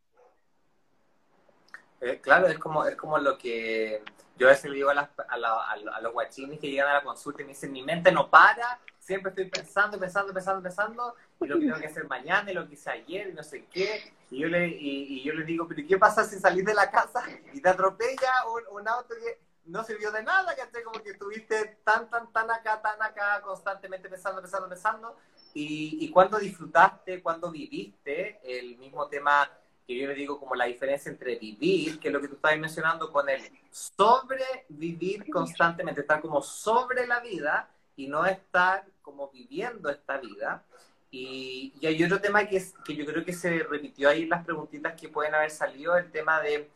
Eh, 2.02 2.20
claro, 2.20 2.48
es 2.48 2.58
como, 2.58 2.84
es 2.84 2.96
como 2.96 3.20
lo 3.20 3.38
que 3.38 4.04
yo 4.38 4.48
a 4.48 4.50
veces 4.50 4.72
le 4.72 4.78
digo 4.78 4.90
a, 4.90 5.12
a, 5.30 6.02
los 6.02 6.14
guachines 6.14 6.60
que 6.60 6.72
llegan 6.72 6.90
a 6.90 6.94
la 6.96 7.04
consulta 7.04 7.44
y 7.44 7.46
me 7.46 7.50
dicen, 7.50 7.72
mi 7.72 7.84
mente 7.84 8.12
no 8.12 8.28
para, 8.28 8.80
siempre 8.98 9.30
estoy 9.30 9.46
pensando, 9.52 10.00
pensando, 10.00 10.34
pensando, 10.34 10.64
pensando, 10.64 11.16
y 11.40 11.46
lo 11.46 11.60
que 11.60 11.66
tengo 11.68 11.80
que 11.80 11.86
hacer 11.86 12.08
mañana, 12.08 12.50
y 12.50 12.56
lo 12.56 12.68
que 12.68 12.74
hice 12.74 12.90
ayer, 12.90 13.30
y 13.30 13.34
no 13.34 13.44
sé 13.44 13.66
qué. 13.66 14.12
Y 14.32 14.40
yo 14.40 14.48
le, 14.48 14.68
y, 14.68 15.22
yo 15.24 15.34
le 15.34 15.46
digo, 15.46 15.68
pero 15.68 15.88
¿qué 15.88 16.00
pasa 16.00 16.24
si 16.24 16.40
salís 16.40 16.66
de 16.66 16.74
la 16.74 16.90
casa 16.90 17.24
y 17.54 17.62
te 17.62 17.70
atropella 17.70 18.32
un, 18.72 18.88
auto 18.88 19.14
que 19.14 19.40
no 19.66 19.84
sirvió 19.84 20.12
de 20.12 20.24
nada, 20.24 20.56
que 20.56 20.84
como 20.84 21.04
que 21.04 21.12
estuviste 21.12 21.78
tan, 21.84 22.10
tan, 22.10 22.34
tan 22.34 22.50
acá, 22.50 22.82
tan 22.82 23.00
acá, 23.00 23.42
constantemente 23.42 24.10
pensando, 24.10 24.42
pensando, 24.42 24.68
pensando, 24.68 25.18
y, 25.54 25.98
y 26.02 26.10
cuando 26.10 26.38
disfrutaste, 26.38 27.22
cuando 27.22 27.52
viviste 27.52 28.40
el 28.44 28.78
mismo 28.78 29.08
tema 29.08 29.50
que 29.86 29.98
yo 29.98 30.08
le 30.08 30.14
digo 30.14 30.40
como 30.40 30.56
la 30.56 30.66
diferencia 30.66 31.12
entre 31.12 31.38
vivir, 31.38 32.00
que 32.00 32.08
es 32.08 32.14
lo 32.14 32.22
que 32.22 32.28
tú 32.28 32.36
estabas 32.36 32.58
mencionando, 32.60 33.12
con 33.12 33.28
el 33.30 33.42
sobrevivir 33.72 35.30
constantemente, 35.30 36.02
estar 36.02 36.22
como 36.22 36.42
sobre 36.42 37.08
la 37.08 37.20
vida 37.20 37.70
y 37.96 38.08
no 38.08 38.26
estar 38.26 38.86
como 39.02 39.30
viviendo 39.30 39.90
esta 39.90 40.18
vida. 40.18 40.64
Y, 41.10 41.74
y 41.82 41.88
hay 41.88 42.04
otro 42.04 42.22
tema 42.22 42.46
que, 42.48 42.58
es, 42.58 42.74
que 42.86 42.96
yo 42.96 43.06
creo 43.06 43.26
que 43.26 43.34
se 43.34 43.64
repitió 43.64 44.10
ahí 44.10 44.24
en 44.24 44.30
las 44.30 44.46
preguntitas 44.46 44.94
que 45.00 45.10
pueden 45.10 45.36
haber 45.36 45.52
salido, 45.52 45.98
el 45.98 46.10
tema 46.10 46.42
de 46.42 46.70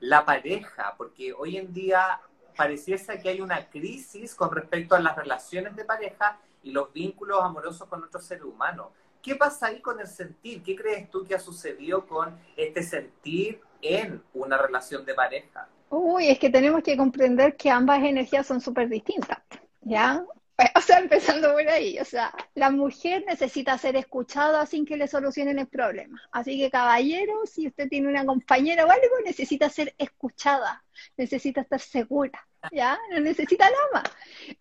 la 0.00 0.24
pareja, 0.24 0.94
porque 0.96 1.32
hoy 1.32 1.58
en 1.58 1.72
día 1.72 2.20
pareciese 2.56 3.20
que 3.20 3.28
hay 3.28 3.40
una 3.40 3.68
crisis 3.68 4.34
con 4.34 4.50
respecto 4.50 4.94
a 4.94 5.00
las 5.00 5.16
relaciones 5.16 5.76
de 5.76 5.84
pareja 5.84 6.38
y 6.62 6.70
los 6.70 6.92
vínculos 6.92 7.40
amorosos 7.42 7.88
con 7.88 8.02
otros 8.04 8.24
seres 8.24 8.44
humanos. 8.44 8.88
¿Qué 9.22 9.36
pasa 9.36 9.66
ahí 9.66 9.80
con 9.80 10.00
el 10.00 10.06
sentir? 10.06 10.62
¿Qué 10.62 10.74
crees 10.74 11.08
tú 11.10 11.24
que 11.24 11.34
ha 11.34 11.40
sucedido 11.40 12.06
con 12.06 12.36
este 12.56 12.82
sentir 12.82 13.60
en 13.80 14.22
una 14.34 14.58
relación 14.58 15.04
de 15.04 15.14
pareja? 15.14 15.68
Uy, 15.90 16.28
es 16.28 16.38
que 16.38 16.50
tenemos 16.50 16.82
que 16.82 16.96
comprender 16.96 17.56
que 17.56 17.70
ambas 17.70 18.02
energías 18.02 18.46
son 18.46 18.60
súper 18.60 18.88
distintas, 18.88 19.38
¿ya? 19.82 20.24
O 20.76 20.80
sea, 20.80 20.98
empezando 20.98 21.52
por 21.52 21.66
ahí, 21.68 21.98
o 21.98 22.04
sea, 22.04 22.32
la 22.54 22.70
mujer 22.70 23.24
necesita 23.26 23.76
ser 23.78 23.96
escuchada 23.96 24.64
sin 24.66 24.84
que 24.84 24.96
le 24.96 25.08
solucionen 25.08 25.58
el 25.58 25.66
problema. 25.66 26.20
Así 26.30 26.56
que, 26.58 26.70
caballero, 26.70 27.32
si 27.46 27.66
usted 27.66 27.88
tiene 27.88 28.08
una 28.08 28.24
compañera 28.24 28.84
o 28.84 28.90
algo, 28.90 29.20
necesita 29.24 29.68
ser 29.70 29.94
escuchada, 29.98 30.84
necesita 31.16 31.62
estar 31.62 31.80
segura, 31.80 32.46
¿ya? 32.70 32.96
No 33.10 33.20
necesita 33.20 33.64
nada 33.64 33.88
más. 33.92 34.04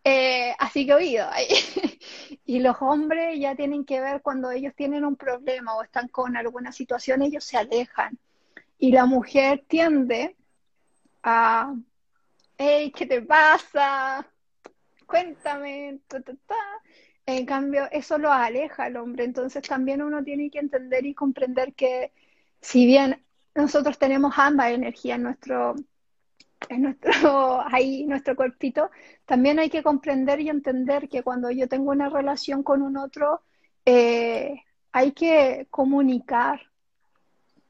Eh, 0.03 0.55
así 0.57 0.87
que 0.87 0.93
oído. 0.93 1.29
y 2.51 2.59
los 2.59 2.75
hombres 2.81 3.39
ya 3.39 3.55
tienen 3.55 3.85
que 3.85 4.01
ver 4.01 4.21
cuando 4.21 4.51
ellos 4.51 4.73
tienen 4.75 5.05
un 5.05 5.15
problema 5.15 5.73
o 5.73 5.83
están 5.83 6.09
con 6.09 6.35
alguna 6.35 6.73
situación, 6.73 7.21
ellos 7.21 7.45
se 7.45 7.55
alejan. 7.55 8.19
Y 8.77 8.91
la 8.91 9.05
mujer 9.05 9.63
tiende 9.69 10.35
a, 11.23 11.73
hey, 12.57 12.91
¿qué 12.93 13.05
te 13.05 13.21
pasa? 13.21 14.27
cuéntame, 15.05 16.01
En 17.25 17.45
cambio, 17.45 17.87
eso 17.89 18.17
lo 18.17 18.29
aleja 18.29 18.83
al 18.83 18.97
hombre. 18.97 19.23
Entonces 19.23 19.65
también 19.65 20.01
uno 20.01 20.21
tiene 20.21 20.49
que 20.49 20.59
entender 20.59 21.05
y 21.05 21.13
comprender 21.13 21.73
que 21.73 22.11
si 22.59 22.85
bien 22.85 23.23
nosotros 23.55 23.97
tenemos 23.97 24.33
ambas 24.35 24.73
energías 24.73 25.15
en 25.15 25.23
nuestro, 25.23 25.75
en 26.70 26.84
nuestro, 26.84 27.62
ahí, 27.72 28.05
nuestro 28.05 28.36
cuerpito, 28.36 28.89
también 29.26 29.59
hay 29.59 29.70
que 29.70 29.84
comprender 29.84 30.39
y 30.41 30.49
entender 30.49 31.09
que 31.09 31.24
cuando 31.24 31.51
yo 31.51 31.68
tengo 31.68 31.91
una 31.91 32.09
relación 32.09 32.64
con 32.64 32.82
un 32.82 32.97
otro, 32.97 33.41
eh, 33.86 34.64
hay 34.91 35.12
que 35.14 35.68
comunicar, 35.70 36.62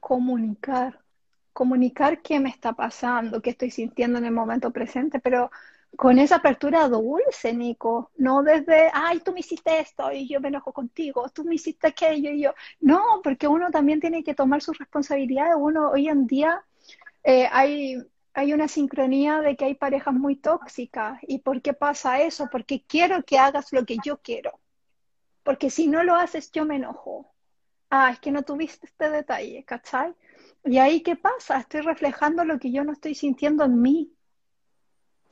comunicar, 0.00 1.00
comunicar 1.52 2.22
qué 2.22 2.40
me 2.40 2.50
está 2.50 2.72
pasando, 2.72 3.42
qué 3.42 3.50
estoy 3.50 3.70
sintiendo 3.70 4.18
en 4.18 4.24
el 4.24 4.32
momento 4.32 4.70
presente, 4.70 5.20
pero 5.20 5.50
con 5.96 6.18
esa 6.18 6.36
apertura 6.36 6.88
dulce, 6.88 7.52
Nico, 7.52 8.10
no 8.16 8.42
desde, 8.42 8.90
ay, 8.94 9.20
tú 9.20 9.32
me 9.32 9.40
hiciste 9.40 9.78
esto 9.78 10.10
y 10.10 10.26
yo 10.26 10.40
me 10.40 10.48
enojo 10.48 10.72
contigo, 10.72 11.28
tú 11.28 11.44
me 11.44 11.54
hiciste 11.56 11.88
aquello 11.88 12.30
y 12.30 12.42
yo, 12.42 12.54
no, 12.80 13.20
porque 13.22 13.46
uno 13.46 13.70
también 13.70 14.00
tiene 14.00 14.24
que 14.24 14.34
tomar 14.34 14.62
su 14.62 14.72
responsabilidad, 14.72 15.54
uno 15.56 15.90
hoy 15.90 16.08
en 16.08 16.26
día 16.26 16.64
eh, 17.24 17.48
hay, 17.52 17.98
hay 18.34 18.52
una 18.52 18.68
sincronía 18.68 19.40
de 19.40 19.56
que 19.56 19.66
hay 19.66 19.74
parejas 19.74 20.14
muy 20.14 20.36
tóxicas, 20.36 21.18
¿y 21.22 21.38
por 21.38 21.60
qué 21.62 21.72
pasa 21.74 22.20
eso? 22.20 22.48
Porque 22.50 22.84
quiero 22.86 23.22
que 23.24 23.38
hagas 23.38 23.72
lo 23.72 23.84
que 23.84 23.96
yo 24.04 24.18
quiero, 24.18 24.58
porque 25.42 25.70
si 25.70 25.88
no 25.88 26.02
lo 26.02 26.14
haces 26.14 26.50
yo 26.52 26.64
me 26.64 26.76
enojo, 26.76 27.32
ah, 27.90 28.10
es 28.12 28.20
que 28.20 28.30
no 28.30 28.42
tuviste 28.42 28.86
este 28.86 29.10
detalle, 29.10 29.64
¿cachai? 29.64 30.14
Y 30.64 30.78
ahí, 30.78 31.02
¿qué 31.02 31.16
pasa? 31.16 31.58
Estoy 31.58 31.82
reflejando 31.82 32.44
lo 32.44 32.58
que 32.58 32.72
yo 32.72 32.84
no 32.84 32.92
estoy 32.92 33.14
sintiendo 33.14 33.64
en 33.64 33.80
mí 33.80 34.12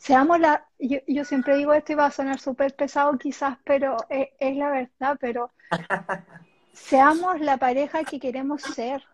seamos 0.00 0.40
la, 0.40 0.66
yo, 0.78 1.24
siempre 1.24 1.56
digo 1.56 1.74
esto 1.74 1.92
y 1.92 1.94
va 1.94 2.06
a 2.06 2.10
sonar 2.10 2.40
súper 2.40 2.74
pesado 2.74 3.16
quizás, 3.18 3.58
pero 3.64 3.98
es, 4.08 4.56
la 4.56 4.70
verdad, 4.70 5.18
pero 5.20 5.52
seamos 6.72 7.38
la 7.40 7.58
pareja 7.58 8.02
que 8.04 8.18
queremos 8.18 8.62
ser. 8.62 9.04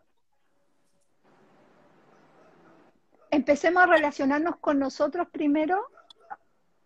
Empecemos 3.37 3.83
a 3.83 3.87
relacionarnos 3.87 4.57
con 4.57 4.79
nosotros 4.79 5.29
primero, 5.31 5.85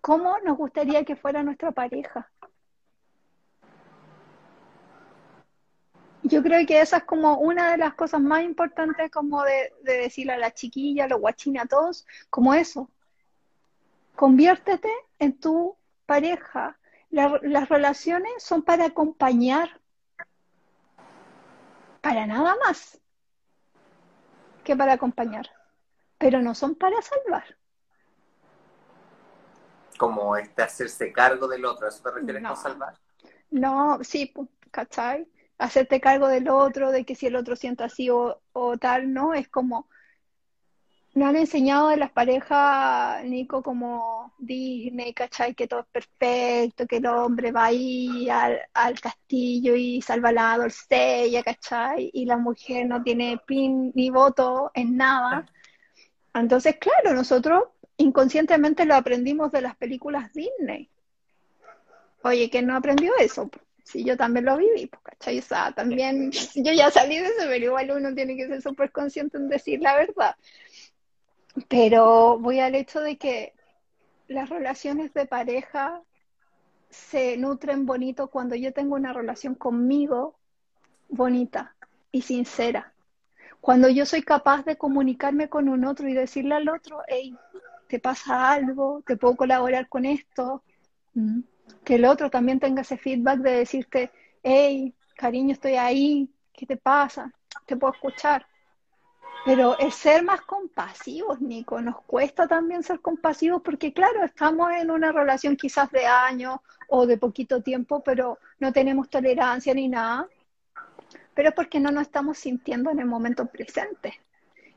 cómo 0.00 0.36
nos 0.40 0.56
gustaría 0.58 1.04
que 1.04 1.14
fuera 1.14 1.44
nuestra 1.44 1.70
pareja. 1.70 2.28
Yo 6.24 6.42
creo 6.42 6.66
que 6.66 6.80
esa 6.80 6.96
es 6.96 7.04
como 7.04 7.38
una 7.38 7.70
de 7.70 7.76
las 7.76 7.94
cosas 7.94 8.20
más 8.20 8.42
importantes 8.42 9.12
como 9.12 9.44
de, 9.44 9.72
de 9.82 9.98
decirle 9.98 10.32
a 10.32 10.38
la 10.38 10.52
chiquilla, 10.52 11.04
a 11.04 11.08
los 11.08 11.20
guachines, 11.20 11.62
a 11.62 11.66
todos, 11.66 12.04
como 12.30 12.52
eso, 12.52 12.90
Conviértete 14.16 14.90
en 15.20 15.38
tu 15.38 15.76
pareja. 16.04 16.76
las 17.10 17.68
relaciones 17.68 18.32
son 18.42 18.62
para 18.62 18.86
acompañar, 18.86 19.80
para 22.00 22.26
nada 22.26 22.56
más 22.64 23.00
que 24.64 24.76
para 24.76 24.94
acompañar, 24.94 25.48
pero 26.20 26.42
no 26.42 26.54
son 26.54 26.74
para 26.74 27.00
salvar. 27.00 27.56
Como 29.96 30.36
este 30.36 30.62
hacerse 30.62 31.12
cargo 31.12 31.48
del 31.48 31.64
otro, 31.64 31.88
¿eso 31.88 32.02
te 32.02 32.10
refieres 32.10 32.42
no. 32.42 32.54
salvar? 32.54 32.94
No, 33.50 33.98
sí, 34.02 34.32
¿cachai? 34.70 35.26
Hacerte 35.56 36.00
cargo 36.00 36.28
del 36.28 36.48
otro, 36.50 36.92
de 36.92 37.04
que 37.04 37.14
si 37.14 37.26
el 37.26 37.36
otro 37.36 37.56
siente 37.56 37.84
así 37.84 38.10
o, 38.10 38.42
o 38.52 38.76
tal, 38.76 39.12
¿no? 39.12 39.32
Es 39.32 39.48
como 39.48 39.88
no 41.14 41.26
han 41.26 41.36
enseñado 41.36 41.88
de 41.88 41.96
las 41.96 42.12
parejas, 42.12 43.24
Nico, 43.24 43.62
como 43.62 44.32
Disney, 44.38 45.12
¿cachai? 45.12 45.54
Que 45.54 45.66
todo 45.66 45.80
es 45.80 45.86
perfecto, 45.86 46.86
que 46.86 46.98
el 46.98 47.06
hombre 47.06 47.50
va 47.50 47.66
ahí 47.66 48.28
al, 48.30 49.00
castillo 49.00 49.74
y 49.74 50.00
salva 50.02 50.32
la 50.32 50.56
doncella, 50.58 51.42
¿cachai? 51.42 52.10
Y 52.12 52.26
la 52.26 52.36
mujer 52.36 52.86
no 52.86 53.02
tiene 53.02 53.38
pin 53.46 53.90
ni 53.94 54.10
voto 54.10 54.70
en 54.74 54.96
nada. 54.96 55.46
Entonces, 56.34 56.76
claro, 56.76 57.14
nosotros 57.14 57.64
inconscientemente 57.96 58.84
lo 58.84 58.94
aprendimos 58.94 59.52
de 59.52 59.62
las 59.62 59.76
películas 59.76 60.32
Disney. 60.32 60.88
Oye, 62.22 62.50
¿quién 62.50 62.66
no 62.66 62.76
aprendió 62.76 63.12
eso? 63.18 63.50
Si 63.84 64.04
yo 64.04 64.16
también 64.16 64.44
lo 64.44 64.56
viví, 64.56 64.88
¿cachai? 65.02 65.38
O 65.38 65.42
sea, 65.42 65.72
también 65.72 66.30
yo 66.54 66.72
ya 66.72 66.90
salí 66.90 67.18
de 67.18 67.24
eso, 67.26 67.44
pero 67.46 67.64
igual 67.64 67.90
uno 67.90 68.14
tiene 68.14 68.36
que 68.36 68.46
ser 68.46 68.62
súper 68.62 68.92
consciente 68.92 69.36
en 69.36 69.48
decir 69.48 69.80
la 69.80 69.96
verdad. 69.96 70.36
Pero 71.68 72.38
voy 72.38 72.60
al 72.60 72.74
hecho 72.74 73.00
de 73.00 73.16
que 73.16 73.54
las 74.28 74.48
relaciones 74.48 75.12
de 75.12 75.26
pareja 75.26 76.02
se 76.88 77.36
nutren 77.36 77.86
bonito 77.86 78.28
cuando 78.28 78.54
yo 78.54 78.72
tengo 78.72 78.94
una 78.94 79.12
relación 79.12 79.54
conmigo 79.54 80.36
bonita 81.08 81.74
y 82.12 82.22
sincera. 82.22 82.92
Cuando 83.60 83.88
yo 83.88 84.06
soy 84.06 84.22
capaz 84.22 84.64
de 84.64 84.76
comunicarme 84.76 85.48
con 85.48 85.68
un 85.68 85.84
otro 85.84 86.08
y 86.08 86.14
decirle 86.14 86.54
al 86.54 86.68
otro, 86.68 87.02
hey, 87.08 87.34
¿te 87.88 87.98
pasa 87.98 88.52
algo? 88.52 89.02
¿Te 89.06 89.16
puedo 89.16 89.36
colaborar 89.36 89.88
con 89.88 90.06
esto? 90.06 90.62
Mm. 91.14 91.40
Que 91.84 91.96
el 91.96 92.04
otro 92.04 92.30
también 92.30 92.58
tenga 92.58 92.82
ese 92.82 92.96
feedback 92.96 93.40
de 93.40 93.50
decirte, 93.50 94.10
hey, 94.42 94.94
cariño, 95.16 95.52
estoy 95.52 95.74
ahí, 95.74 96.30
¿qué 96.52 96.66
te 96.66 96.76
pasa? 96.76 97.32
Te 97.66 97.76
puedo 97.76 97.92
escuchar. 97.92 98.46
Pero 99.44 99.78
es 99.78 99.94
ser 99.94 100.22
más 100.22 100.42
compasivos, 100.42 101.40
Nico. 101.40 101.80
Nos 101.80 102.02
cuesta 102.02 102.46
también 102.46 102.82
ser 102.82 103.00
compasivos 103.00 103.62
porque, 103.62 103.92
claro, 103.92 104.22
estamos 104.22 104.70
en 104.72 104.90
una 104.90 105.12
relación 105.12 105.56
quizás 105.56 105.90
de 105.90 106.06
años 106.06 106.58
o 106.88 107.06
de 107.06 107.16
poquito 107.16 107.62
tiempo, 107.62 108.02
pero 108.02 108.38
no 108.58 108.72
tenemos 108.72 109.08
tolerancia 109.08 109.72
ni 109.72 109.88
nada. 109.88 110.28
Pero 111.34 111.50
es 111.50 111.54
porque 111.54 111.80
no 111.80 111.90
nos 111.90 112.02
estamos 112.02 112.38
sintiendo 112.38 112.90
en 112.90 113.00
el 113.00 113.06
momento 113.06 113.46
presente. 113.46 114.20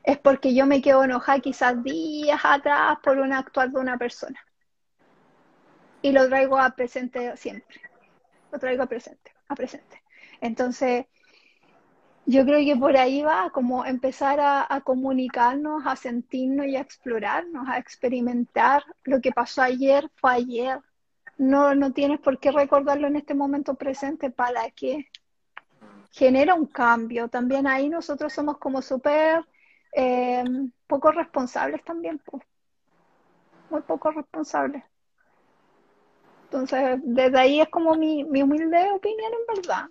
Es 0.02 0.18
porque 0.18 0.54
yo 0.54 0.66
me 0.66 0.82
quedo 0.82 1.04
enojada 1.04 1.40
quizás 1.40 1.82
días 1.82 2.40
atrás 2.44 2.98
por 3.02 3.18
un 3.18 3.32
actuar 3.32 3.70
de 3.70 3.80
una 3.80 3.96
persona. 3.96 4.38
Y 6.02 6.12
lo 6.12 6.28
traigo 6.28 6.58
a 6.58 6.70
presente 6.70 7.36
siempre. 7.36 7.80
Lo 8.52 8.58
traigo 8.58 8.82
a 8.82 8.86
presente, 8.86 9.32
a 9.48 9.54
presente. 9.54 10.02
Entonces, 10.40 11.06
yo 12.26 12.44
creo 12.44 12.64
que 12.64 12.76
por 12.78 12.96
ahí 12.96 13.22
va 13.22 13.50
como 13.50 13.84
empezar 13.84 14.38
a, 14.40 14.80
comunicarnos, 14.82 15.86
a 15.86 15.94
sentirnos 15.96 16.66
y 16.66 16.76
a 16.76 16.80
explorarnos, 16.80 17.68
a 17.68 17.78
experimentar 17.78 18.82
lo 19.04 19.20
que 19.20 19.32
pasó 19.32 19.62
ayer 19.62 20.10
fue 20.16 20.32
ayer. 20.32 20.78
No, 21.36 21.74
no 21.74 21.92
tienes 21.92 22.20
por 22.20 22.38
qué 22.38 22.50
recordarlo 22.50 23.08
en 23.08 23.16
este 23.16 23.34
momento 23.34 23.74
presente 23.74 24.30
para 24.30 24.70
que 24.70 25.08
genera 26.14 26.54
un 26.54 26.66
cambio. 26.66 27.28
También 27.28 27.66
ahí 27.66 27.88
nosotros 27.88 28.32
somos 28.32 28.58
como 28.58 28.80
súper 28.80 29.44
eh, 29.92 30.44
poco 30.86 31.10
responsables 31.10 31.84
también, 31.84 32.22
muy 33.68 33.82
poco 33.82 34.12
responsables. 34.12 34.84
Entonces, 36.44 37.00
desde 37.02 37.38
ahí 37.38 37.60
es 37.60 37.68
como 37.68 37.96
mi, 37.96 38.22
mi 38.24 38.42
humilde 38.42 38.90
opinión 38.92 39.32
en 39.32 39.56
verdad. 39.56 39.88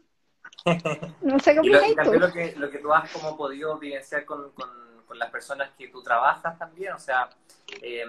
No 1.22 1.40
sé 1.40 1.56
qué 1.56 1.62
y, 1.64 1.70
lo, 1.70 1.96
también 1.96 2.22
lo 2.22 2.32
que, 2.32 2.54
lo 2.56 2.70
que 2.70 2.78
tú 2.78 2.94
has 2.94 3.12
como 3.12 3.36
podido 3.36 3.78
vivenciar 3.78 4.24
con, 4.26 4.52
con, 4.52 4.70
las 5.16 5.30
personas 5.30 5.70
que 5.78 5.90
tú 5.90 6.02
trabajas 6.02 6.58
también, 6.58 6.94
o 6.94 6.98
sea, 6.98 7.30
eh, 7.84 8.04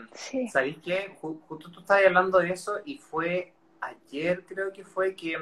¿sabéis 0.50 0.78
qué? 0.82 1.14
Justo 1.20 1.70
tú 1.70 1.80
estabas 1.80 2.06
hablando 2.06 2.38
de 2.38 2.50
eso 2.50 2.78
y 2.82 2.96
fue 2.96 3.52
ayer 3.82 4.42
creo 4.46 4.72
que 4.72 4.84
fue 4.84 5.14
que 5.14 5.36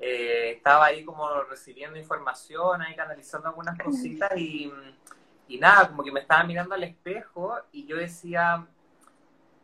eh, 0.00 0.52
estaba 0.56 0.86
ahí 0.86 1.04
como 1.04 1.28
recibiendo 1.42 1.98
información, 1.98 2.82
ahí 2.82 2.94
canalizando 2.94 3.48
algunas 3.48 3.78
cositas 3.78 4.36
y, 4.36 4.72
y 5.48 5.58
nada, 5.58 5.88
como 5.88 6.02
que 6.02 6.12
me 6.12 6.20
estaba 6.20 6.44
mirando 6.44 6.74
al 6.74 6.84
espejo 6.84 7.56
y 7.72 7.86
yo 7.86 7.96
decía 7.96 8.66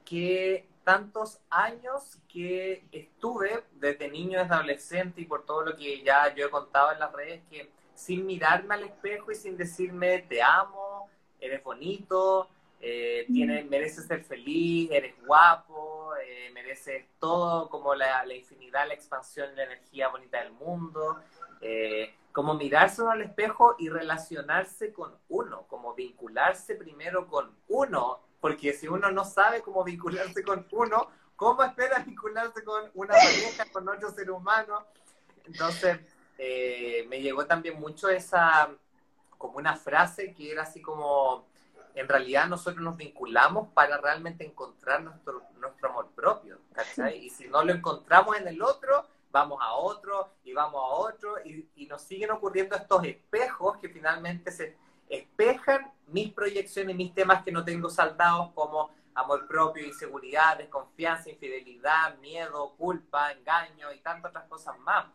que 0.05 0.67
tantos 0.85 1.41
años 1.51 2.19
que 2.29 2.85
estuve 2.91 3.65
desde 3.73 4.11
niño, 4.11 4.41
desde 4.41 4.55
adolescente 4.55 5.21
y 5.21 5.25
por 5.25 5.45
todo 5.45 5.63
lo 5.63 5.77
que 5.77 6.03
ya 6.03 6.35
yo 6.35 6.47
he 6.47 6.51
contado 6.51 6.93
en 6.93 6.99
las 6.99 7.13
redes, 7.13 7.43
que 7.51 7.71
sin 7.95 8.27
mirarme 8.27 8.75
al 8.75 8.85
espejo 8.85 9.31
y 9.31 9.35
sin 9.35 9.57
decirme 9.57 10.21
te 10.23 10.43
amo, 10.43 11.09
eres 11.39 11.63
bonito, 11.63 12.49
eh, 12.81 13.27
mm. 13.29 13.69
mereces 13.69 14.07
ser 14.07 14.25
feliz, 14.25 14.91
eres 14.91 15.15
guapo, 15.25 16.15
eh, 16.17 16.51
mereces 16.53 17.07
todo 17.19 17.69
como 17.69 17.95
la, 17.95 18.25
infinidad, 18.35 18.89
la 18.89 18.95
expansión, 18.95 19.55
la 19.55 19.65
energía 19.65 20.09
bonita 20.09 20.43
del 20.43 20.53
mundo. 20.53 21.21
Eh, 21.61 22.15
como 22.33 22.55
mirarse 22.55 23.03
uno 23.03 23.11
al 23.11 23.23
espejo 23.23 23.75
y 23.79 23.89
relacionarse 23.89 24.93
con 24.93 25.13
uno, 25.29 25.67
como 25.69 25.95
vincularse 25.95 26.77
primero 26.77 27.27
con 27.27 27.55
uno 27.69 28.21
porque 28.41 28.73
si 28.73 28.89
uno 28.89 29.11
no 29.11 29.25
sabe 29.25 29.61
cómo 29.61 29.85
vincularse 29.85 30.43
con 30.43 30.67
uno, 30.73 31.09
¿cómo 31.37 31.63
espera 31.63 31.99
vincularse 32.01 32.65
con 32.65 32.91
una 32.95 33.15
pareja, 33.15 33.67
con 33.73 33.89
otro 33.89 34.11
ser 34.11 34.31
humano? 34.31 34.87
Entonces, 35.45 35.99
eh, 36.39 37.05
me 37.09 37.21
llegó 37.21 37.47
también 37.47 37.79
mucho 37.79 38.09
esa, 38.09 38.71
como 39.37 39.59
una 39.59 39.77
frase 39.77 40.33
que 40.33 40.51
era 40.51 40.63
así 40.63 40.81
como, 40.81 41.47
en 41.95 42.09
realidad 42.09 42.49
nosotros 42.49 42.83
nos 42.83 42.97
vinculamos 42.97 43.69
para 43.75 43.99
realmente 43.99 44.45
encontrar 44.45 45.03
nuestro, 45.03 45.43
nuestro 45.59 45.91
amor 45.91 46.11
propio, 46.15 46.59
¿cachai? 46.73 47.25
Y 47.25 47.31
si 47.31 47.49
no 47.49 47.63
lo 47.65 47.73
encontramos 47.73 48.37
en 48.37 48.49
el 48.49 48.63
otro, 48.63 49.07
vamos 49.31 49.59
a 49.63 49.75
otro 49.75 50.35
y 50.45 50.53
vamos 50.53 50.81
a 50.81 50.95
otro 50.95 51.37
y, 51.45 51.69
y 51.77 51.87
nos 51.87 52.03
siguen 52.03 52.31
ocurriendo 52.31 52.77
estos 52.77 53.05
espejos 53.05 53.79
que 53.79 53.89
finalmente 53.89 54.51
se 54.51 54.77
espejan 55.09 55.93
mis 56.07 56.33
proyecciones, 56.33 56.97
mis 56.97 57.15
temas 57.15 57.43
que 57.45 57.53
no 57.53 57.65
tengo 57.65 57.91
saldados 57.91 58.51
como 58.55 58.91
amor 59.15 59.47
propio, 59.47 59.87
inseguridad, 59.87 60.59
desconfianza, 60.59 61.31
infidelidad, 61.31 62.17
miedo, 62.19 62.75
culpa, 62.77 63.33
engaño 63.33 63.93
y 63.93 64.01
tantas 64.01 64.31
otras 64.31 64.49
cosas 64.49 64.79
más. 64.81 65.07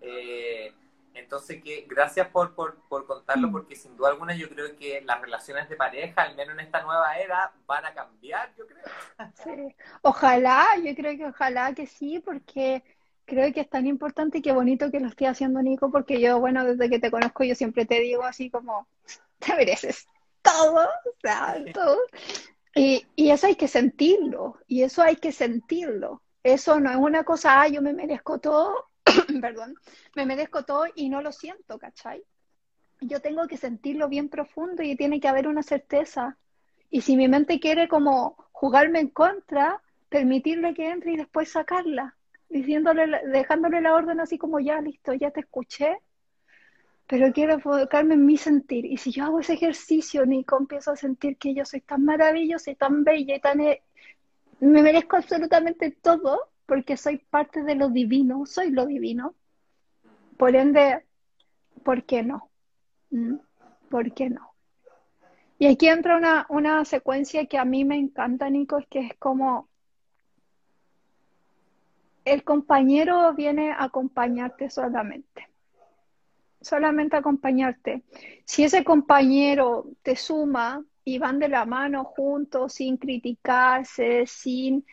Eh, 0.00 0.74
entonces, 1.14 1.62
que 1.62 1.86
gracias 1.88 2.28
por, 2.28 2.54
por, 2.54 2.76
por, 2.88 3.06
contarlo, 3.06 3.48
mm. 3.48 3.52
porque 3.52 3.76
sin 3.76 3.96
duda 3.96 4.10
alguna 4.10 4.34
yo 4.34 4.48
creo 4.48 4.76
que 4.76 5.00
las 5.02 5.20
relaciones 5.20 5.68
de 5.68 5.76
pareja, 5.76 6.22
al 6.22 6.34
menos 6.36 6.54
en 6.54 6.60
esta 6.60 6.82
nueva 6.82 7.18
era, 7.18 7.52
van 7.66 7.84
a 7.84 7.92
cambiar, 7.92 8.52
yo 8.56 8.66
creo. 8.66 8.84
Sí. 9.44 9.74
Ojalá, 10.02 10.66
yo 10.82 10.94
creo 10.94 11.16
que 11.16 11.26
ojalá 11.26 11.74
que 11.74 11.86
sí, 11.86 12.20
porque 12.20 12.82
creo 13.24 13.52
que 13.52 13.60
es 13.60 13.70
tan 13.70 13.86
importante 13.86 14.38
y 14.38 14.42
qué 14.42 14.52
bonito 14.52 14.90
que 14.90 15.00
lo 15.00 15.08
esté 15.08 15.26
haciendo 15.26 15.62
Nico, 15.62 15.90
porque 15.90 16.20
yo, 16.20 16.40
bueno, 16.40 16.64
desde 16.64 16.90
que 16.90 16.98
te 16.98 17.10
conozco, 17.10 17.44
yo 17.44 17.54
siempre 17.54 17.86
te 17.86 18.00
digo 18.00 18.24
así 18.24 18.50
como, 18.50 18.86
te 19.38 19.54
mereces 19.54 20.06
todo, 20.42 20.84
o 20.84 21.14
sea, 21.20 21.56
todo. 21.72 21.98
Y, 22.74 23.06
y, 23.16 23.30
eso 23.30 23.46
hay 23.46 23.54
que 23.54 23.68
sentirlo, 23.68 24.58
y 24.66 24.82
eso 24.82 25.02
hay 25.02 25.16
que 25.16 25.30
sentirlo. 25.30 26.22
Eso 26.42 26.80
no 26.80 26.90
es 26.90 26.96
una 26.96 27.22
cosa, 27.22 27.60
ah, 27.60 27.68
yo 27.68 27.82
me 27.82 27.92
merezco 27.92 28.38
todo, 28.38 28.88
perdón, 29.40 29.74
me 30.14 30.26
merezco 30.26 30.64
todo 30.64 30.86
y 30.94 31.08
no 31.08 31.22
lo 31.22 31.32
siento, 31.32 31.78
¿cachai? 31.78 32.22
Yo 33.00 33.20
tengo 33.20 33.46
que 33.46 33.56
sentirlo 33.56 34.08
bien 34.08 34.28
profundo 34.28 34.82
y 34.82 34.96
tiene 34.96 35.20
que 35.20 35.28
haber 35.28 35.48
una 35.48 35.62
certeza. 35.62 36.36
Y 36.90 37.00
si 37.00 37.16
mi 37.16 37.28
mente 37.28 37.58
quiere 37.58 37.88
como 37.88 38.36
jugarme 38.52 39.00
en 39.00 39.08
contra, 39.08 39.82
permitirle 40.08 40.74
que 40.74 40.90
entre 40.90 41.12
y 41.12 41.16
después 41.16 41.50
sacarla, 41.50 42.14
diciéndole, 42.48 43.20
dejándole 43.28 43.80
la 43.80 43.94
orden 43.94 44.20
así 44.20 44.38
como 44.38 44.60
ya, 44.60 44.80
listo, 44.80 45.12
ya 45.14 45.30
te 45.30 45.40
escuché, 45.40 45.98
pero 47.06 47.32
quiero 47.32 47.54
enfocarme 47.54 48.14
en 48.14 48.24
mi 48.24 48.36
sentir. 48.36 48.84
Y 48.84 48.98
si 48.98 49.10
yo 49.10 49.24
hago 49.24 49.40
ese 49.40 49.54
ejercicio, 49.54 50.24
Nico, 50.24 50.56
empiezo 50.58 50.92
a 50.92 50.96
sentir 50.96 51.36
que 51.36 51.54
yo 51.54 51.64
soy 51.64 51.80
tan 51.80 52.04
maravillosa 52.04 52.70
y 52.70 52.74
tan 52.74 53.04
bella 53.04 53.36
y 53.36 53.40
tan... 53.40 53.60
Eh, 53.60 53.82
me 54.60 54.80
merezco 54.80 55.16
absolutamente 55.16 55.90
todo 55.90 56.51
porque 56.66 56.96
soy 56.96 57.18
parte 57.18 57.62
de 57.62 57.74
lo 57.74 57.88
divino, 57.88 58.46
soy 58.46 58.70
lo 58.70 58.86
divino. 58.86 59.34
Por 60.36 60.56
ende, 60.56 61.04
¿por 61.84 62.04
qué 62.04 62.22
no? 62.22 62.50
¿Mm? 63.10 63.36
¿Por 63.90 64.12
qué 64.12 64.30
no? 64.30 64.54
Y 65.58 65.66
aquí 65.66 65.88
entra 65.88 66.16
una, 66.16 66.46
una 66.48 66.84
secuencia 66.84 67.46
que 67.46 67.58
a 67.58 67.64
mí 67.64 67.84
me 67.84 67.96
encanta, 67.96 68.50
Nico, 68.50 68.78
es 68.78 68.86
que 68.88 69.00
es 69.00 69.14
como 69.18 69.68
el 72.24 72.42
compañero 72.44 73.32
viene 73.34 73.72
a 73.72 73.84
acompañarte 73.84 74.70
solamente 74.70 75.52
solamente 76.62 77.16
acompañarte. 77.16 78.02
Si 78.44 78.64
ese 78.64 78.84
compañero 78.84 79.86
te 80.02 80.16
suma 80.16 80.84
y 81.04 81.18
van 81.18 81.38
de 81.38 81.48
la 81.48 81.64
mano 81.64 82.04
juntos, 82.04 82.74
sin 82.74 82.96
criticarse, 82.96 84.24
sin... 84.26 84.86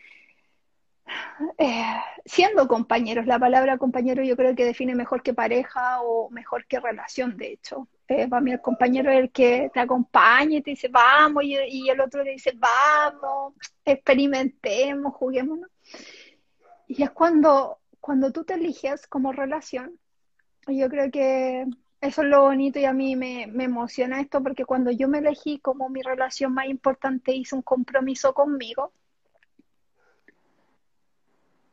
Eh, 1.58 1.94
siendo 2.24 2.68
compañeros, 2.68 3.26
la 3.26 3.38
palabra 3.38 3.78
compañero 3.78 4.22
yo 4.22 4.36
creo 4.36 4.54
que 4.54 4.64
define 4.64 4.94
mejor 4.94 5.22
que 5.22 5.34
pareja 5.34 6.02
o 6.02 6.30
mejor 6.30 6.66
que 6.66 6.80
relación, 6.80 7.36
de 7.36 7.52
hecho. 7.52 7.88
Eh, 8.08 8.28
para 8.28 8.42
mí 8.42 8.52
el 8.52 8.60
compañero 8.60 9.10
es 9.10 9.20
el 9.20 9.30
que 9.30 9.70
te 9.72 9.80
acompaña 9.80 10.58
y 10.58 10.62
te 10.62 10.70
dice 10.70 10.88
vamos 10.88 11.44
y, 11.44 11.56
y 11.68 11.88
el 11.88 12.00
otro 12.00 12.24
te 12.24 12.30
dice 12.30 12.52
vamos, 12.56 13.54
experimentemos, 13.84 15.14
juguemos. 15.14 15.60
Y 16.88 17.02
es 17.02 17.10
cuando, 17.10 17.78
cuando 18.00 18.32
tú 18.32 18.44
te 18.44 18.54
eliges 18.54 19.06
como 19.06 19.32
relación, 19.32 19.98
yo 20.66 20.88
creo 20.88 21.10
que 21.10 21.66
eso 22.00 22.22
es 22.22 22.28
lo 22.28 22.42
bonito 22.42 22.78
y 22.78 22.84
a 22.84 22.92
mí 22.92 23.14
me, 23.14 23.42
emociona 23.42 24.20
esto 24.20 24.42
porque 24.42 24.64
cuando 24.64 24.90
yo 24.90 25.06
me 25.08 25.18
elegí 25.18 25.58
como 25.58 25.88
mi 25.88 26.02
relación 26.02 26.54
más 26.54 26.66
importante, 26.66 27.34
hice 27.34 27.54
un 27.54 27.62
compromiso 27.62 28.32
conmigo. 28.32 28.92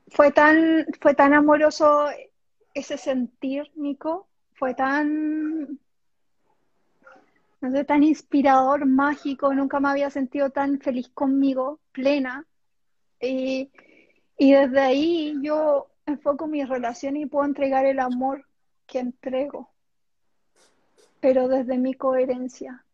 Fue 0.09 0.31
tan, 0.31 0.85
fue 1.01 1.13
tan 1.13 1.33
amoroso 1.33 2.07
ese 2.73 2.97
sentir, 2.97 3.71
Nico, 3.75 4.27
fue 4.53 4.73
tan, 4.73 5.79
no 7.61 7.71
sé, 7.71 7.83
tan 7.83 8.03
inspirador, 8.03 8.85
mágico, 8.85 9.53
nunca 9.53 9.79
me 9.79 9.89
había 9.89 10.09
sentido 10.09 10.49
tan 10.49 10.79
feliz 10.79 11.09
conmigo, 11.09 11.79
plena. 11.91 12.45
Y, 13.19 13.71
desde 14.37 14.79
ahí 14.79 15.35
yo 15.41 15.87
enfoco 16.05 16.47
mi 16.47 16.63
relación 16.63 17.17
y 17.17 17.25
puedo 17.25 17.45
entregar 17.45 17.85
el 17.85 17.99
amor 17.99 18.45
que 18.85 18.99
entrego, 18.99 19.71
pero 21.19 21.47
desde 21.47 21.77
mi 21.77 21.95
coherencia, 21.95 22.85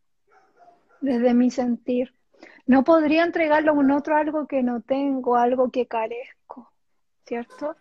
desde 1.02 1.34
mi 1.34 1.52
sentir. 1.52 2.14
No 2.66 2.84
podría 2.86 3.24
entregarlo 3.24 3.72
a 3.72 3.76
un 3.76 3.92
otro 3.92 4.16
algo 4.16 4.48
que 4.48 4.64
no 4.64 4.82
tengo, 4.82 5.36
algo 5.36 5.70
que 5.70 5.86
carezco, 5.86 6.43
¿cierto? 7.26 7.76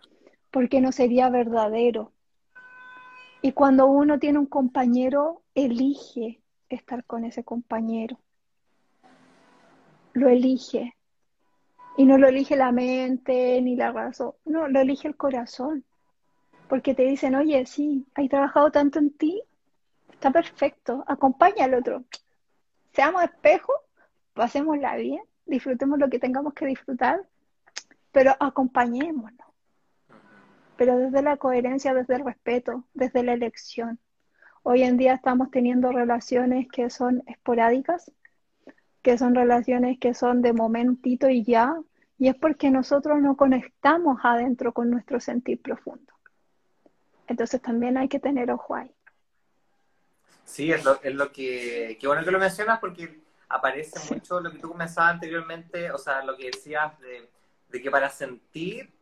Porque 0.51 0.81
no 0.81 0.91
sería 0.91 1.29
verdadero. 1.29 2.11
Y 3.41 3.51
cuando 3.51 3.87
uno 3.87 4.19
tiene 4.19 4.39
un 4.39 4.45
compañero, 4.45 5.41
elige 5.53 6.41
estar 6.69 7.03
con 7.05 7.25
ese 7.25 7.43
compañero. 7.43 8.19
Lo 10.13 10.29
elige. 10.29 10.95
Y 11.97 12.05
no 12.05 12.17
lo 12.17 12.27
elige 12.27 12.55
la 12.55 12.71
mente 12.71 13.61
ni 13.61 13.75
la 13.75 13.91
razón, 13.91 14.33
no, 14.45 14.67
lo 14.67 14.79
elige 14.79 15.07
el 15.07 15.15
corazón. 15.15 15.83
Porque 16.67 16.95
te 16.95 17.03
dicen, 17.03 17.35
oye, 17.35 17.65
sí, 17.65 18.05
hay 18.15 18.29
trabajado 18.29 18.71
tanto 18.71 18.97
en 18.97 19.11
ti, 19.11 19.43
está 20.11 20.31
perfecto, 20.31 21.03
acompaña 21.05 21.65
al 21.65 21.75
otro. 21.75 22.03
Seamos 22.93 23.23
espejos, 23.23 23.75
pasémosla 24.33 24.95
bien, 24.95 25.21
disfrutemos 25.45 25.99
lo 25.99 26.09
que 26.09 26.17
tengamos 26.17 26.53
que 26.53 26.65
disfrutar, 26.65 27.27
pero 28.13 28.35
acompañémonos. 28.39 29.47
Pero 30.77 30.97
desde 30.97 31.21
la 31.21 31.35
coherencia, 31.35 31.93
desde 31.93 32.15
el 32.15 32.23
respeto, 32.23 32.85
desde 32.93 33.23
la 33.23 33.33
elección. 33.33 33.99
Hoy 34.61 34.83
en 34.83 34.97
día 34.97 35.15
estamos 35.15 35.51
teniendo 35.51 35.91
relaciones 35.91 36.67
que 36.71 36.89
son 36.89 37.23
esporádicas, 37.25 38.11
que 39.01 39.17
son 39.17 39.35
relaciones 39.35 39.99
que 39.99 40.13
son 40.13 40.41
de 40.41 40.53
momentito 40.53 41.27
y 41.29 41.43
ya, 41.43 41.75
y 42.17 42.29
es 42.29 42.35
porque 42.35 42.69
nosotros 42.69 43.19
no 43.19 43.35
conectamos 43.35 44.19
adentro 44.23 44.73
con 44.73 44.89
nuestro 44.89 45.19
sentir 45.19 45.61
profundo. 45.61 46.13
Entonces 47.27 47.61
también 47.61 47.97
hay 47.97 48.07
que 48.07 48.19
tener 48.19 48.51
ojo 48.51 48.75
ahí. 48.75 48.91
Sí, 50.45 50.71
es 50.71 50.85
lo, 50.85 51.01
es 51.01 51.15
lo 51.15 51.31
que, 51.31 51.97
qué 51.99 52.07
bueno 52.07 52.23
que 52.23 52.31
lo 52.31 52.39
mencionas 52.39 52.79
porque 52.79 53.21
aparece 53.49 54.13
mucho 54.13 54.39
lo 54.39 54.51
que 54.51 54.59
tú 54.59 54.69
comenzabas 54.69 55.13
anteriormente, 55.13 55.91
o 55.91 55.97
sea, 55.97 56.23
lo 56.23 56.37
que 56.37 56.51
decías 56.51 56.99
de, 56.99 57.32
de 57.73 57.81
que 57.81 57.91
para 57.91 58.09
sentir 58.09 58.93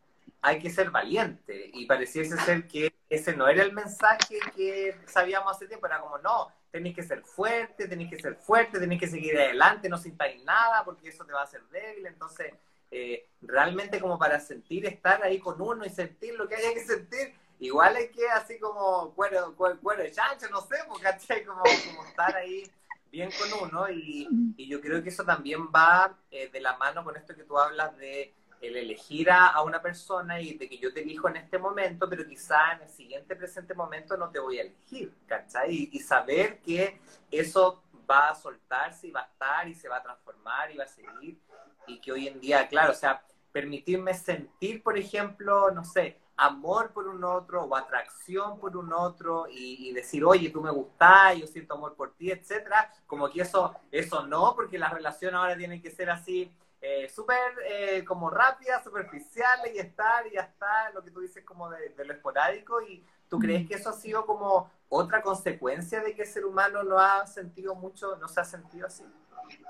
hay 0.42 0.58
que 0.58 0.72
ser 0.72 0.90
valiente. 0.90 1.70
Y 1.74 1.86
pareciese 1.86 2.38
ser 2.38 2.68
que 2.68 2.92
ese 3.10 3.36
no 3.36 3.48
era 3.48 3.62
el 3.62 3.74
mensaje 3.74 4.40
que 4.56 4.98
sabíamos 5.06 5.56
hace 5.56 5.68
tiempo, 5.68 5.86
era 5.86 6.00
como, 6.00 6.18
no, 6.20 6.48
tenéis 6.72 6.96
que 6.96 7.04
ser 7.04 7.22
fuerte, 7.22 7.88
tenéis 7.88 8.10
que 8.10 8.20
ser 8.20 8.36
fuerte, 8.38 8.80
tenéis 8.80 9.02
que 9.02 9.08
seguir 9.08 9.38
adelante, 9.38 9.90
no 9.90 9.98
sintáis 9.98 10.42
nada 10.46 10.84
porque 10.86 11.10
eso 11.10 11.26
te 11.26 11.34
va 11.34 11.42
a 11.42 11.44
hacer 11.44 11.62
débil. 11.66 12.08
Entonces, 12.08 12.54
eh, 12.90 13.28
realmente 13.42 14.00
como 14.00 14.18
para 14.18 14.40
sentir, 14.40 14.86
estar 14.86 15.22
ahí 15.22 15.38
con 15.38 15.62
uno 15.62 15.86
y 15.86 15.90
sentir 15.90 16.36
lo 16.36 16.48
que 16.48 16.56
haya 16.56 16.74
que 16.74 16.86
sentir, 16.86 17.36
igual 17.60 17.98
hay 17.98 18.10
que 18.10 18.28
así 18.30 18.58
como 18.58 19.14
cuero, 19.14 19.54
cuero, 19.56 20.02
de 20.02 20.12
chancho, 20.12 20.48
no 20.50 20.62
sé, 20.62 20.78
porque 20.88 21.46
como, 21.46 21.62
como 21.62 22.06
estar 22.06 22.34
ahí 22.36 22.64
bien 23.12 23.30
con 23.38 23.68
uno 23.68 23.90
y, 23.90 24.26
y, 24.56 24.70
yo 24.70 24.80
creo 24.80 25.04
que 25.04 25.10
eso 25.10 25.26
también 25.26 25.68
va 25.68 26.18
eh, 26.32 26.50
de 26.50 26.62
la 26.62 26.78
mano 26.78 27.04
con 27.04 27.18
esto 27.18 27.36
que 27.36 27.44
tú 27.44 27.60
hablas 27.60 27.98
de 27.98 28.34
el 28.62 28.78
elegir 28.78 29.30
a, 29.32 29.62
una 29.64 29.82
persona 29.82 30.40
y 30.40 30.54
de 30.54 30.70
que 30.70 30.78
yo 30.78 30.94
te 30.94 31.02
elijo 31.02 31.28
en 31.28 31.38
este 31.38 31.58
momento, 31.58 32.08
pero 32.08 32.26
quizá 32.26 32.74
en 32.74 32.84
el 32.84 32.90
siguiente 32.90 33.36
presente 33.36 33.74
momento 33.74 34.16
no 34.16 34.30
te 34.30 34.40
voy 34.40 34.60
a 34.60 34.62
elegir, 34.62 35.14
¿cachai? 35.26 35.90
Y, 35.92 36.00
saber 36.00 36.60
que 36.62 37.02
eso 37.30 37.84
va 38.10 38.30
a 38.30 38.36
soltarse 38.36 39.08
y 39.08 39.12
va 39.12 39.22
a 39.22 39.26
estar 39.26 39.68
y 39.68 39.74
se 39.74 39.90
va 39.90 39.98
a 39.98 40.04
transformar 40.04 40.72
y 40.72 40.78
va 40.78 40.84
a 40.84 40.88
seguir 40.88 41.40
y 41.88 42.00
que 42.00 42.12
hoy 42.12 42.28
en 42.28 42.40
día, 42.40 42.68
claro, 42.68 42.92
o 42.92 42.96
sea, 42.96 43.24
permitirme 43.52 44.14
sentir, 44.14 44.84
por 44.84 44.98
ejemplo, 44.98 45.72
no 45.72 45.84
sé, 45.84 46.20
amor 46.38 46.92
por 46.92 47.08
un 47.08 47.24
otro 47.24 47.64
o 47.64 47.76
atracción 47.76 48.60
por 48.60 48.76
un 48.76 48.92
otro 48.94 49.46
y, 49.50 49.92
decir, 49.94 50.24
oye, 50.24 50.50
tú 50.50 50.62
me 50.62 50.72
gustás, 50.72 51.38
yo 51.38 51.48
siento 51.48 51.76
amor 51.76 51.96
por 51.96 52.14
ti, 52.14 52.32
etcétera, 52.32 52.92
como 53.06 53.30
que 53.30 53.42
eso, 53.42 53.76
eso 53.92 54.26
no, 54.26 54.56
porque 54.56 54.80
las 54.80 54.94
relaciones 54.94 55.36
ahora 55.36 55.58
tienen 55.58 55.82
que 55.82 55.92
ser 55.92 56.10
así, 56.10 56.52
eh, 56.82 57.08
súper 57.10 57.38
eh, 57.70 58.04
como 58.04 58.32
rápida, 58.32 58.84
superficial 58.84 59.60
y 59.74 59.78
estar 59.78 60.26
y 60.26 60.32
ya 60.32 60.42
está, 60.42 60.90
lo 60.96 61.04
que 61.04 61.12
tú 61.12 61.20
dices 61.20 61.46
como 61.46 61.70
de, 61.70 61.94
lo 61.96 62.12
esporádico 62.12 62.82
y 62.82 63.06
tú 63.30 63.38
crees 63.38 63.68
que 63.68 63.76
eso 63.76 63.92
ha 63.92 63.94
sido 63.94 64.26
como 64.26 64.72
otra 64.90 65.22
consecuencia 65.22 66.02
de 66.02 66.16
que 66.16 66.24
el 66.24 66.28
ser 66.28 66.44
humano 66.44 66.82
no 66.84 66.98
ha 66.98 67.28
sentido 67.28 67.76
mucho, 67.76 68.16
no 68.18 68.28
se 68.28 68.42
ha 68.42 68.44
sentido 68.44 68.88
así. 68.88 69.04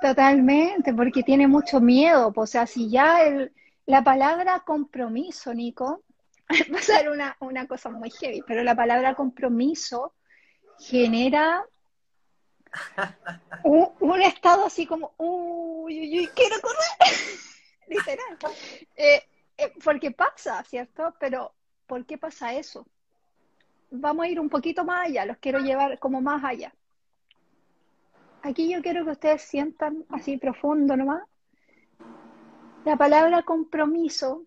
Totalmente, 0.02 0.94
porque 0.94 1.22
tiene 1.22 1.48
mucho 1.48 1.82
miedo, 1.82 2.32
o 2.34 2.48
sea, 2.48 2.66
si 2.66 2.90
ya 2.90 3.24
el, 3.24 3.52
la 3.86 4.04
palabra 4.04 4.62
compromiso, 4.62 5.54
Nico, 5.54 6.04
va 6.74 6.80
a 6.80 6.82
ser 6.82 7.10
una, 7.10 7.36
una 7.42 7.68
cosa 7.68 7.90
muy 7.90 8.10
heavy, 8.10 8.42
pero 8.48 8.64
la 8.64 8.76
palabra 8.76 9.16
compromiso 9.16 10.14
genera 10.80 11.66
un, 13.64 14.22
estado 14.22 14.66
así 14.66 14.86
como, 14.86 15.14
uy, 15.18 16.00
uy, 16.00 16.20
uy, 16.20 16.28
quiero 16.36 16.56
correr, 16.62 17.16
literal. 17.88 18.38
Eh, 18.96 19.24
eh, 19.58 19.74
porque 19.84 20.12
pasa, 20.12 20.64
¿cierto? 20.64 21.14
Pero, 21.20 21.54
¿por 21.86 22.06
qué 22.06 22.18
pasa 22.18 22.54
eso? 22.54 22.86
Vamos 23.92 24.26
a 24.26 24.30
ir 24.30 24.40
un 24.40 24.50
poquito 24.50 24.86
más 24.86 25.08
allá, 25.08 25.26
los 25.26 25.38
quiero 25.38 25.60
llevar 25.60 26.00
como 26.00 26.22
más 26.22 26.44
allá. 26.44 26.74
Aquí 28.44 28.72
yo 28.72 28.82
quiero 28.82 29.06
que 29.06 29.12
ustedes 29.12 29.44
sientan 29.44 30.06
así 30.10 30.38
profundo 30.38 30.98
nomás. 30.98 31.24
La 32.86 32.98
palabra 32.98 33.44
compromiso 33.44 34.44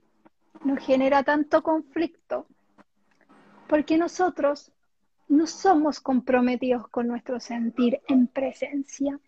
nos 0.64 0.84
genera 0.84 1.22
tanto 1.22 1.62
conflicto 1.62 2.46
porque 3.68 3.96
nosotros 3.96 4.72
no 5.34 5.46
somos 5.46 6.00
comprometidos 6.00 6.88
con 6.88 7.08
nuestro 7.08 7.40
sentir 7.40 8.00
en 8.08 8.26
presencia. 8.26 9.18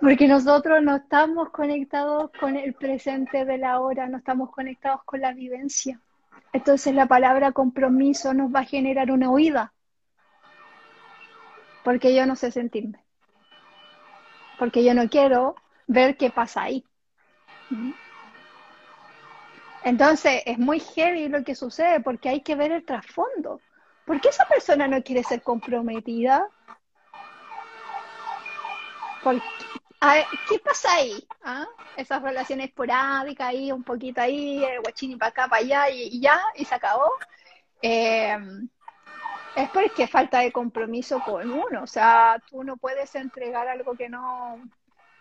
Porque 0.00 0.26
nosotros 0.26 0.82
no 0.82 0.96
estamos 0.96 1.50
conectados 1.50 2.30
con 2.40 2.56
el 2.56 2.72
presente 2.74 3.44
de 3.44 3.58
la 3.58 3.80
hora, 3.80 4.08
no 4.08 4.18
estamos 4.18 4.50
conectados 4.50 5.02
con 5.04 5.20
la 5.20 5.32
vivencia. 5.32 6.00
Entonces 6.52 6.94
la 6.94 7.06
palabra 7.06 7.52
compromiso 7.52 8.32
nos 8.34 8.52
va 8.52 8.60
a 8.60 8.64
generar 8.64 9.10
una 9.10 9.30
huida. 9.30 9.72
Porque 11.84 12.14
yo 12.14 12.26
no 12.26 12.34
sé 12.34 12.50
sentirme. 12.50 13.04
Porque 14.58 14.82
yo 14.82 14.94
no 14.94 15.08
quiero 15.08 15.54
ver 15.86 16.16
qué 16.16 16.30
pasa 16.30 16.62
ahí. 16.62 16.84
Entonces 19.84 20.42
es 20.46 20.58
muy 20.58 20.80
heavy 20.80 21.28
lo 21.28 21.44
que 21.44 21.54
sucede 21.54 22.00
porque 22.00 22.28
hay 22.28 22.40
que 22.40 22.54
ver 22.54 22.72
el 22.72 22.84
trasfondo. 22.84 23.60
¿Por 24.04 24.20
qué 24.20 24.28
esa 24.28 24.46
persona 24.46 24.88
no 24.88 25.02
quiere 25.02 25.22
ser 25.22 25.42
comprometida? 25.42 26.48
¿Qué 30.48 30.58
pasa 30.58 30.94
ahí? 30.94 31.26
¿Ah? 31.44 31.66
Esas 31.96 32.22
relaciones 32.22 32.68
esporádicas 32.68 33.48
ahí, 33.48 33.70
un 33.70 33.84
poquito 33.84 34.20
ahí, 34.20 34.64
el 34.64 34.80
guachini 34.80 35.16
para 35.16 35.30
acá, 35.30 35.48
para 35.48 35.62
allá 35.62 35.90
y, 35.90 36.20
ya, 36.20 36.40
y 36.54 36.64
se 36.64 36.74
acabó. 36.74 37.10
Eh, 37.82 38.38
es 39.56 39.68
porque 39.70 40.06
falta 40.06 40.40
de 40.40 40.52
compromiso 40.52 41.20
con 41.20 41.50
uno. 41.50 41.82
O 41.82 41.86
sea, 41.86 42.40
tú 42.48 42.64
no 42.64 42.76
puedes 42.76 43.14
entregar 43.14 43.68
algo 43.68 43.94
que 43.94 44.08
no, 44.08 44.56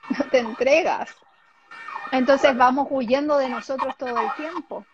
no 0.17 0.25
te 0.31 0.39
entregas. 0.39 1.13
Entonces 2.11 2.55
vamos 2.55 2.87
huyendo 2.89 3.37
de 3.37 3.49
nosotros 3.49 3.95
todo 3.97 4.17
el 4.17 4.33
tiempo. 4.35 4.85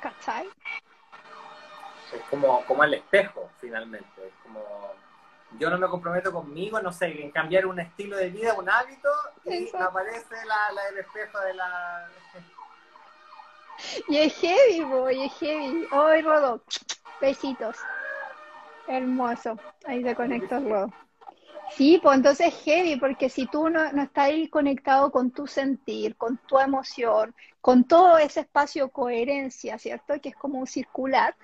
¿Cachai? 0.00 0.48
Es 2.14 2.22
como, 2.30 2.64
como 2.66 2.84
el 2.84 2.94
espejo, 2.94 3.50
finalmente. 3.60 4.26
Es 4.26 4.34
como, 4.42 4.60
yo 5.58 5.70
no 5.70 5.78
me 5.78 5.88
comprometo 5.88 6.32
conmigo, 6.32 6.80
no 6.80 6.92
sé, 6.92 7.06
en 7.22 7.30
cambiar 7.30 7.66
un 7.66 7.80
estilo 7.80 8.16
de 8.16 8.30
vida, 8.30 8.54
un 8.54 8.68
hábito, 8.68 9.08
y 9.44 9.68
aparece 9.76 10.34
la, 10.46 10.72
la, 10.72 10.88
el 10.88 10.98
espejo 10.98 11.40
de 11.40 11.54
la... 11.54 12.08
Y 14.08 14.18
es 14.18 14.34
heavy, 14.38 14.84
boy, 14.84 15.22
es 15.24 15.32
heavy. 15.38 15.86
Hoy, 15.92 16.22
Rodo, 16.22 16.62
besitos. 17.20 17.76
Hermoso. 18.86 19.58
Ahí 19.86 20.02
se 20.02 20.14
conecta 20.14 20.60
Rodo. 20.60 20.92
Sí, 21.76 21.98
pues 22.02 22.16
entonces 22.18 22.48
es 22.48 22.62
heavy, 22.64 22.96
porque 22.96 23.30
si 23.30 23.46
tú 23.46 23.70
no, 23.70 23.90
no 23.92 24.02
estás 24.02 24.26
ahí 24.26 24.48
conectado 24.48 25.10
con 25.10 25.30
tu 25.30 25.46
sentir, 25.46 26.16
con 26.16 26.36
tu 26.36 26.58
emoción, 26.58 27.34
con 27.62 27.84
todo 27.84 28.18
ese 28.18 28.40
espacio 28.40 28.90
coherencia, 28.90 29.78
¿cierto? 29.78 30.20
Que 30.20 30.30
es 30.30 30.36
como 30.36 30.58
un 30.58 30.66
circular, 30.66 31.34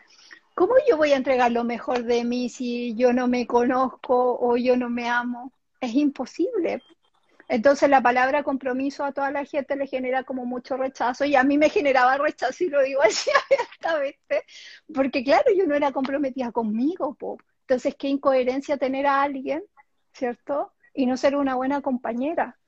¿cómo 0.58 0.74
yo 0.88 0.96
voy 0.96 1.12
a 1.12 1.16
entregar 1.16 1.52
lo 1.52 1.62
mejor 1.62 2.02
de 2.02 2.24
mí 2.24 2.48
si 2.48 2.92
yo 2.96 3.12
no 3.12 3.28
me 3.28 3.46
conozco 3.46 4.36
o 4.40 4.56
yo 4.56 4.76
no 4.76 4.90
me 4.90 5.08
amo? 5.08 5.52
Es 5.80 5.94
imposible. 5.94 6.82
Entonces 7.46 7.88
la 7.88 8.02
palabra 8.02 8.42
compromiso 8.42 9.04
a 9.04 9.12
toda 9.12 9.30
la 9.30 9.44
gente 9.44 9.76
le 9.76 9.86
genera 9.86 10.24
como 10.24 10.46
mucho 10.46 10.76
rechazo 10.76 11.24
y 11.24 11.36
a 11.36 11.44
mí 11.44 11.58
me 11.58 11.68
generaba 11.68 12.18
rechazo 12.18 12.64
y 12.64 12.70
lo 12.70 12.82
digo 12.82 13.00
así 13.00 13.30
abiertamente, 13.48 14.44
porque 14.92 15.22
claro, 15.22 15.44
yo 15.56 15.64
no 15.64 15.76
era 15.76 15.92
comprometida 15.92 16.50
conmigo, 16.50 17.14
po. 17.14 17.38
entonces 17.60 17.94
qué 17.96 18.08
incoherencia 18.08 18.76
tener 18.78 19.06
a 19.06 19.22
alguien, 19.22 19.62
¿cierto? 20.12 20.72
Y 20.92 21.06
no 21.06 21.16
ser 21.16 21.36
una 21.36 21.54
buena 21.54 21.82
compañera. 21.82 22.58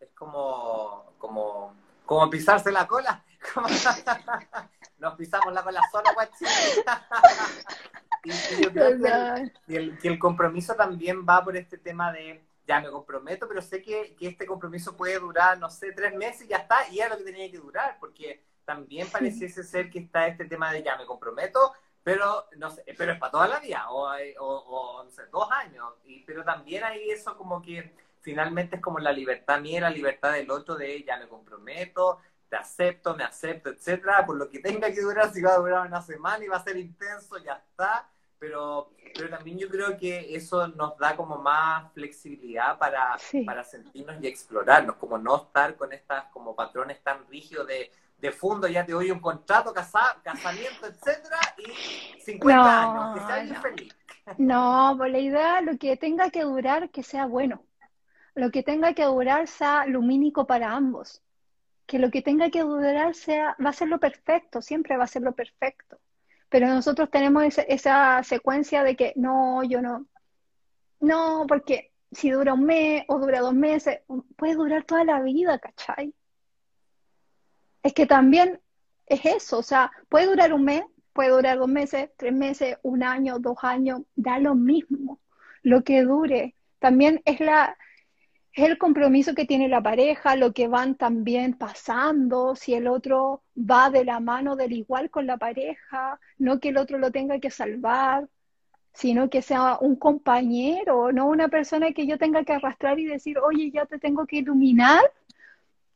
Es 0.00 0.10
como, 0.14 1.12
como, 1.18 1.76
como 2.04 2.28
pisarse 2.28 2.72
la 2.72 2.88
cola. 2.88 3.24
nos 5.02 5.16
pisamos 5.16 5.52
la 5.52 5.64
cola 5.64 5.82
sola, 5.90 6.14
y, 8.24 8.30
y, 8.30 8.62
yo 8.62 8.72
creo 8.72 8.96
que 9.66 9.76
el, 9.76 9.98
que 9.98 10.08
el, 10.08 10.18
compromiso 10.18 10.76
también 10.76 11.26
va 11.28 11.42
por 11.42 11.56
este 11.56 11.76
tema 11.76 12.12
de, 12.12 12.46
ya 12.68 12.80
me 12.80 12.88
comprometo, 12.88 13.48
pero 13.48 13.60
sé 13.60 13.82
que, 13.82 14.14
que, 14.14 14.28
este 14.28 14.46
compromiso 14.46 14.96
puede 14.96 15.18
durar, 15.18 15.58
no 15.58 15.68
sé, 15.68 15.90
tres 15.90 16.14
meses 16.14 16.42
y 16.42 16.50
ya 16.50 16.58
está, 16.58 16.88
y 16.88 17.00
era 17.00 17.08
lo 17.08 17.18
que 17.18 17.24
tenía 17.24 17.50
que 17.50 17.58
durar, 17.58 17.96
porque 17.98 18.44
también 18.64 19.08
pareciese 19.10 19.64
ser 19.64 19.90
que 19.90 19.98
está 19.98 20.28
este 20.28 20.44
tema 20.44 20.72
de, 20.72 20.84
ya 20.84 20.96
me 20.96 21.04
comprometo, 21.04 21.72
Pero, 22.04 22.46
no 22.56 22.70
sé, 22.70 22.84
pero 22.96 23.12
es 23.12 23.18
para 23.18 23.32
toda 23.32 23.48
la 23.48 23.58
vida, 23.58 23.90
o, 23.90 24.08
o, 24.38 25.02
no 25.02 25.10
sé, 25.10 25.22
dos 25.32 25.48
años. 25.50 25.94
Y, 26.04 26.22
pero 26.24 26.44
también 26.44 26.84
hay 26.84 27.10
eso 27.10 27.36
como 27.36 27.60
que 27.60 27.92
finalmente 28.20 28.76
es 28.76 28.82
como 28.82 29.00
la 29.00 29.12
libertad 29.12 29.60
mía, 29.60 29.80
la 29.80 29.90
libertad 29.90 30.32
del 30.32 30.50
otro, 30.50 30.76
de 30.76 31.02
ya 31.02 31.18
me 31.18 31.28
comprometo, 31.28 32.20
te 32.52 32.58
acepto, 32.58 33.16
me 33.16 33.24
acepto, 33.24 33.70
etcétera, 33.70 34.26
por 34.26 34.36
lo 34.36 34.50
que 34.50 34.58
tenga 34.58 34.92
que 34.92 35.00
durar, 35.00 35.32
si 35.32 35.40
va 35.40 35.54
a 35.54 35.56
durar 35.56 35.86
una 35.86 36.02
semana 36.02 36.44
y 36.44 36.48
va 36.48 36.58
a 36.58 36.62
ser 36.62 36.76
intenso, 36.76 37.38
ya 37.38 37.54
está. 37.54 38.06
Pero, 38.38 38.90
pero 39.14 39.30
también 39.30 39.56
yo 39.56 39.70
creo 39.70 39.96
que 39.96 40.34
eso 40.36 40.68
nos 40.68 40.98
da 40.98 41.16
como 41.16 41.38
más 41.38 41.90
flexibilidad 41.94 42.76
para, 42.76 43.16
para 43.46 43.64
sentirnos 43.64 44.22
y 44.22 44.26
explorarnos, 44.26 44.96
como 44.96 45.16
no 45.16 45.44
estar 45.44 45.76
con 45.76 45.94
estas 45.94 46.26
como 46.26 46.54
patrones 46.54 47.02
tan 47.02 47.26
rígidos 47.26 47.66
de 47.68 47.90
de 48.18 48.30
fondo 48.30 48.68
ya 48.68 48.86
te 48.86 48.92
doy 48.92 49.10
un 49.10 49.18
contrato, 49.18 49.72
casa, 49.72 50.16
casamiento, 50.22 50.86
etcétera, 50.86 51.38
y 51.58 52.20
50 52.20 52.82
años, 52.82 53.18
que 53.18 53.26
sea 53.26 53.44
no. 53.44 53.60
feliz. 53.60 53.96
No, 54.38 54.94
por 54.96 55.10
la 55.10 55.18
idea, 55.18 55.60
lo 55.60 55.76
que 55.76 55.96
tenga 55.96 56.30
que 56.30 56.42
durar, 56.42 56.90
que 56.90 57.02
sea 57.02 57.26
bueno. 57.26 57.64
Lo 58.36 58.52
que 58.52 58.62
tenga 58.62 58.94
que 58.94 59.04
durar 59.04 59.48
sea 59.48 59.86
lumínico 59.86 60.46
para 60.46 60.70
ambos. 60.70 61.20
Que 61.86 61.98
lo 61.98 62.10
que 62.10 62.22
tenga 62.22 62.50
que 62.50 62.62
durar 62.62 63.14
sea, 63.14 63.56
va 63.64 63.70
a 63.70 63.72
ser 63.72 63.88
lo 63.88 63.98
perfecto, 64.00 64.62
siempre 64.62 64.96
va 64.96 65.04
a 65.04 65.08
ser 65.08 65.22
lo 65.22 65.32
perfecto. 65.34 66.00
Pero 66.48 66.68
nosotros 66.68 67.10
tenemos 67.10 67.44
esa, 67.44 67.62
esa 67.62 68.22
secuencia 68.22 68.84
de 68.84 68.96
que 68.96 69.12
no, 69.16 69.62
yo 69.64 69.82
no. 69.82 70.06
No, 71.00 71.46
porque 71.48 71.92
si 72.12 72.30
dura 72.30 72.54
un 72.54 72.64
mes 72.64 73.04
o 73.08 73.18
dura 73.18 73.40
dos 73.40 73.54
meses, 73.54 74.00
puede 74.36 74.54
durar 74.54 74.84
toda 74.84 75.04
la 75.04 75.20
vida, 75.22 75.58
¿cachai? 75.58 76.14
es 77.82 77.92
que 77.92 78.06
también 78.06 78.60
es 79.06 79.24
eso, 79.24 79.58
o 79.58 79.62
sea, 79.62 79.90
puede 80.08 80.26
durar 80.26 80.52
un 80.52 80.64
mes, 80.64 80.82
puede 81.12 81.30
durar 81.30 81.58
dos 81.58 81.68
meses, 81.68 82.10
tres 82.16 82.32
meses, 82.32 82.76
un 82.82 83.02
año, 83.02 83.38
dos 83.38 83.58
años, 83.62 84.02
da 84.14 84.38
lo 84.38 84.54
mismo, 84.54 85.20
lo 85.62 85.82
que 85.84 86.02
dure. 86.02 86.54
También 86.78 87.20
es 87.24 87.40
la 87.40 87.76
es 88.54 88.68
el 88.68 88.78
compromiso 88.78 89.34
que 89.34 89.46
tiene 89.46 89.68
la 89.68 89.82
pareja, 89.82 90.36
lo 90.36 90.52
que 90.52 90.68
van 90.68 90.94
también 90.94 91.54
pasando, 91.54 92.54
si 92.54 92.74
el 92.74 92.86
otro 92.86 93.42
va 93.56 93.88
de 93.88 94.04
la 94.04 94.20
mano 94.20 94.56
del 94.56 94.72
igual 94.72 95.10
con 95.10 95.26
la 95.26 95.38
pareja, 95.38 96.20
no 96.38 96.60
que 96.60 96.68
el 96.68 96.76
otro 96.76 96.98
lo 96.98 97.10
tenga 97.10 97.38
que 97.38 97.50
salvar, 97.50 98.28
sino 98.92 99.30
que 99.30 99.40
sea 99.40 99.78
un 99.80 99.96
compañero, 99.96 101.12
no 101.12 101.26
una 101.28 101.48
persona 101.48 101.92
que 101.92 102.06
yo 102.06 102.18
tenga 102.18 102.44
que 102.44 102.52
arrastrar 102.52 102.98
y 102.98 103.06
decir, 103.06 103.38
oye, 103.38 103.70
ya 103.70 103.86
te 103.86 103.98
tengo 103.98 104.26
que 104.26 104.36
iluminar 104.36 105.02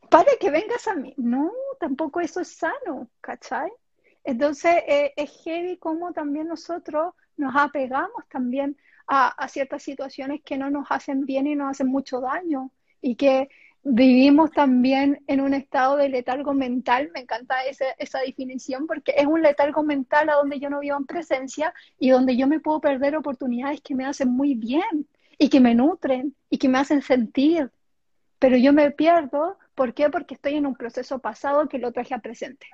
para 0.09 0.31
que 0.41 0.51
vengas 0.51 0.87
a 0.89 0.95
mí. 0.95 1.13
No, 1.19 1.53
tampoco 1.79 2.21
eso 2.21 2.41
es 2.41 2.49
sano, 2.49 3.11
¿cachai? 3.21 3.71
Entonces 4.25 4.83
eh, 4.89 5.13
es 5.17 5.31
heavy 5.45 5.77
como 5.77 6.13
también 6.13 6.49
nosotros 6.49 7.15
nos 7.37 7.55
apegamos 7.55 8.27
también 8.31 8.79
a, 9.07 9.49
ciertas 9.49 9.83
situaciones 9.83 10.43
que 10.45 10.57
no 10.57 10.71
nos 10.71 10.87
hacen 10.91 11.27
bien 11.27 11.47
y 11.47 11.55
nos 11.55 11.71
hacen 11.71 11.87
mucho 11.87 12.21
daño 12.21 12.71
y 13.01 13.15
que 13.17 13.49
vivimos 13.83 14.51
también 14.51 15.23
en 15.29 15.41
un 15.41 15.55
estado 15.55 15.97
de 15.97 16.09
letargo 16.09 16.55
mental, 16.55 17.11
me 17.15 17.21
encanta 17.21 17.65
esa, 17.65 17.85
esa 17.99 18.21
definición 18.21 18.87
porque 18.87 19.15
es 19.17 19.27
un 19.27 19.43
letargo 19.43 19.85
mental 19.85 20.29
a 20.29 20.35
donde 20.35 20.59
yo 20.59 20.69
no 20.71 20.81
vivo 20.81 20.97
en 20.97 21.07
presencia 21.07 21.73
y 21.99 22.11
donde 22.11 22.37
yo 22.37 22.49
me 22.49 22.59
puedo 22.59 22.81
perder 22.81 23.17
oportunidades 23.17 23.81
que 23.81 23.95
me 23.95 24.05
hacen 24.05 24.31
muy 24.31 24.55
bien 24.55 25.07
y 25.39 25.49
que 25.49 25.61
me 25.61 25.75
nutren 25.75 26.35
y 26.51 26.59
que 26.59 26.69
me 26.69 26.79
hacen 26.79 27.03
sentir, 27.03 27.71
pero 28.41 28.57
yo 28.57 28.73
me 28.73 28.91
pierdo 28.91 29.57
¿Por 29.77 29.93
qué? 29.93 30.09
Porque 30.09 30.35
estoy 30.35 30.55
en 30.55 30.67
un 30.67 30.75
proceso 30.75 31.19
pasado 31.19 31.69
que 31.69 31.79
lo 31.79 31.93
traje 31.93 32.15
a 32.15 32.19
presente. 32.19 32.67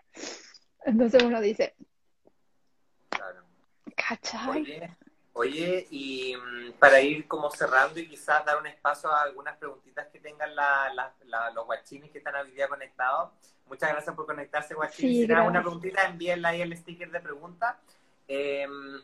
Entonces 0.87 1.21
uno 1.25 1.41
dice, 1.41 1.75
claro. 3.11 3.43
¿cachai? 3.97 4.89
Oye, 5.35 5.87
y 5.91 6.37
mm, 6.37 6.73
para 6.79 7.01
ir 7.01 7.27
como 7.27 7.51
cerrando 7.51 7.99
y 7.99 8.07
quizás 8.07 8.45
dar 8.45 8.59
un 8.59 8.67
espacio 8.67 9.11
a 9.11 9.23
algunas 9.23 9.57
preguntitas 9.57 10.07
que 10.09 10.21
tengan 10.21 10.51
los 11.55 11.65
guachines 11.65 12.11
que 12.11 12.19
están 12.19 12.35
hoy 12.37 12.51
día 12.51 12.69
conectados. 12.69 13.31
Muchas 13.67 13.91
gracias 13.91 14.15
por 14.15 14.27
conectarse, 14.27 14.75
guachines. 14.75 15.13
si 15.13 15.19
tienen 15.19 15.39
alguna 15.39 15.63
preguntita, 15.63 16.05
envíenla 16.05 16.51
ahí 16.51 16.61
el 16.61 16.77
sticker 16.77 17.11
de 17.11 17.21
pregunta. 17.21 17.79
Em, 18.29 19.01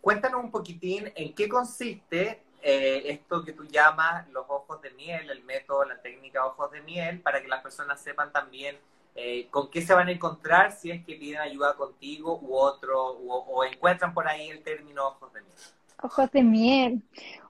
cuéntanos 0.00 0.44
un 0.44 0.50
poquitín 0.50 1.12
en 1.16 1.34
qué 1.34 1.48
consiste 1.48 2.42
eh, 2.62 3.02
esto 3.06 3.44
que 3.44 3.52
tú 3.52 3.64
llamas 3.64 4.28
los 4.28 4.46
ojos 4.48 4.80
de 4.80 4.90
miel, 4.90 5.28
el 5.28 5.42
método, 5.42 5.84
la 5.84 6.00
técnica 6.00 6.46
ojos 6.46 6.70
de 6.70 6.80
miel, 6.82 7.20
para 7.20 7.42
que 7.42 7.48
las 7.48 7.62
personas 7.62 8.00
sepan 8.00 8.32
también 8.32 8.78
eh, 9.16 9.46
con 9.50 9.70
qué 9.70 9.80
se 9.80 9.94
van 9.94 10.08
a 10.08 10.12
encontrar 10.12 10.72
si 10.72 10.90
es 10.90 11.04
que 11.04 11.14
piden 11.14 11.40
ayuda 11.40 11.76
contigo 11.76 12.38
u 12.42 12.56
otro, 12.56 13.10
o, 13.10 13.64
encuentran 13.64 14.12
por 14.12 14.26
ahí 14.26 14.48
el 14.48 14.62
término 14.62 15.06
ojos 15.06 15.32
de 15.32 15.42
miel. 15.42 15.54
Ojos 16.02 16.30
de 16.32 16.42
miel. 16.42 17.02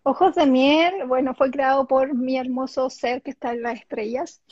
Ojos 0.03 0.35
de 0.35 0.47
miel, 0.47 1.07
bueno, 1.07 1.35
fue 1.35 1.51
creado 1.51 1.87
por 1.87 2.15
mi 2.15 2.37
hermoso 2.37 2.91
ser 2.91 3.23
que 3.23 3.31
está 3.31 3.53
en 3.53 3.63
las 3.63 3.81
estrellas, 3.81 4.43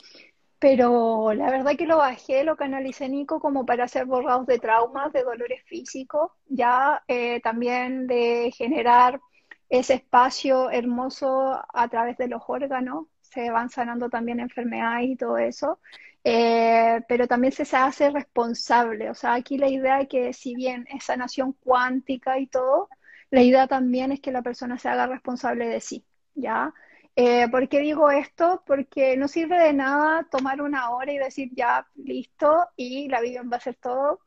pero 0.57 1.33
la 1.33 1.51
verdad 1.51 1.75
que 1.77 1.85
lo 1.85 1.97
bajé, 1.97 2.43
lo 2.43 2.55
canalicé 2.55 3.09
Nico 3.09 3.39
como 3.39 3.65
para 3.65 3.83
hacer 3.83 4.05
borrados 4.05 4.47
de 4.47 4.57
traumas, 4.57 5.13
de 5.13 5.21
dolores 5.21 5.61
físicos, 5.65 6.31
ya 6.47 7.03
eh, 7.07 7.41
también 7.41 8.07
de 8.07 8.51
generar 8.57 9.21
ese 9.69 9.95
espacio 9.95 10.71
hermoso 10.71 11.61
a 11.73 11.87
través 11.89 12.17
de 12.17 12.27
los 12.27 12.41
órganos, 12.47 13.05
se 13.21 13.51
van 13.51 13.69
sanando 13.69 14.09
también 14.09 14.39
enfermedades 14.39 15.09
y 15.09 15.15
todo 15.15 15.37
eso, 15.37 15.79
eh, 16.23 17.01
pero 17.07 17.27
también 17.27 17.51
se, 17.51 17.63
hace 17.75 18.09
responsable, 18.09 19.09
o 19.09 19.15
sea, 19.15 19.33
aquí 19.33 19.57
la 19.57 19.67
idea 19.67 20.01
es 20.01 20.07
que 20.07 20.33
si 20.33 20.55
bien 20.55 20.87
es 20.93 21.03
sanación 21.05 21.53
cuántica 21.53 22.39
y 22.39 22.47
todo, 22.47 22.89
la 23.29 23.41
idea 23.41 23.67
también 23.67 24.11
es 24.11 24.21
que 24.21 24.31
la 24.31 24.41
persona 24.41 24.77
se 24.77 24.87
haga 24.89 25.07
responsable 25.07 25.67
de 25.67 25.81
sí, 25.81 26.05
¿ya? 26.35 26.73
Eh, 27.15 27.47
¿Por 27.49 27.67
qué 27.69 27.79
digo 27.79 28.09
esto? 28.09 28.63
Porque 28.65 29.17
no 29.17 29.27
sirve 29.27 29.57
de 29.59 29.73
nada 29.73 30.25
tomar 30.31 30.61
una 30.61 30.91
hora 30.91 31.11
y 31.11 31.17
decir 31.17 31.49
ya, 31.53 31.87
listo, 31.95 32.67
y 32.77 33.09
la 33.09 33.21
vida 33.21 33.41
va 33.43 33.57
a 33.57 33.59
ser 33.59 33.75
todo 33.75 34.21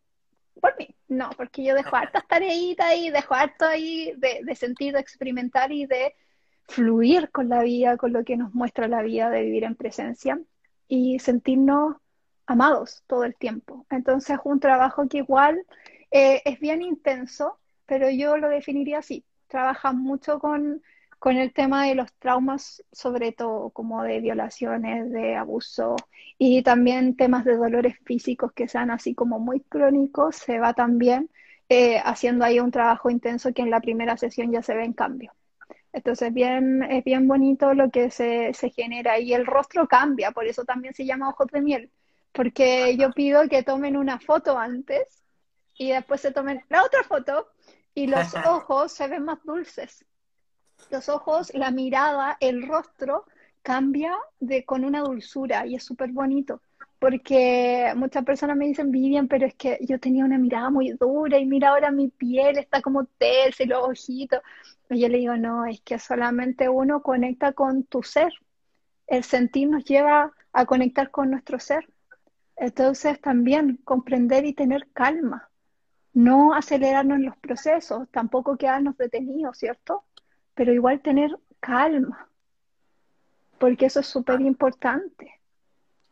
por 0.60 0.76
mí. 0.78 0.94
No, 1.08 1.30
porque 1.36 1.64
yo 1.64 1.74
dejo 1.74 1.96
hartas 1.96 2.26
tareitas 2.28 2.86
ahí, 2.86 3.10
dejo 3.10 3.34
harto 3.34 3.66
ahí 3.66 4.12
de, 4.18 4.40
de 4.44 4.54
sentir, 4.54 4.96
experimentar 4.96 5.72
y 5.72 5.86
de 5.86 6.14
fluir 6.68 7.30
con 7.30 7.48
la 7.48 7.62
vida, 7.62 7.96
con 7.96 8.12
lo 8.12 8.24
que 8.24 8.36
nos 8.36 8.54
muestra 8.54 8.88
la 8.88 9.02
vida 9.02 9.30
de 9.30 9.42
vivir 9.42 9.64
en 9.64 9.76
presencia 9.76 10.38
y 10.88 11.18
sentirnos 11.18 11.96
amados 12.46 13.02
todo 13.06 13.24
el 13.24 13.34
tiempo. 13.36 13.86
Entonces, 13.90 14.30
es 14.30 14.40
un 14.44 14.60
trabajo 14.60 15.08
que 15.08 15.18
igual 15.18 15.60
eh, 16.10 16.42
es 16.44 16.60
bien 16.60 16.82
intenso, 16.82 17.58
pero 17.86 18.10
yo 18.10 18.36
lo 18.36 18.48
definiría 18.48 18.98
así. 18.98 19.24
Trabaja 19.48 19.92
mucho 19.92 20.38
con 20.38 20.82
con 21.18 21.36
el 21.36 21.52
tema 21.52 21.86
de 21.86 21.94
los 21.94 22.12
traumas, 22.14 22.84
sobre 22.92 23.32
todo 23.32 23.70
como 23.70 24.02
de 24.02 24.20
violaciones, 24.20 25.10
de 25.10 25.34
abuso 25.36 25.96
y 26.38 26.62
también 26.62 27.16
temas 27.16 27.44
de 27.44 27.56
dolores 27.56 27.96
físicos 28.04 28.52
que 28.52 28.68
sean 28.68 28.90
así 28.90 29.14
como 29.14 29.38
muy 29.38 29.60
crónicos, 29.60 30.36
se 30.36 30.58
va 30.58 30.74
también 30.74 31.30
eh, 31.68 31.98
haciendo 32.04 32.44
ahí 32.44 32.60
un 32.60 32.70
trabajo 32.70 33.10
intenso 33.10 33.52
que 33.52 33.62
en 33.62 33.70
la 33.70 33.80
primera 33.80 34.16
sesión 34.16 34.52
ya 34.52 34.62
se 34.62 34.74
ve 34.74 34.84
en 34.84 34.92
cambio. 34.92 35.32
Entonces 35.96 36.32
bien, 36.32 36.82
es 36.82 37.02
bien 37.04 37.26
bonito 37.26 37.72
lo 37.72 37.90
que 37.90 38.10
se, 38.10 38.52
se 38.52 38.70
genera 38.70 39.18
y 39.18 39.32
el 39.32 39.46
rostro 39.46 39.88
cambia, 39.88 40.30
por 40.30 40.46
eso 40.46 40.64
también 40.64 40.92
se 40.92 41.06
llama 41.06 41.30
ojos 41.30 41.48
de 41.48 41.62
miel, 41.62 41.90
porque 42.32 42.96
yo 42.98 43.12
pido 43.12 43.48
que 43.48 43.62
tomen 43.62 43.96
una 43.96 44.20
foto 44.20 44.58
antes 44.58 45.22
y 45.78 45.92
después 45.92 46.20
se 46.20 46.32
tomen 46.32 46.62
la 46.68 46.84
otra 46.84 47.02
foto 47.02 47.48
y 47.94 48.08
los 48.08 48.34
ojos 48.46 48.92
se 48.92 49.08
ven 49.08 49.24
más 49.24 49.42
dulces 49.44 50.04
los 50.90 51.08
ojos, 51.08 51.52
la 51.54 51.70
mirada, 51.70 52.36
el 52.40 52.66
rostro 52.66 53.24
cambia 53.62 54.14
de, 54.38 54.64
con 54.64 54.84
una 54.84 55.00
dulzura 55.00 55.66
y 55.66 55.74
es 55.74 55.84
súper 55.84 56.10
bonito. 56.12 56.60
Porque 56.98 57.92
muchas 57.96 58.24
personas 58.24 58.56
me 58.56 58.66
dicen, 58.66 58.90
Vivian, 58.90 59.28
pero 59.28 59.46
es 59.46 59.54
que 59.54 59.78
yo 59.82 60.00
tenía 60.00 60.24
una 60.24 60.38
mirada 60.38 60.70
muy 60.70 60.92
dura 60.92 61.38
y 61.38 61.46
mira 61.46 61.70
ahora 61.70 61.90
mi 61.90 62.08
piel 62.08 62.58
está 62.58 62.80
como 62.80 63.04
tersa 63.04 63.62
y 63.64 63.66
los 63.66 63.84
ojitos. 63.84 64.40
Y 64.88 65.00
yo 65.00 65.08
le 65.08 65.18
digo, 65.18 65.36
no, 65.36 65.66
es 65.66 65.80
que 65.82 65.98
solamente 65.98 66.68
uno 66.68 67.02
conecta 67.02 67.52
con 67.52 67.84
tu 67.84 68.02
ser. 68.02 68.32
El 69.06 69.24
sentir 69.24 69.68
nos 69.68 69.84
lleva 69.84 70.32
a 70.52 70.66
conectar 70.66 71.10
con 71.10 71.30
nuestro 71.30 71.58
ser. 71.58 71.86
Entonces 72.56 73.20
también 73.20 73.78
comprender 73.84 74.46
y 74.46 74.54
tener 74.54 74.88
calma. 74.92 75.50
No 76.14 76.54
acelerarnos 76.54 77.18
en 77.18 77.26
los 77.26 77.36
procesos, 77.36 78.08
tampoco 78.10 78.56
quedarnos 78.56 78.96
detenidos, 78.96 79.58
¿cierto? 79.58 80.04
pero 80.56 80.72
igual 80.72 81.00
tener 81.02 81.38
calma, 81.60 82.28
porque 83.58 83.86
eso 83.86 84.00
es 84.00 84.06
súper 84.06 84.40
importante. 84.40 85.30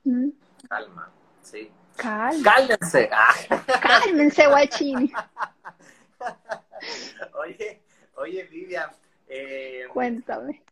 ¿Mm? 0.04 0.28
Calma, 0.68 1.12
sí. 1.42 1.70
Calma. 1.96 2.42
Cálmense. 2.42 3.10
Cálmense, 3.80 4.46
guachín. 4.46 5.12
oye, 7.44 7.82
oye, 8.16 8.44
Vivian. 8.44 8.90
Eh, 9.28 9.84
Cuéntame. 9.92 10.62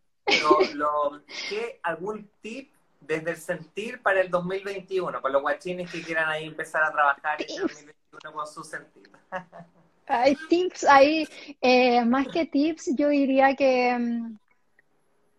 ¿qué, 1.49 1.81
¿Algún 1.83 2.29
tip 2.41 2.73
desde 3.01 3.31
el 3.31 3.37
sentir 3.37 4.03
para 4.03 4.21
el 4.21 4.31
2021? 4.31 5.21
Para 5.21 5.33
los 5.33 5.43
guachines 5.43 5.91
que 5.91 6.03
quieran 6.03 6.29
ahí 6.29 6.47
empezar 6.47 6.83
a 6.85 6.93
trabajar 6.93 7.41
en 7.43 7.51
el 7.51 7.63
2021 7.63 8.33
con 8.33 8.47
su 8.47 8.65
sentir. 8.65 9.11
Hay 10.07 10.37
tips 10.49 10.85
ahí, 10.85 11.27
eh, 11.61 12.05
más 12.05 12.29
que 12.29 12.47
tips, 12.47 12.95
yo 12.97 13.09
diría 13.09 13.55
que 13.55 13.97
mm, 13.97 14.39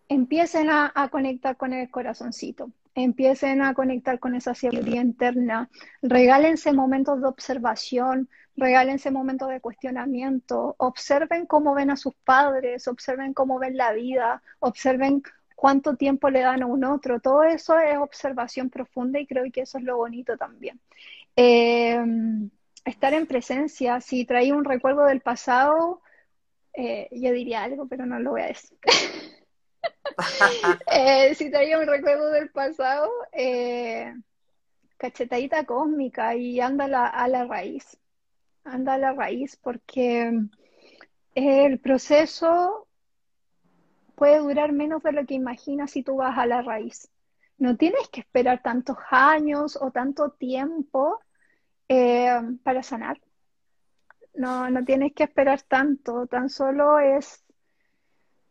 empiecen 0.08 0.70
a, 0.70 1.08
conectar 1.10 1.56
con 1.56 1.72
el 1.72 1.90
corazoncito, 1.90 2.70
empiecen 2.94 3.62
a 3.62 3.74
conectar 3.74 4.18
con 4.20 4.34
esa 4.34 4.54
sabiduría 4.54 5.00
interna, 5.00 5.68
regálense 6.02 6.72
momentos 6.72 7.20
de 7.20 7.26
observación, 7.26 8.28
regálense 8.56 9.10
momentos 9.10 9.48
de 9.48 9.60
cuestionamiento, 9.60 10.76
observen 10.78 11.46
cómo 11.46 11.74
ven 11.74 11.90
a 11.90 11.96
sus 11.96 12.14
padres, 12.24 12.86
observen 12.86 13.34
cómo 13.34 13.58
ven 13.58 13.76
la 13.76 13.92
vida, 13.92 14.42
observen 14.60 15.22
cuánto 15.56 15.96
tiempo 15.96 16.30
le 16.30 16.40
dan 16.40 16.62
a 16.62 16.66
un 16.66 16.84
otro, 16.84 17.20
todo 17.20 17.42
eso 17.42 17.78
es 17.78 17.96
observación 17.96 18.70
profunda 18.70 19.18
y 19.18 19.26
creo 19.26 19.44
que 19.52 19.62
eso 19.62 19.78
es 19.78 19.84
lo 19.84 19.96
bonito 19.96 20.36
también. 20.36 20.80
Eh, 21.36 21.98
estar 22.84 23.14
en 23.14 23.26
presencia, 23.26 24.00
si 24.00 24.24
trae 24.24 24.52
un 24.52 24.64
recuerdo 24.64 25.04
del 25.04 25.20
pasado, 25.20 26.02
eh, 26.74 27.08
yo 27.12 27.32
diría 27.32 27.62
algo, 27.62 27.86
pero 27.86 28.06
no 28.06 28.18
lo 28.20 28.32
voy 28.32 28.42
a 28.42 28.46
decir. 28.46 28.76
Eh, 30.86 31.34
si 31.34 31.50
traía 31.50 31.78
un 31.78 31.86
recuerdo 31.86 32.30
del 32.30 32.50
pasado, 32.50 33.10
eh, 33.32 34.14
cachetadita 34.96 35.64
cósmica 35.64 36.36
y 36.36 36.60
anda 36.60 36.84
a 36.84 37.28
la 37.28 37.44
raíz. 37.44 37.98
Anda 38.64 38.94
a 38.94 38.98
la 38.98 39.12
raíz 39.12 39.56
porque 39.56 40.32
el 41.34 41.78
proceso 41.80 42.86
puede 44.14 44.38
durar 44.38 44.72
menos 44.72 45.02
de 45.02 45.12
lo 45.12 45.26
que 45.26 45.34
imaginas 45.34 45.90
si 45.90 46.02
tú 46.02 46.16
vas 46.16 46.38
a 46.38 46.46
la 46.46 46.62
raíz. 46.62 47.10
No 47.58 47.76
tienes 47.76 48.08
que 48.08 48.20
esperar 48.20 48.62
tantos 48.62 48.96
años 49.10 49.78
o 49.80 49.90
tanto 49.90 50.30
tiempo 50.30 51.20
eh, 51.88 52.40
para 52.62 52.82
sanar. 52.82 53.20
No, 54.34 54.70
no 54.70 54.84
tienes 54.84 55.12
que 55.12 55.24
esperar 55.24 55.62
tanto, 55.62 56.26
tan 56.26 56.48
solo 56.48 56.98
es 56.98 57.43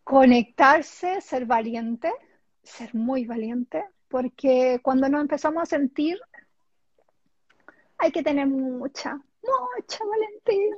conectarse, 0.03 1.21
ser 1.21 1.45
valiente, 1.45 2.11
ser 2.61 2.93
muy 2.93 3.25
valiente, 3.25 3.83
porque 4.07 4.79
cuando 4.83 5.09
nos 5.09 5.21
empezamos 5.21 5.63
a 5.63 5.65
sentir, 5.65 6.19
hay 7.97 8.11
que 8.11 8.23
tener 8.23 8.47
mucha, 8.47 9.19
mucha 9.43 9.99
valentía 10.05 10.75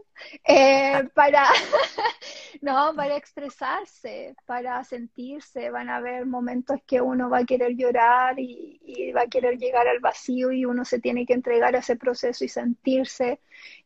eh, 0.47 1.09
para, 1.13 1.43
no, 2.61 2.93
para 2.95 3.16
expresarse, 3.16 4.36
para 4.45 4.84
sentirse. 4.84 5.70
Van 5.70 5.89
a 5.89 5.97
haber 5.97 6.26
momentos 6.26 6.80
que 6.86 7.01
uno 7.01 7.30
va 7.30 7.39
a 7.39 7.45
querer 7.45 7.76
llorar 7.76 8.39
y, 8.39 8.80
y, 8.84 9.11
va 9.11 9.22
a 9.24 9.28
querer 9.28 9.57
llegar 9.57 9.88
al 9.88 9.99
vacío 9.99 10.51
y 10.51 10.66
uno 10.66 10.86
se 10.86 10.99
tiene 10.99 11.26
que 11.26 11.34
entregar 11.34 11.76
a 11.76 11.80
ese 11.80 11.95
proceso 11.95 12.43
y 12.43 12.49
sentirse 12.49 13.39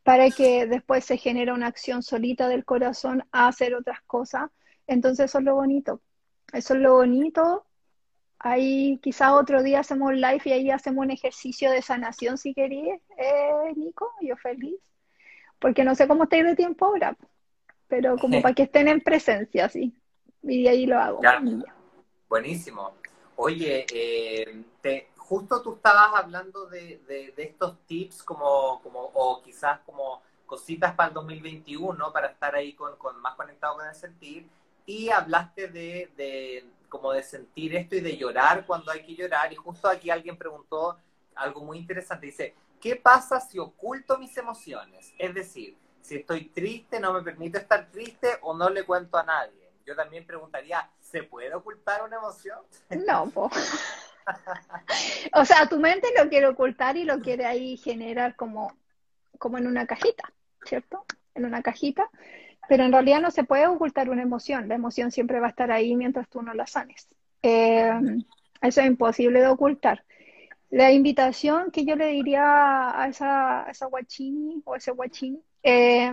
para 0.03 0.29
que 0.29 0.65
después 0.65 1.05
se 1.05 1.17
genere 1.17 1.53
una 1.53 1.67
acción 1.67 2.03
solita 2.03 2.47
del 2.47 2.65
corazón 2.65 3.23
a 3.31 3.47
hacer 3.47 3.75
otras 3.75 4.01
cosas. 4.03 4.49
Entonces 4.87 5.25
eso 5.25 5.39
es 5.39 5.43
lo 5.43 5.55
bonito. 5.55 6.01
Eso 6.53 6.73
es 6.73 6.79
lo 6.79 6.95
bonito 6.95 7.65
Ahí 8.39 8.99
quizás 9.03 9.33
otro 9.33 9.61
día 9.61 9.81
hacemos 9.81 10.09
un 10.09 10.21
live 10.21 10.41
y 10.45 10.51
ahí 10.51 10.71
hacemos 10.71 11.03
un 11.03 11.11
ejercicio 11.11 11.69
de 11.71 11.81
sanación 11.81 12.37
si 12.37 12.53
queréis, 12.53 13.01
eh, 13.17 13.73
Nico, 13.75 14.13
yo 14.21 14.37
feliz. 14.37 14.79
Porque 15.59 15.83
no 15.83 15.93
sé 15.93 16.07
cómo 16.07 16.23
estáis 16.23 16.45
de 16.45 16.55
tiempo 16.55 16.85
ahora, 16.85 17.17
pero 17.89 18.17
como 18.17 18.41
para 18.41 18.55
que 18.55 18.63
estén 18.63 18.87
en 18.87 19.01
presencia, 19.01 19.67
sí. 19.67 19.93
Y 20.41 20.67
ahí 20.67 20.85
lo 20.85 20.97
hago. 20.97 21.19
Buenísimo. 22.29 22.93
Oye, 23.35 23.85
eh, 23.93 24.63
te, 24.81 25.09
justo 25.17 25.61
tú 25.61 25.75
estabas 25.75 26.13
hablando 26.15 26.67
de, 26.67 27.01
de, 27.07 27.33
estos 27.37 27.77
tips 27.87 28.23
como, 28.23 28.81
como, 28.81 29.01
o 29.13 29.41
quizás 29.43 29.79
como 29.85 30.21
cositas 30.45 30.93
para 30.95 31.09
el 31.09 31.13
2021, 31.13 32.13
para 32.13 32.27
estar 32.27 32.55
ahí 32.55 32.73
con, 32.73 32.95
con 32.95 33.19
más 33.19 33.35
conectado 33.35 33.75
con 33.75 33.87
el 33.87 33.95
sentir, 33.95 34.47
y 34.85 35.09
hablaste 35.09 35.67
de, 35.67 36.09
de 36.15 36.65
como 36.89 37.13
de 37.13 37.23
sentir 37.23 37.75
esto 37.75 37.95
y 37.95 38.01
de 38.01 38.17
llorar 38.17 38.65
cuando 38.65 38.91
hay 38.91 39.03
que 39.03 39.15
llorar. 39.15 39.53
Y 39.53 39.55
justo 39.55 39.87
aquí 39.87 40.09
alguien 40.09 40.37
preguntó 40.37 40.97
algo 41.35 41.63
muy 41.63 41.77
interesante. 41.77 42.25
Dice, 42.25 42.55
¿qué 42.81 42.95
pasa 42.95 43.39
si 43.39 43.59
oculto 43.59 44.17
mis 44.17 44.35
emociones? 44.37 45.13
Es 45.17 45.33
decir, 45.33 45.77
si 46.01 46.15
estoy 46.15 46.45
triste, 46.45 46.99
no 46.99 47.13
me 47.13 47.21
permito 47.21 47.57
estar 47.57 47.89
triste 47.91 48.37
o 48.41 48.55
no 48.55 48.69
le 48.69 48.83
cuento 48.83 49.17
a 49.17 49.23
nadie. 49.23 49.69
Yo 49.85 49.95
también 49.95 50.25
preguntaría, 50.25 50.89
¿se 50.99 51.23
puede 51.23 51.53
ocultar 51.53 52.03
una 52.03 52.17
emoción? 52.17 52.59
No, 53.07 53.29
po. 53.29 53.49
o 55.33 55.45
sea, 55.45 55.67
tu 55.67 55.79
mente 55.79 56.09
lo 56.17 56.29
quiere 56.29 56.47
ocultar 56.47 56.97
y 56.97 57.03
lo 57.03 57.19
quiere 57.19 57.45
ahí 57.45 57.77
generar 57.77 58.35
como, 58.35 58.77
como 59.37 59.57
en 59.57 59.67
una 59.67 59.87
cajita, 59.87 60.31
¿cierto? 60.63 61.05
En 61.33 61.45
una 61.45 61.61
cajita. 61.61 62.09
Pero 62.69 62.85
en 62.85 62.93
realidad 62.93 63.19
no 63.19 63.31
se 63.31 63.43
puede 63.43 63.67
ocultar 63.67 64.09
una 64.09 64.21
emoción. 64.21 64.69
La 64.69 64.75
emoción 64.75 65.11
siempre 65.11 65.39
va 65.39 65.47
a 65.47 65.49
estar 65.49 65.71
ahí 65.71 65.95
mientras 65.95 66.29
tú 66.29 66.41
no 66.41 66.53
la 66.53 66.67
sanes. 66.67 67.09
Eh, 67.41 67.91
eso 68.61 68.81
es 68.81 68.87
imposible 68.87 69.41
de 69.41 69.47
ocultar. 69.47 70.05
La 70.69 70.91
invitación 70.91 71.71
que 71.71 71.83
yo 71.83 71.95
le 71.95 72.07
diría 72.07 73.01
a 73.01 73.07
esa, 73.07 73.65
esa 73.69 73.87
guachini 73.87 74.61
o 74.65 74.75
ese 74.75 74.91
guachín 74.91 75.41
eh, 75.63 76.11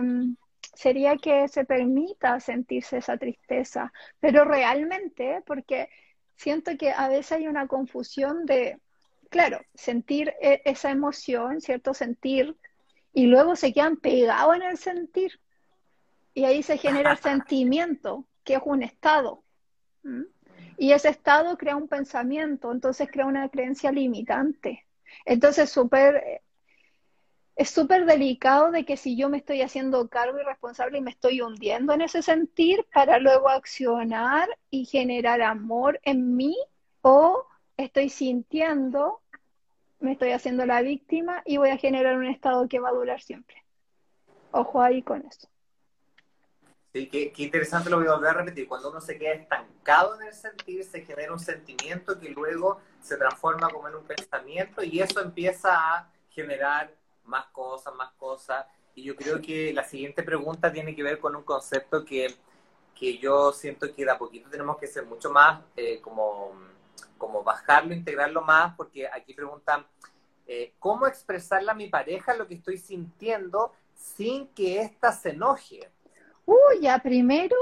sería 0.73 1.17
que 1.17 1.47
se 1.47 1.63
permita 1.63 2.39
sentirse 2.39 2.97
esa 2.97 3.17
tristeza, 3.17 3.91
pero 4.19 4.45
realmente, 4.45 5.43
porque 5.45 5.89
siento 6.35 6.77
que 6.77 6.91
a 6.91 7.07
veces 7.07 7.33
hay 7.33 7.47
una 7.47 7.67
confusión 7.67 8.45
de, 8.45 8.79
claro, 9.29 9.59
sentir 9.73 10.33
e, 10.41 10.61
esa 10.65 10.91
emoción, 10.91 11.61
¿cierto? 11.61 11.93
Sentir, 11.93 12.55
y 13.13 13.27
luego 13.27 13.55
se 13.55 13.73
quedan 13.73 13.97
pegados 13.97 14.55
en 14.55 14.61
el 14.63 14.77
sentir. 14.77 15.39
Y 16.37 16.45
ahí 16.45 16.61
se 16.61 16.77
genera 16.77 17.13
el 17.13 17.17
sentimiento, 17.31 18.27
que 18.43 18.53
es 18.53 18.61
un 18.63 18.83
estado. 18.83 19.43
Y 20.77 20.91
ese 20.91 21.09
estado 21.09 21.57
crea 21.57 21.75
un 21.75 21.87
pensamiento, 21.87 22.71
entonces 22.71 23.09
crea 23.11 23.25
una 23.25 23.49
creencia 23.49 23.91
limitante. 23.91 24.85
Entonces 25.25 25.71
super, 25.71 26.43
es 27.55 27.71
súper 27.71 28.05
delicado 28.05 28.69
de 28.69 28.85
que 28.85 28.97
si 28.97 29.17
yo 29.17 29.29
me 29.29 29.37
estoy 29.37 29.63
haciendo 29.63 30.09
cargo 30.09 30.39
y 30.39 30.43
responsable 30.43 30.99
y 30.99 31.01
me 31.01 31.09
estoy 31.09 31.41
hundiendo 31.41 31.93
en 31.93 32.01
ese 32.01 32.21
sentir 32.21 32.85
para 32.93 33.17
luego 33.17 33.49
accionar 33.49 34.47
y 34.69 34.85
generar 34.85 35.41
amor 35.41 35.99
en 36.03 36.35
mí 36.35 36.55
o 37.01 37.47
estoy 37.77 38.09
sintiendo, 38.09 39.21
me 39.99 40.11
estoy 40.11 40.33
haciendo 40.33 40.67
la 40.67 40.83
víctima 40.83 41.41
y 41.45 41.57
voy 41.57 41.69
a 41.69 41.77
generar 41.77 42.15
un 42.15 42.27
estado 42.27 42.67
que 42.67 42.79
va 42.79 42.89
a 42.89 42.93
durar 42.93 43.23
siempre. 43.23 43.63
Ojo 44.51 44.83
ahí 44.83 45.01
con 45.01 45.25
eso. 45.25 45.49
Sí, 46.97 47.09
qué, 47.09 47.31
interesante 47.43 47.91
lo 47.91 47.97
voy 47.97 48.07
a 48.07 48.13
volver 48.13 48.31
a 48.31 48.33
repetir. 48.33 48.67
Cuando 48.67 48.89
uno 48.89 48.99
se 48.99 49.19
queda 49.19 49.33
estancado 49.33 50.19
en 50.19 50.27
el 50.27 50.33
sentir, 50.33 50.83
se 50.83 51.01
genera 51.05 51.31
un 51.31 51.39
sentimiento 51.39 52.19
que 52.19 52.29
luego 52.29 52.81
se 52.99 53.17
transforma 53.17 53.69
como 53.69 53.87
en 53.87 53.95
un 53.95 54.03
pensamiento 54.03 54.81
y 54.83 54.99
eso 54.99 55.21
empieza 55.21 55.75
a 55.75 56.11
generar 56.31 56.91
más 57.25 57.45
cosas, 57.51 57.93
más 57.93 58.11
cosas. 58.13 58.65
Y 58.95 59.03
yo 59.03 59.15
creo 59.15 59.39
que 59.39 59.71
la 59.73 59.83
siguiente 59.83 60.23
pregunta 60.23 60.73
tiene 60.73 60.95
que 60.95 61.03
ver 61.03 61.19
con 61.19 61.35
un 61.35 61.43
concepto 61.43 62.03
que, 62.03 62.33
que 62.95 63.19
yo 63.19 63.53
siento 63.53 63.93
que 63.93 64.03
de 64.03 64.09
a 64.09 64.17
poquito 64.17 64.49
tenemos 64.49 64.77
que 64.79 64.87
ser 64.87 65.05
mucho 65.05 65.29
más 65.29 65.61
eh, 65.75 66.01
como, 66.01 66.53
como 67.19 67.43
bajarlo, 67.43 67.93
integrarlo 67.93 68.41
más, 68.41 68.75
porque 68.75 69.07
aquí 69.07 69.35
preguntan, 69.35 69.85
eh, 70.47 70.73
¿cómo 70.79 71.05
expresarle 71.05 71.69
a 71.69 71.75
mi 71.75 71.89
pareja 71.89 72.33
lo 72.33 72.47
que 72.47 72.55
estoy 72.55 72.79
sintiendo 72.79 73.71
sin 73.93 74.47
que 74.47 74.81
ésta 74.81 75.11
se 75.11 75.29
enoje? 75.29 75.91
Uy, 76.47 76.79
ya 76.79 76.99
primero, 76.99 77.57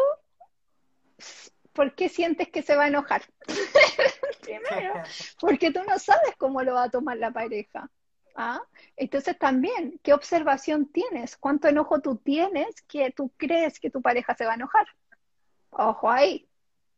¿por 1.73 1.95
qué 1.95 2.07
sientes 2.07 2.49
que 2.49 2.61
se 2.61 2.75
va 2.75 2.83
a 2.83 2.88
enojar? 2.88 3.23
primero, 4.41 4.93
porque 5.39 5.71
tú 5.71 5.79
no 5.88 5.97
sabes 5.97 6.36
cómo 6.38 6.61
lo 6.61 6.75
va 6.75 6.83
a 6.83 6.89
tomar 6.91 7.17
la 7.17 7.31
pareja. 7.31 7.89
¿Ah? 8.36 8.61
Entonces 8.95 9.39
también, 9.39 9.99
¿qué 10.03 10.13
observación 10.13 10.86
tienes? 10.91 11.36
¿Cuánto 11.36 11.67
enojo 11.67 11.99
tú 11.99 12.17
tienes 12.17 12.81
que 12.83 13.09
tú 13.11 13.31
crees 13.38 13.79
que 13.79 13.89
tu 13.89 14.03
pareja 14.03 14.36
se 14.36 14.45
va 14.45 14.51
a 14.51 14.55
enojar? 14.55 14.86
Ojo 15.71 16.11
ahí, 16.11 16.47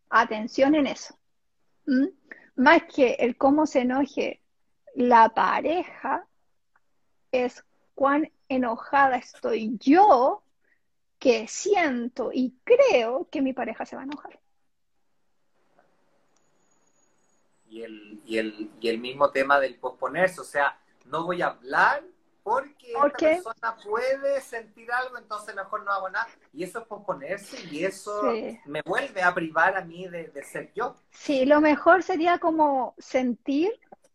atención 0.09 0.75
en 0.75 0.88
eso. 0.88 1.17
¿Mm? 1.85 2.07
Más 2.57 2.83
que 2.93 3.13
el 3.19 3.38
cómo 3.38 3.65
se 3.65 3.81
enoje 3.81 4.41
la 4.93 5.29
pareja, 5.29 6.27
es 7.31 7.63
cuán 7.95 8.29
enojada 8.49 9.15
estoy 9.15 9.77
yo 9.79 10.43
que 11.20 11.47
siento 11.47 12.32
y 12.34 12.55
creo 12.63 13.28
que 13.32 13.41
mi 13.41 13.53
pareja 13.53 13.86
se 13.86 13.95
va 13.95 14.03
a 14.03 14.05
enojar. 14.05 14.39
Y 17.70 17.82
el, 17.82 18.22
y 18.26 18.38
el, 18.38 18.72
y 18.80 18.88
el 18.88 18.99
mismo 18.99 19.32
tema 19.32 19.59
del 19.59 19.76
posponerse, 19.76 20.41
o 20.41 20.45
sea, 20.45 20.80
no 21.05 21.26
voy 21.26 21.41
a 21.41 21.47
hablar 21.47 22.03
porque 22.43 22.93
¿Por 22.93 23.07
esta 23.07 23.51
persona 23.51 23.76
puede 23.84 24.39
sentir 24.39 24.89
algo, 24.89 25.18
entonces 25.18 25.53
mejor 25.53 25.84
no 25.84 25.91
hago 25.91 26.09
nada. 26.09 26.30
Y 26.53 26.63
eso 26.63 26.80
es 26.80 26.86
posponerse 26.86 27.57
y 27.70 27.84
eso 27.84 28.22
me 28.65 28.82
vuelve 28.86 29.22
a 29.22 29.34
privar 29.34 29.76
a 29.76 29.84
mí 29.84 30.07
de, 30.07 30.30
de, 30.30 30.43
ser 30.43 30.72
yo. 30.74 30.95
Sí, 31.11 31.45
lo 31.45 31.59
mejor 31.59 32.03
sería 32.03 32.39
como 32.39 32.95
sentir, 32.99 33.70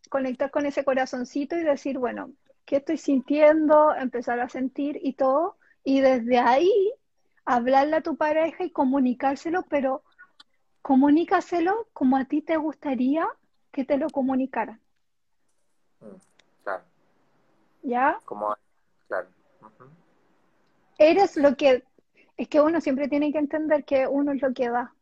conectar 0.09 0.49
con 0.49 0.65
ese 0.65 0.83
corazoncito 0.83 1.55
y 1.55 1.61
decir, 1.61 1.99
bueno, 1.99 2.31
¿qué 2.65 2.77
estoy 2.77 2.97
sintiendo? 2.97 3.93
Empezar 3.93 4.39
a 4.39 4.49
sentir 4.49 4.99
y 5.03 5.13
todo 5.13 5.57
Y 5.83 6.01
desde 6.01 6.39
ahí, 6.39 6.93
hablarle 7.45 7.97
a 7.97 8.01
tu 8.01 8.15
pareja 8.15 8.63
y 8.63 8.71
comunicárselo, 8.71 9.63
pero 9.63 10.03
comunícaselo 10.81 11.87
como 11.93 12.17
a 12.17 12.25
ti 12.25 12.41
te 12.41 12.57
gustaría 12.57 13.27
que 13.71 13.83
te 13.83 13.97
lo 13.97 14.09
comunicaran. 14.09 14.79
Mm, 15.99 16.15
claro. 16.63 16.83
¿Ya? 17.81 18.19
Como, 18.25 18.55
claro. 19.07 19.27
Eres 20.97 21.37
lo 21.37 21.55
que... 21.55 21.83
Es 22.35 22.47
que 22.47 22.61
uno 22.61 22.81
siempre 22.81 23.07
tiene 23.07 23.31
que 23.31 23.37
entender 23.37 23.85
que 23.85 24.07
uno 24.07 24.31
es 24.31 24.41
lo 24.41 24.53
que 24.53 24.69
da. 24.69 24.93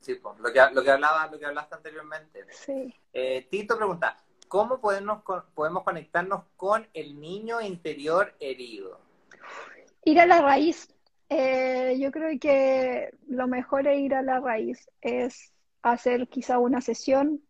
Sí, 0.00 0.14
pues, 0.14 0.38
lo, 0.38 0.52
que, 0.52 0.60
lo, 0.72 0.82
que 0.82 0.90
hablaba, 0.90 1.26
lo 1.26 1.38
que 1.38 1.46
hablaste 1.46 1.74
anteriormente. 1.74 2.46
Sí. 2.52 2.94
Eh, 3.12 3.46
Tito 3.50 3.76
pregunta, 3.76 4.16
¿cómo 4.48 4.80
podemos, 4.80 5.22
podemos 5.54 5.82
conectarnos 5.82 6.44
con 6.56 6.86
el 6.94 7.20
niño 7.20 7.60
interior 7.60 8.34
herido? 8.38 9.00
Ir 10.04 10.20
a 10.20 10.26
la 10.26 10.40
raíz. 10.40 10.88
Eh, 11.28 11.96
yo 12.00 12.10
creo 12.10 12.38
que 12.40 13.10
lo 13.28 13.46
mejor 13.46 13.86
es 13.86 14.00
ir 14.00 14.14
a 14.14 14.22
la 14.22 14.40
raíz, 14.40 14.90
es 15.00 15.52
hacer 15.82 16.28
quizá 16.28 16.58
una 16.58 16.80
sesión 16.80 17.40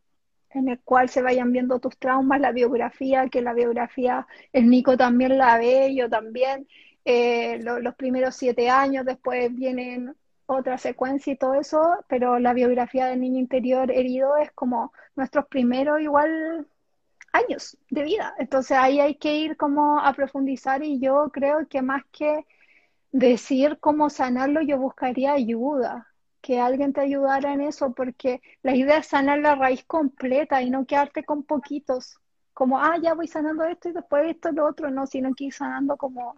en 0.51 0.69
el 0.69 0.81
cual 0.81 1.09
se 1.09 1.23
vayan 1.23 1.53
viendo 1.53 1.79
tus 1.79 1.97
traumas, 1.99 2.41
la 2.41 2.53
biografía, 2.53 3.29
que 3.29 3.41
la 3.41 3.55
biografía 3.55 4.27
el 4.53 4.69
Nico 4.69 4.97
también 4.97 5.39
la 5.39 5.59
ve, 5.59 5.95
yo 5.95 6.11
también, 6.11 6.69
eh, 7.05 7.59
los 7.63 7.95
primeros 7.95 8.37
siete 8.37 8.69
años, 8.69 9.07
después 9.07 9.55
vienen 9.55 10.15
otra 10.47 10.77
secuencia 10.79 11.33
y 11.33 11.37
todo 11.37 11.55
eso, 11.55 12.05
pero 12.09 12.39
la 12.39 12.53
biografía 12.53 13.07
del 13.07 13.21
niño 13.21 13.39
interior 13.39 13.91
herido 13.91 14.37
es 14.37 14.51
como 14.53 14.93
nuestros 15.15 15.47
primeros 15.47 16.01
igual 16.01 16.67
años 17.33 17.77
de 17.91 18.03
vida. 18.03 18.35
Entonces 18.39 18.77
ahí 18.77 19.01
hay 19.01 19.17
que 19.17 19.35
ir 19.37 19.57
como 19.57 20.01
a 20.01 20.13
profundizar 20.13 20.83
y 20.83 20.99
yo 21.01 21.31
creo 21.33 21.69
que 21.69 21.83
más 21.83 22.03
que 22.13 22.47
decir 23.13 23.79
cómo 23.81 24.11
sanarlo, 24.11 24.61
yo 24.63 24.79
buscaría 24.79 25.33
ayuda, 25.33 26.09
que 26.41 26.61
alguien 26.61 26.93
te 26.93 27.01
ayudara 27.01 27.53
en 27.53 27.61
eso, 27.61 27.93
porque 27.93 28.41
la 28.63 28.75
idea 28.75 28.99
es 28.99 29.07
sanar 29.07 29.41
la 29.41 29.55
raíz 29.55 29.85
completa 29.85 30.63
y 30.63 30.71
no 30.71 30.87
quedarte 30.87 31.25
con 31.25 31.43
poquitos, 31.43 32.19
como, 32.55 32.79
ah, 32.79 32.97
ya 33.01 33.15
voy 33.15 33.27
sanando 33.27 33.65
esto 33.65 33.89
y 33.89 33.93
después 33.93 34.31
esto 34.31 34.51
y 34.51 34.55
lo 34.55 34.67
otro, 34.67 34.91
no, 34.91 35.07
sino 35.07 35.35
que 35.35 35.45
ir 35.45 35.53
sanando 35.53 35.97
como 35.97 36.35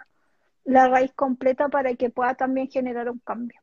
la 0.65 0.89
raíz 0.89 1.13
completa 1.15 1.69
para 1.69 1.95
que 1.95 2.11
pueda 2.11 2.35
también 2.35 2.69
generar 2.69 3.11
un 3.11 3.19
cambio. 3.19 3.61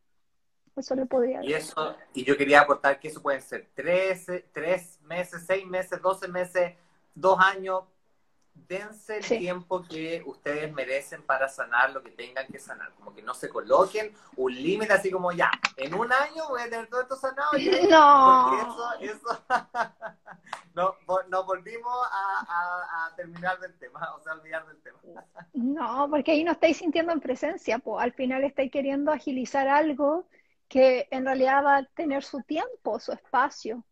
Eso 0.76 0.96
le 0.96 1.06
podría 1.06 1.40
decir. 1.40 1.52
Y, 1.52 1.54
eso, 1.56 1.96
y 2.14 2.24
yo 2.24 2.38
quería 2.38 2.62
aportar 2.62 3.00
que 3.00 3.10
eso 3.10 3.22
pueden 3.22 3.42
ser 3.42 3.68
tres, 3.74 4.28
tres 4.54 5.00
meses, 5.04 5.44
seis 5.46 5.66
meses, 5.66 6.02
doce 6.02 6.28
meses, 6.28 6.74
dos 7.14 7.40
años, 7.40 7.84
dense 8.68 9.18
el 9.18 9.26
tiempo 9.26 9.84
que 9.84 10.22
ustedes 10.26 10.72
merecen 10.74 11.24
para 11.24 11.48
sanar 11.48 11.92
lo 11.92 12.04
que 12.04 12.12
tengan 12.12 12.48
que 12.48 12.60
sanar. 12.60 12.92
Como 12.94 13.14
que 13.14 13.22
no 13.22 13.34
se 13.34 13.50
coloquen 13.50 14.14
un 14.36 14.54
límite 14.54 14.94
así 14.94 15.12
como 15.12 15.32
ya, 15.32 15.52
en 15.78 15.94
un 15.94 16.12
año 16.12 16.48
voy 16.50 16.62
a 16.62 16.70
tener 16.70 16.88
todo 16.88 17.02
esto 17.02 17.16
sanado. 17.16 17.52
no. 17.90 18.50
Porque 18.50 19.12
eso, 19.12 19.18
eso 19.18 19.44
no, 20.74 20.96
nos 21.28 21.46
volvimos 21.46 21.98
a, 22.12 23.14
terminar 23.16 23.60
del 23.60 23.78
tema, 23.78 24.16
o 24.16 24.22
sea, 24.22 24.34
olvidar 24.34 24.66
del 24.68 24.82
tema. 24.82 25.00
no, 25.54 26.08
porque 26.10 26.32
ahí 26.32 26.44
no 26.44 26.54
estáis 26.54 26.78
sintiendo 26.78 27.12
en 27.12 27.20
presencia, 27.20 27.80
pues 27.80 28.02
al 28.02 28.14
final 28.14 28.44
estáis 28.44 28.72
queriendo 28.72 29.12
agilizar 29.12 29.68
algo 29.68 30.30
que 30.70 31.08
en 31.12 31.26
realidad 31.26 31.66
va 31.66 31.78
a 31.78 31.84
tener 31.84 32.24
su 32.24 32.42
tiempo, 32.44 33.00
su 33.00 33.12
espacio, 33.12 33.84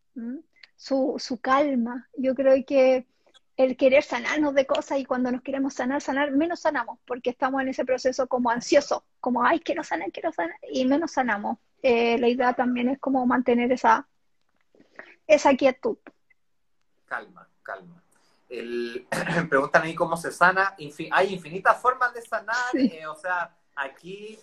su, 0.78 1.16
su 1.18 1.42
calma. 1.42 2.08
Yo 2.16 2.34
creo 2.36 2.64
que 2.66 3.06
el 3.58 3.76
querer 3.76 4.04
sanarnos 4.04 4.54
de 4.54 4.68
cosas 4.68 5.00
y 5.00 5.06
cuando 5.06 5.32
nos 5.32 5.42
queremos 5.42 5.74
sanar, 5.74 6.00
sanar, 6.02 6.32
menos 6.32 6.62
sanamos, 6.62 7.00
porque 7.06 7.32
estamos 7.32 7.62
en 7.62 7.70
ese 7.70 7.84
proceso 7.84 8.28
como 8.28 8.52
ansioso, 8.52 9.04
como, 9.20 9.44
ay, 9.44 9.60
quiero 9.60 9.84
sanar, 9.84 10.12
quiero 10.12 10.32
sanar, 10.32 10.56
y 10.72 10.86
menos 10.86 11.12
sanamos. 11.12 11.58
Eh, 11.82 12.18
la 12.20 12.28
idea 12.28 12.54
también 12.54 12.90
es 12.90 13.00
como 13.00 13.26
mantener 13.26 13.72
esa, 13.72 14.08
esa 15.26 15.56
quietud. 15.56 15.98
Calma, 17.06 17.50
calma. 17.64 18.04
El, 18.48 19.08
preguntan 19.50 19.84
ahí 19.84 19.96
cómo 19.96 20.16
se 20.16 20.32
sana. 20.32 20.76
hay 21.12 21.34
infinitas 21.34 21.82
formas 21.82 22.14
de 22.14 22.22
sanar, 22.22 22.76
eh, 22.76 23.08
o 23.08 23.16
sea, 23.16 23.56
aquí 23.76 24.40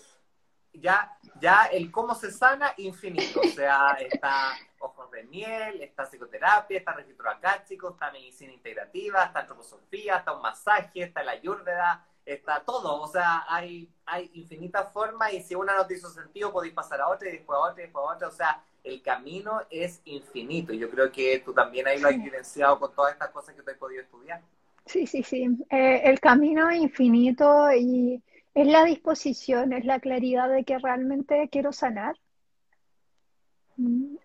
ya, 0.75 1.17
ya 1.41 1.65
el 1.67 1.91
cómo 1.91 2.15
se 2.15 2.31
sana, 2.31 2.75
infinito. 2.77 3.41
O 3.41 3.49
sea, 3.49 3.97
está 4.01 4.53
ojos 4.79 5.11
de 5.11 5.25
miel, 5.25 5.81
está 5.83 6.05
psicoterapia, 6.05 6.79
está 6.79 6.93
registro 6.93 7.31
acáchico, 7.31 7.91
está 7.91 8.11
medicina 8.11 8.53
integrativa, 8.53 9.25
está 9.25 9.41
antroposofía, 9.41 10.17
está 10.17 10.33
un 10.33 10.43
masaje, 10.43 11.03
está 11.03 11.23
la 11.23 11.33
ayurveda, 11.33 12.07
está 12.25 12.63
todo. 12.65 13.01
O 13.01 13.09
sea, 13.09 13.45
hay, 13.49 13.91
hay 14.07 14.31
infinitas 14.35 14.93
formas 14.93 15.33
y 15.33 15.43
si 15.43 15.55
una 15.55 15.77
no 15.77 15.87
te 15.87 15.95
hizo 15.95 16.11
sentido, 16.11 16.53
podéis 16.53 16.75
pasar 16.75 17.01
a 17.01 17.09
otra 17.09 17.29
y 17.29 17.33
después 17.33 17.57
a 17.57 17.61
otra 17.61 17.83
y 17.83 17.87
después 17.87 18.05
a 18.07 18.15
otra. 18.15 18.29
O 18.29 18.33
sea, 18.33 18.63
el 18.83 19.03
camino 19.03 19.63
es 19.71 20.03
infinito. 20.05 20.73
Y 20.73 20.79
yo 20.79 20.91
creo 20.91 21.11
que 21.11 21.41
tú 21.41 21.53
también 21.55 21.87
ahí 21.89 21.99
lo 22.01 22.09
has 22.09 22.15
evidenciado 22.15 22.79
con 22.79 22.95
todas 22.95 23.13
estas 23.13 23.31
cosas 23.31 23.55
que 23.55 23.63
te 23.63 23.73
has 23.73 23.79
podido 23.79 24.03
estudiar. 24.03 24.43
Sí, 24.87 25.07
sí, 25.07 25.23
sí. 25.23 25.49
Eh, 25.71 26.03
el 26.05 26.21
camino 26.21 26.69
es 26.69 26.79
infinito 26.79 27.73
y 27.73 28.23
es 28.55 28.67
la 28.69 28.85
disposición, 28.85 29.73
es 29.73 29.85
la 29.85 29.99
claridad 29.99 30.49
de 30.49 30.65
que 30.65 30.79
realmente 30.79 31.49
quiero 31.51 31.73
sanar. 31.73 32.17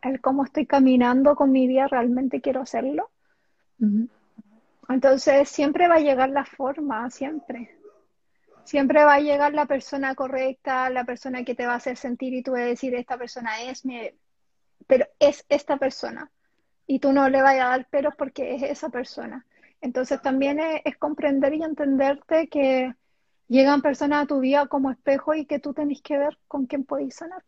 El 0.03 0.21
cómo 0.21 0.43
estoy 0.43 0.67
caminando 0.67 1.35
con 1.35 1.51
mi 1.51 1.67
vida, 1.67 1.87
realmente 1.87 2.39
quiero 2.39 2.61
hacerlo. 2.61 3.09
Entonces 4.87 5.49
siempre 5.49 5.87
va 5.87 5.95
a 5.95 5.99
llegar 5.99 6.29
la 6.29 6.45
forma, 6.45 7.09
siempre. 7.09 7.75
Siempre 8.63 9.03
va 9.03 9.15
a 9.15 9.19
llegar 9.19 9.53
la 9.53 9.65
persona 9.65 10.13
correcta, 10.13 10.91
la 10.91 11.03
persona 11.03 11.43
que 11.43 11.55
te 11.55 11.65
va 11.65 11.73
a 11.73 11.77
hacer 11.77 11.97
sentir 11.97 12.35
y 12.35 12.43
tú 12.43 12.51
vas 12.51 12.61
a 12.61 12.65
decir, 12.65 12.93
esta 12.93 13.17
persona 13.17 13.63
es 13.63 13.83
mi... 13.83 13.99
Pero 14.85 15.07
es 15.17 15.43
esta 15.49 15.77
persona. 15.77 16.29
Y 16.85 16.99
tú 16.99 17.11
no 17.13 17.29
le 17.29 17.41
vayas 17.41 17.65
a 17.65 17.69
dar 17.69 17.87
peros 17.89 18.13
porque 18.15 18.55
es 18.55 18.63
esa 18.63 18.89
persona. 18.89 19.45
Entonces 19.81 20.21
también 20.21 20.59
es 20.59 20.97
comprender 20.97 21.53
y 21.55 21.63
entenderte 21.63 22.47
que 22.47 22.93
llegan 23.49 23.81
personas 23.81 24.23
a 24.23 24.27
tu 24.27 24.39
vida 24.39 24.67
como 24.67 24.91
espejo 24.91 25.33
y 25.33 25.45
que 25.45 25.59
tú 25.59 25.73
tenés 25.73 26.01
que 26.01 26.17
ver 26.17 26.37
con 26.47 26.65
quién 26.65 26.85
podéis 26.85 27.15
sanar. 27.15 27.43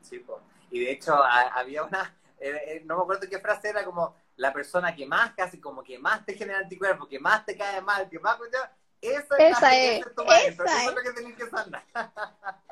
Sí, 0.00 0.24
y 0.70 0.80
de 0.80 0.92
hecho 0.92 1.14
había 1.22 1.84
una, 1.84 2.16
eh, 2.38 2.60
eh, 2.66 2.82
no 2.86 2.96
me 2.96 3.02
acuerdo 3.02 3.28
qué 3.28 3.38
frase 3.38 3.68
era, 3.68 3.84
como 3.84 4.14
la 4.36 4.52
persona 4.52 4.94
que 4.94 5.06
más, 5.06 5.32
casi 5.34 5.60
como 5.60 5.82
que 5.82 5.98
más 5.98 6.24
te 6.24 6.34
genera 6.34 6.60
anticuerpos, 6.60 7.08
que 7.08 7.18
más 7.18 7.44
te 7.44 7.56
cae 7.56 7.80
mal, 7.82 8.08
que 8.08 8.18
más... 8.18 8.38
Esa, 9.00 9.36
esa 9.36 9.76
es, 9.76 10.06
esa 10.46 10.84
es. 10.84 10.94
lo 10.94 11.02
que 11.02 11.12
tenés 11.12 11.36
que 11.36 11.46
sanar. 11.50 11.84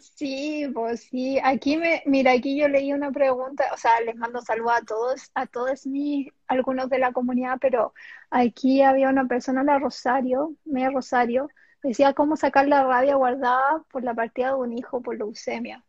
Sí, 0.00 0.68
pues 0.72 1.02
sí. 1.04 1.38
Aquí 1.42 1.76
me, 1.76 2.02
mira, 2.06 2.32
aquí 2.32 2.56
yo 2.58 2.68
leí 2.68 2.92
una 2.92 3.10
pregunta, 3.10 3.64
o 3.72 3.76
sea, 3.76 4.00
les 4.00 4.16
mando 4.16 4.40
saludos 4.40 4.72
a 4.76 4.84
todos, 4.84 5.30
a 5.34 5.46
todos 5.46 5.86
mis, 5.86 6.28
algunos 6.46 6.88
de 6.88 6.98
la 6.98 7.12
comunidad, 7.12 7.58
pero 7.60 7.92
aquí 8.30 8.82
había 8.82 9.08
una 9.08 9.26
persona, 9.26 9.64
la 9.64 9.78
Rosario, 9.78 10.54
media 10.64 10.90
Rosario, 10.90 11.48
decía 11.82 12.14
cómo 12.14 12.36
sacar 12.36 12.68
la 12.68 12.84
rabia 12.84 13.16
guardada 13.16 13.82
por 13.90 14.04
la 14.04 14.14
partida 14.14 14.48
de 14.48 14.54
un 14.54 14.72
hijo 14.78 15.02
por 15.02 15.16
leucemia. 15.16 15.84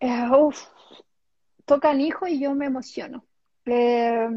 Eh, 0.00 0.28
tocan 1.64 2.00
hijo 2.00 2.26
y 2.26 2.40
yo 2.40 2.54
me 2.54 2.66
emociono. 2.66 3.24
Eh, 3.64 4.28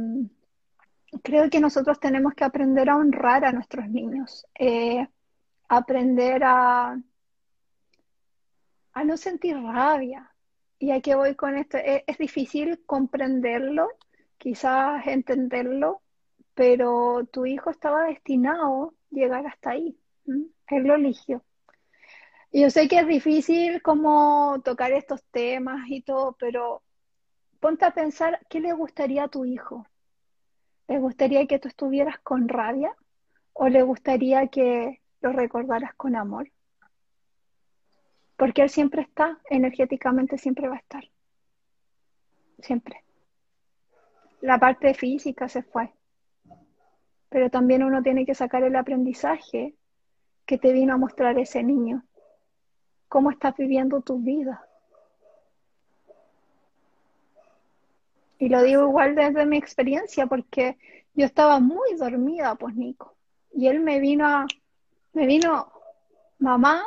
creo 1.23 1.49
que 1.49 1.59
nosotros 1.59 1.99
tenemos 1.99 2.33
que 2.33 2.43
aprender 2.43 2.89
a 2.89 2.97
honrar 2.97 3.45
a 3.45 3.51
nuestros 3.51 3.87
niños, 3.89 4.45
eh, 4.57 5.07
aprender 5.67 6.43
a 6.43 6.99
a 8.93 9.03
no 9.03 9.17
sentir 9.17 9.55
rabia. 9.57 10.31
¿Y 10.79 10.91
a 10.91 11.01
qué 11.01 11.15
voy 11.15 11.35
con 11.35 11.57
esto? 11.57 11.77
E, 11.77 12.03
es, 12.07 12.17
difícil 12.17 12.83
comprenderlo, 12.85 13.89
quizás 14.37 15.05
entenderlo, 15.07 16.01
pero 16.53 17.25
tu 17.31 17.45
hijo 17.45 17.69
estaba 17.69 18.05
destinado 18.05 18.93
a 19.11 19.15
llegar 19.15 19.45
hasta 19.47 19.71
ahí. 19.71 19.97
Él 20.25 20.83
lo 20.83 20.95
eligió. 20.95 21.43
Yo 22.51 22.69
sé 22.71 22.87
que 22.87 22.99
es 22.99 23.07
difícil 23.07 23.81
como 23.81 24.61
tocar 24.63 24.91
estos 24.91 25.23
temas 25.31 25.87
y 25.87 26.01
todo, 26.01 26.35
pero 26.39 26.81
ponte 27.59 27.85
a 27.85 27.91
pensar 27.91 28.39
qué 28.49 28.59
le 28.59 28.73
gustaría 28.73 29.25
a 29.25 29.27
tu 29.27 29.45
hijo. 29.45 29.85
¿Le 30.87 30.97
gustaría 30.97 31.45
que 31.45 31.59
tú 31.59 31.67
estuvieras 31.67 32.19
con 32.19 32.47
rabia 32.49 32.95
o 33.53 33.67
le 33.67 33.83
gustaría 33.83 34.47
que 34.47 35.01
lo 35.21 35.31
recordaras 35.31 35.93
con 35.95 36.15
amor? 36.15 36.49
Porque 38.39 38.61
Él 38.61 38.69
siempre 38.69 39.01
está, 39.01 39.37
energéticamente 39.49 40.37
siempre 40.37 40.69
va 40.69 40.75
a 40.75 40.79
estar. 40.79 41.03
Siempre. 42.59 43.03
La 44.39 44.57
parte 44.57 44.93
física 44.93 45.49
se 45.49 45.61
fue. 45.61 45.91
Pero 47.27 47.49
también 47.49 47.83
uno 47.83 48.01
tiene 48.01 48.25
que 48.25 48.33
sacar 48.33 48.63
el 48.63 48.77
aprendizaje 48.77 49.75
que 50.45 50.57
te 50.57 50.71
vino 50.71 50.93
a 50.93 50.97
mostrar 50.97 51.37
ese 51.37 51.63
niño. 51.63 52.05
Cómo 53.09 53.29
estás 53.29 53.57
viviendo 53.57 53.99
tu 53.99 54.19
vida. 54.19 54.65
Y 58.37 58.47
lo 58.47 58.63
digo 58.63 58.83
igual 58.83 59.15
desde 59.15 59.45
mi 59.45 59.57
experiencia, 59.57 60.27
porque 60.27 60.77
yo 61.13 61.25
estaba 61.25 61.59
muy 61.59 61.93
dormida, 61.95 62.55
pues 62.55 62.73
Nico. 62.73 63.17
Y 63.51 63.67
él 63.67 63.81
me 63.81 63.99
vino 63.99 64.25
a, 64.25 64.47
me 65.11 65.27
vino, 65.27 65.73
mamá, 66.37 66.85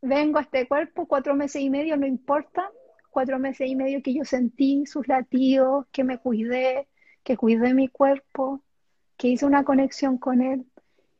vengo 0.00 0.38
a 0.38 0.42
este 0.42 0.66
cuerpo, 0.66 1.06
cuatro 1.06 1.34
meses 1.34 1.62
y 1.62 1.70
medio, 1.70 1.96
no 1.96 2.06
importa, 2.06 2.70
cuatro 3.10 3.38
meses 3.38 3.68
y 3.68 3.76
medio 3.76 4.02
que 4.02 4.14
yo 4.14 4.24
sentí 4.24 4.86
sus 4.86 5.08
latidos, 5.08 5.86
que 5.92 6.04
me 6.04 6.18
cuidé, 6.18 6.86
que 7.24 7.36
cuidé 7.36 7.74
mi 7.74 7.88
cuerpo, 7.88 8.62
que 9.16 9.28
hice 9.28 9.44
una 9.44 9.64
conexión 9.64 10.18
con 10.18 10.40
él. 10.40 10.64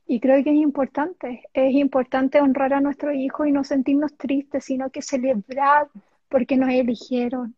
Y 0.06 0.20
creo 0.20 0.42
que 0.42 0.50
es 0.50 0.56
importante, 0.56 1.42
es 1.52 1.74
importante 1.74 2.40
honrar 2.40 2.72
a 2.72 2.80
nuestros 2.80 3.14
hijos 3.14 3.46
y 3.46 3.52
no 3.52 3.62
sentirnos 3.62 4.16
tristes, 4.16 4.64
sino 4.64 4.90
que 4.90 5.02
celebrar 5.02 5.88
porque 6.30 6.56
nos 6.56 6.70
eligieron, 6.70 7.54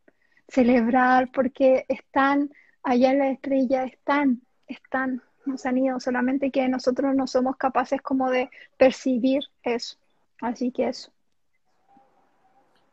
celebrar 0.49 1.31
porque 1.33 1.85
están 1.89 2.51
allá 2.83 3.12
en 3.12 3.18
la 3.18 3.31
estrella, 3.31 3.85
están, 3.85 4.43
están, 4.66 5.23
nos 5.47 5.64
han 5.64 5.79
ido, 5.79 6.01
solamente 6.01 6.51
que 6.51 6.68
nosotros 6.68 7.14
no 7.14 7.29
somos 7.29 7.57
capaces 7.57 8.01
como 8.03 8.31
de 8.31 8.51
percibir 8.77 9.43
eso. 9.62 9.99
Así 10.41 10.70
que 10.70 10.88
eso. 10.88 11.11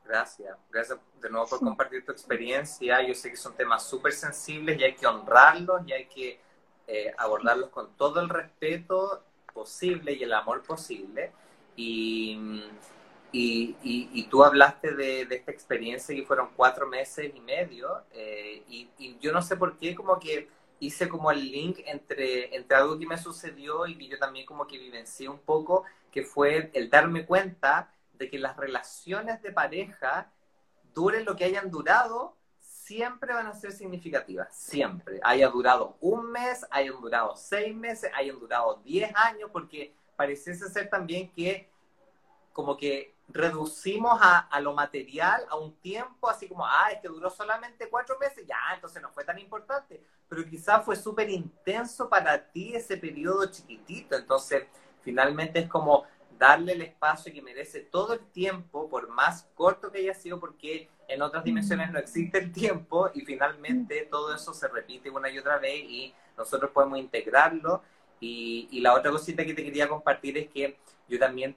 Gracias, 0.05 0.57
gracias 0.69 0.99
de 1.21 1.29
nuevo 1.29 1.47
por 1.47 1.59
compartir 1.59 2.05
tu 2.05 2.11
experiencia. 2.11 3.01
Yo 3.05 3.13
sé 3.13 3.29
que 3.29 3.37
son 3.37 3.55
temas 3.55 3.83
súper 3.83 4.13
sensibles 4.13 4.79
y 4.79 4.83
hay 4.83 4.95
que 4.95 5.05
honrarlos 5.05 5.81
y 5.85 5.91
hay 5.91 6.05
que 6.05 6.39
eh, 6.87 7.13
abordarlos 7.17 7.69
con 7.69 7.93
todo 7.97 8.21
el 8.21 8.29
respeto 8.29 9.23
posible 9.53 10.13
y 10.13 10.23
el 10.23 10.33
amor 10.33 10.63
posible. 10.63 11.31
Y, 11.75 12.63
y, 13.31 13.75
y, 13.83 14.23
tú 14.29 14.43
hablaste 14.43 14.95
de, 14.95 15.25
de, 15.25 15.35
esta 15.35 15.51
experiencia 15.51 16.15
que 16.15 16.23
fueron 16.23 16.49
cuatro 16.55 16.87
meses 16.87 17.31
y 17.35 17.39
medio. 17.41 18.03
Eh, 18.13 18.63
y, 18.69 18.89
y, 18.97 19.17
yo 19.19 19.33
no 19.33 19.41
sé 19.41 19.57
por 19.57 19.77
qué, 19.77 19.93
como 19.93 20.17
que 20.17 20.47
hice 20.79 21.09
como 21.09 21.31
el 21.31 21.51
link 21.51 21.79
entre, 21.85 22.55
entre 22.55 22.77
algo 22.77 22.97
que 22.97 23.05
me 23.05 23.17
sucedió 23.17 23.85
y 23.87 23.97
que 23.97 24.07
yo 24.07 24.17
también 24.17 24.45
como 24.45 24.65
que 24.65 24.77
vivencié 24.77 25.27
un 25.27 25.39
poco, 25.39 25.83
que 26.17 26.23
fue 26.23 26.71
el 26.73 26.89
darme 26.89 27.27
cuenta 27.27 27.93
de 28.13 28.27
que 28.27 28.39
las 28.39 28.57
relaciones 28.57 29.39
de 29.43 29.51
pareja 29.51 30.31
duren 30.95 31.25
lo 31.25 31.35
que 31.35 31.43
hayan 31.43 31.69
durado, 31.69 32.35
siempre 32.57 33.35
van 33.35 33.45
a 33.45 33.53
ser 33.53 33.71
significativas, 33.71 34.47
siempre. 34.51 35.19
Haya 35.23 35.47
durado 35.49 35.95
un 36.01 36.31
mes, 36.31 36.65
hayan 36.71 36.99
durado 36.99 37.35
seis 37.35 37.75
meses, 37.75 38.09
hayan 38.15 38.39
durado 38.39 38.81
diez 38.83 39.15
años, 39.15 39.51
porque 39.53 39.93
pareciese 40.15 40.67
ser 40.69 40.89
también 40.89 41.31
que 41.33 41.69
como 42.51 42.75
que 42.75 43.13
reducimos 43.27 44.17
a, 44.19 44.39
a, 44.39 44.59
lo 44.59 44.73
material 44.73 45.45
a 45.51 45.55
un 45.55 45.75
tiempo 45.81 46.31
así 46.31 46.47
como, 46.47 46.65
ah, 46.65 46.89
es 46.93 46.99
que 46.99 47.09
duró 47.09 47.29
solamente 47.29 47.91
cuatro 47.91 48.17
meses, 48.17 48.43
ya, 48.47 48.57
entonces 48.73 49.03
no 49.03 49.11
fue 49.11 49.23
tan 49.23 49.37
importante, 49.37 50.03
pero 50.27 50.43
quizás 50.43 50.83
fue 50.83 50.95
súper 50.95 51.29
intenso 51.29 52.09
para 52.09 52.43
ti 52.43 52.73
ese 52.73 52.97
periodo 52.97 53.45
chiquitito, 53.51 54.15
entonces 54.15 54.65
finalmente 55.07 55.59
es 55.59 55.69
como 55.69 56.03
darle 56.37 56.73
el 56.73 56.81
espacio 56.81 57.31
que 57.31 57.41
merece 57.41 57.79
todo 57.79 58.11
el 58.11 58.19
tiempo, 58.19 58.89
por 58.89 59.07
más 59.07 59.47
corto 59.55 59.89
que 59.89 59.99
haya 59.99 60.13
sido, 60.13 60.37
porque 60.37 60.89
en 61.07 61.21
otras 61.21 61.45
dimensiones 61.45 61.93
no 61.93 61.97
existe 61.97 62.37
el 62.39 62.51
tiempo 62.51 63.09
y 63.13 63.21
finalmente 63.21 64.05
todo 64.11 64.35
eso 64.35 64.53
se 64.53 64.67
repite 64.67 65.09
una 65.09 65.29
y 65.29 65.39
otra 65.39 65.59
vez 65.59 65.79
y 65.79 66.13
nosotros 66.37 66.71
podemos 66.71 66.99
integrarlo. 66.99 67.81
Y, 68.19 68.67
y 68.69 68.81
la 68.81 68.95
otra 68.95 69.09
cosita 69.09 69.45
que 69.45 69.53
te 69.53 69.63
quería 69.63 69.87
compartir 69.87 70.37
es 70.37 70.49
que 70.49 70.77
yo 71.07 71.17
también 71.17 71.55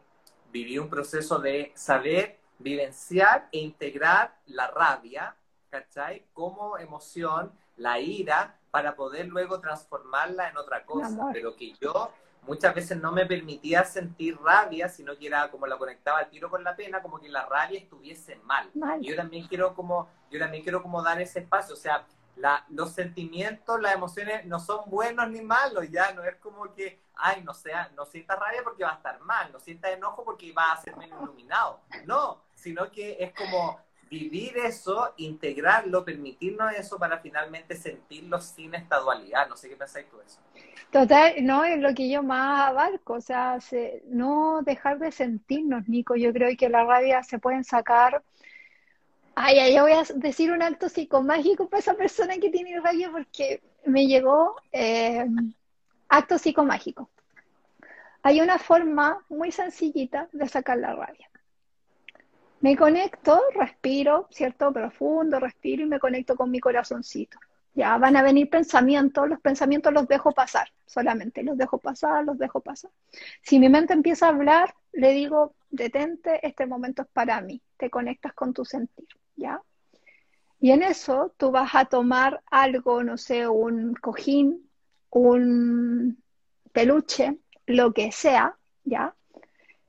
viví 0.53 0.79
un 0.79 0.89
proceso 0.89 1.41
de 1.41 1.73
saber 1.75 2.39
vivenciar 2.61 3.49
e 3.51 3.59
integrar 3.59 4.37
la 4.47 4.69
rabia, 4.69 5.35
¿cachai? 5.71 6.23
Como 6.33 6.79
emoción, 6.79 7.51
la 7.77 7.99
ira, 7.99 8.61
para 8.71 8.95
poder 8.95 9.27
luego 9.27 9.59
transformarla 9.59 10.51
en 10.51 10.57
otra 10.57 10.85
cosa. 10.85 11.31
Pero 11.33 11.57
que 11.57 11.75
yo 11.81 12.13
muchas 12.43 12.75
veces 12.75 13.01
no 13.01 13.13
me 13.13 13.27
permitía 13.27 13.85
sentir 13.85 14.39
rabia, 14.41 14.89
sino 14.89 15.17
que 15.17 15.27
era 15.27 15.51
como 15.51 15.67
la 15.67 15.77
conectaba 15.77 16.19
al 16.19 16.31
tiro 16.31 16.51
con 16.51 16.65
la 16.65 16.77
pena, 16.77 17.03
como 17.03 17.21
que 17.21 17.29
la 17.29 17.47
rabia 17.47 17.79
estuviese 17.79 18.37
mal. 18.45 18.71
yo 19.01 19.17
también 19.17 19.47
quiero 19.47 19.75
como, 19.75 20.09
yo 20.31 20.39
también 20.39 20.63
quiero 20.63 20.83
como 20.83 21.03
dar 21.03 21.21
ese 21.21 21.41
espacio, 21.41 21.75
o 21.75 21.79
sea, 21.79 22.07
la, 22.37 22.65
los 22.71 22.93
sentimientos, 22.93 23.81
las 23.81 23.95
emociones 23.95 24.47
no 24.47 24.59
son 24.61 24.89
buenos 24.89 25.29
ni 25.31 25.43
malos, 25.43 25.91
ya 25.91 26.13
no 26.13 26.25
es 26.25 26.37
como 26.37 26.73
que, 26.75 27.01
ay, 27.15 27.43
no 27.43 27.53
sea, 27.53 27.91
no 27.95 28.07
sientas 28.07 28.39
rabia 28.39 28.63
porque 28.65 28.85
va 28.85 28.93
a 28.93 28.97
estar 28.97 29.21
mal, 29.21 29.53
no 29.53 29.61
sientas 29.61 29.93
enojo 29.93 30.25
porque 30.25 30.53
va 30.53 30.73
a 30.73 30.81
ser 30.81 30.97
menos 30.97 31.23
iluminado. 31.23 31.81
No, 32.07 32.43
sino 32.55 32.91
que 32.91 33.17
es 33.21 33.33
como 33.35 33.79
vivir 34.11 34.59
eso, 34.59 35.15
integrarlo, 35.19 36.05
permitirnos 36.05 36.73
eso 36.75 36.99
para 36.99 37.19
finalmente 37.19 37.77
sentirlo 37.77 38.41
sin 38.41 38.75
esta 38.75 38.99
dualidad. 38.99 39.49
No 39.49 39.57
sé 39.57 39.69
qué 39.69 39.77
pensáis 39.77 40.09
tú 40.09 40.19
de 40.19 40.25
eso. 40.25 40.41
Total, 40.91 41.35
no 41.43 41.65
es 41.65 41.79
lo 41.79 41.95
que 41.95 42.11
yo 42.11 42.23
más 42.23 42.69
abarco, 42.69 43.15
o 43.15 43.21
sea, 43.21 43.59
no 44.09 44.63
dejar 44.63 44.99
de 44.99 45.13
sentirnos, 45.13 45.89
Nico. 45.89 46.17
Yo 46.17 46.33
creo 46.33 46.51
que 46.59 46.69
la 46.69 46.85
rabia 46.85 47.23
se 47.23 47.39
pueden 47.39 47.63
sacar. 47.63 48.23
Ay, 49.37 49.61
ay, 49.61 49.79
voy 49.79 49.93
a 49.93 50.03
decir 50.17 50.51
un 50.51 50.63
acto 50.63 50.89
psicomágico 50.89 51.69
para 51.69 51.79
esa 51.79 51.95
persona 51.95 52.37
que 52.39 52.51
tiene 52.51 52.81
rabia 52.81 53.11
porque 53.13 53.63
me 53.87 54.07
llegó 54.07 54.57
eh, 54.73 55.25
acto 56.09 56.37
psicomágico. 56.37 57.09
Hay 58.23 58.41
una 58.41 58.59
forma 58.59 59.25
muy 59.29 59.53
sencillita 59.53 60.29
de 60.33 60.49
sacar 60.49 60.79
la 60.79 60.95
rabia. 60.95 61.30
Me 62.61 62.77
conecto, 62.77 63.41
respiro, 63.55 64.29
¿cierto? 64.31 64.71
Profundo, 64.71 65.41
respiro 65.41 65.83
y 65.83 65.87
me 65.87 65.99
conecto 65.99 66.37
con 66.37 66.51
mi 66.51 66.61
corazoncito. 66.61 67.39
Ya 67.73 67.97
van 67.97 68.17
a 68.17 68.23
venir 68.23 68.51
pensamientos, 68.51 69.29
los 69.29 69.41
pensamientos 69.41 69.93
los 69.93 70.07
dejo 70.07 70.33
pasar, 70.33 70.69
solamente 70.85 71.43
los 71.43 71.57
dejo 71.57 71.79
pasar, 71.79 72.25
los 72.25 72.37
dejo 72.37 72.61
pasar. 72.61 72.91
Si 73.43 73.59
mi 73.59 73.71
mente 73.71 73.95
empieza 73.95 74.27
a 74.27 74.31
hablar, 74.31 74.75
le 74.93 75.13
digo, 75.13 75.55
detente, 75.71 76.47
este 76.47 76.67
momento 76.67 77.03
es 77.03 77.09
para 77.09 77.41
mí, 77.41 77.63
te 77.79 77.89
conectas 77.89 78.35
con 78.35 78.53
tu 78.53 78.65
sentir, 78.65 79.09
¿ya? 79.37 79.63
Y 80.59 80.73
en 80.73 80.83
eso 80.83 81.33
tú 81.39 81.51
vas 81.51 81.75
a 81.75 81.87
tomar 81.87 82.43
algo, 82.51 83.03
no 83.03 83.17
sé, 83.17 83.49
un 83.49 83.95
cojín, 83.95 84.69
un 85.09 86.23
peluche, 86.73 87.39
lo 87.65 87.95
que 87.95 88.13
sea, 88.13 88.57
¿ya? 88.85 89.15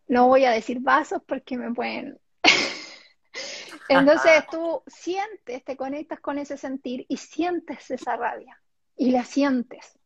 No 0.08 0.28
voy 0.28 0.46
a 0.46 0.52
decir 0.52 0.80
vasos 0.80 1.22
porque 1.26 1.58
me 1.58 1.74
pueden 1.74 2.18
entonces 3.90 4.46
tú 4.50 4.84
sientes, 4.88 5.64
te 5.64 5.76
conectas 5.76 6.20
con 6.20 6.38
ese 6.38 6.58
sentir 6.58 7.06
y 7.08 7.18
sientes 7.18 7.92
esa 7.92 8.16
rabia 8.16 8.62
y 8.96 9.12
la 9.12 9.26
sientes. 9.26 9.98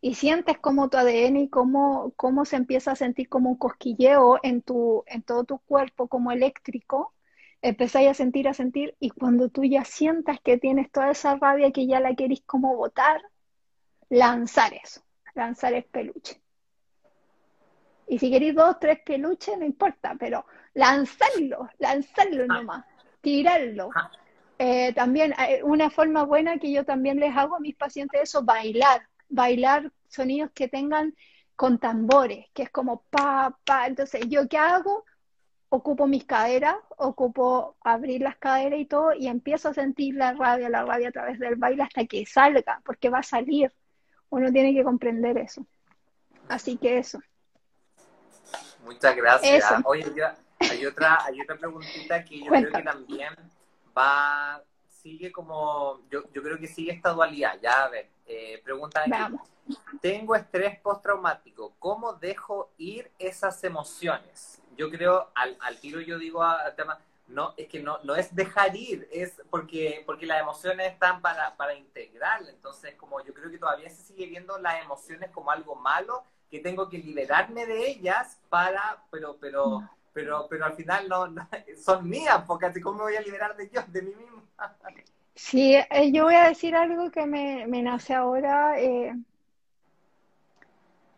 Y 0.00 0.14
sientes 0.14 0.58
como 0.58 0.88
tu 0.88 0.96
ADN 0.96 1.36
y 1.36 1.48
cómo, 1.48 2.12
cómo 2.16 2.44
se 2.44 2.56
empieza 2.56 2.90
a 2.90 2.96
sentir 2.96 3.28
como 3.28 3.50
un 3.50 3.56
cosquilleo 3.56 4.40
en, 4.42 4.60
tu, 4.60 5.04
en 5.06 5.22
todo 5.22 5.44
tu 5.44 5.58
cuerpo, 5.58 6.08
como 6.08 6.32
eléctrico. 6.32 7.14
Empezáis 7.60 8.10
a 8.10 8.14
sentir, 8.14 8.48
a 8.48 8.54
sentir, 8.54 8.96
y 8.98 9.10
cuando 9.10 9.48
tú 9.48 9.62
ya 9.62 9.84
sientas 9.84 10.40
que 10.40 10.58
tienes 10.58 10.90
toda 10.90 11.12
esa 11.12 11.36
rabia 11.36 11.70
que 11.70 11.86
ya 11.86 12.00
la 12.00 12.16
querís 12.16 12.42
como 12.44 12.74
botar, 12.74 13.22
lanzar 14.08 14.74
eso, 14.74 15.02
lanzar 15.34 15.72
el 15.72 15.84
peluche. 15.84 16.40
Y 18.08 18.18
si 18.18 18.28
queréis 18.30 18.56
dos, 18.56 18.80
tres 18.80 18.98
peluches, 19.06 19.56
no 19.56 19.64
importa, 19.64 20.16
pero 20.18 20.44
lanzarlo, 20.74 21.68
lanzarlo 21.78 22.44
ah. 22.48 22.54
nomás 22.54 22.84
tirarlo. 23.22 23.90
Eh, 24.58 24.92
también 24.92 25.34
eh, 25.38 25.62
una 25.64 25.88
forma 25.88 26.24
buena 26.24 26.58
que 26.58 26.70
yo 26.70 26.84
también 26.84 27.18
les 27.18 27.34
hago 27.34 27.56
a 27.56 27.60
mis 27.60 27.74
pacientes 27.74 28.20
eso, 28.20 28.42
bailar, 28.42 29.08
bailar 29.28 29.90
sonidos 30.08 30.50
que 30.52 30.68
tengan 30.68 31.14
con 31.56 31.78
tambores, 31.78 32.46
que 32.52 32.64
es 32.64 32.70
como 32.70 33.02
pa, 33.08 33.56
pa. 33.64 33.86
Entonces, 33.86 34.28
¿yo 34.28 34.46
qué 34.48 34.58
hago? 34.58 35.04
Ocupo 35.70 36.06
mis 36.06 36.24
caderas, 36.26 36.76
ocupo 36.98 37.76
abrir 37.80 38.20
las 38.20 38.36
caderas 38.36 38.78
y 38.78 38.84
todo, 38.84 39.14
y 39.14 39.28
empiezo 39.28 39.70
a 39.70 39.74
sentir 39.74 40.16
la 40.16 40.34
rabia, 40.34 40.68
la 40.68 40.84
rabia 40.84 41.08
a 41.08 41.12
través 41.12 41.38
del 41.38 41.56
baile 41.56 41.82
hasta 41.82 42.04
que 42.04 42.26
salga, 42.26 42.82
porque 42.84 43.08
va 43.08 43.20
a 43.20 43.22
salir. 43.22 43.72
Uno 44.28 44.52
tiene 44.52 44.74
que 44.74 44.84
comprender 44.84 45.38
eso. 45.38 45.66
Así 46.48 46.76
que 46.76 46.98
eso. 46.98 47.20
Muchas 48.84 49.16
gracias. 49.16 49.64
Oye, 49.84 50.04
hay 50.70 50.86
otra, 50.86 51.24
hay 51.24 51.40
otra 51.40 51.56
preguntita 51.56 52.24
que 52.24 52.40
yo 52.40 52.46
creo 52.46 52.72
que 52.72 52.82
también 52.82 53.34
va, 53.96 54.62
sigue 54.88 55.32
como, 55.32 56.00
yo, 56.10 56.22
yo 56.32 56.42
creo 56.42 56.58
que 56.58 56.66
sigue 56.66 56.92
esta 56.92 57.10
dualidad, 57.10 57.58
ya 57.62 57.84
a 57.84 57.88
ver, 57.88 58.08
eh, 58.26 58.60
pregunta 58.64 59.04
tengo 60.00 60.34
estrés 60.34 60.78
postraumático, 60.80 61.74
¿cómo 61.78 62.14
dejo 62.14 62.70
ir 62.78 63.10
esas 63.18 63.62
emociones? 63.64 64.60
Yo 64.76 64.90
creo, 64.90 65.30
al, 65.34 65.56
al 65.60 65.78
tiro 65.78 66.00
yo 66.00 66.18
digo 66.18 66.42
al 66.42 66.74
tema, 66.74 66.98
no, 67.28 67.54
es 67.56 67.68
que 67.68 67.80
no, 67.80 67.98
no 68.02 68.14
es 68.14 68.34
dejar 68.34 68.74
ir, 68.76 69.08
es 69.12 69.40
porque, 69.50 70.02
porque 70.06 70.26
las 70.26 70.40
emociones 70.40 70.92
están 70.92 71.20
para, 71.20 71.56
para 71.56 71.74
integrar, 71.74 72.42
entonces 72.48 72.94
como 72.96 73.22
yo 73.24 73.32
creo 73.32 73.50
que 73.50 73.58
todavía 73.58 73.88
se 73.90 74.02
sigue 74.02 74.26
viendo 74.26 74.58
las 74.58 74.82
emociones 74.82 75.30
como 75.30 75.50
algo 75.50 75.74
malo, 75.76 76.24
que 76.50 76.60
tengo 76.60 76.88
que 76.88 76.98
liberarme 76.98 77.64
de 77.64 77.88
ellas 77.88 78.38
para, 78.50 79.02
pero, 79.10 79.38
pero, 79.40 79.88
pero, 80.12 80.46
pero 80.48 80.64
al 80.66 80.74
final 80.74 81.08
no, 81.08 81.26
son 81.84 82.08
mías, 82.08 82.44
porque 82.46 82.66
así 82.66 82.80
como 82.80 82.98
me 82.98 83.04
voy 83.04 83.16
a 83.16 83.20
liberar 83.22 83.56
de 83.56 83.66
Dios, 83.68 83.90
de 83.92 84.02
mí 84.02 84.14
mismo. 84.14 84.42
sí, 85.34 85.74
eh, 85.74 86.12
yo 86.12 86.24
voy 86.24 86.34
a 86.34 86.48
decir 86.48 86.74
algo 86.76 87.10
que 87.10 87.26
me, 87.26 87.66
me 87.66 87.82
nace 87.82 88.14
ahora. 88.14 88.80
Eh, 88.80 89.12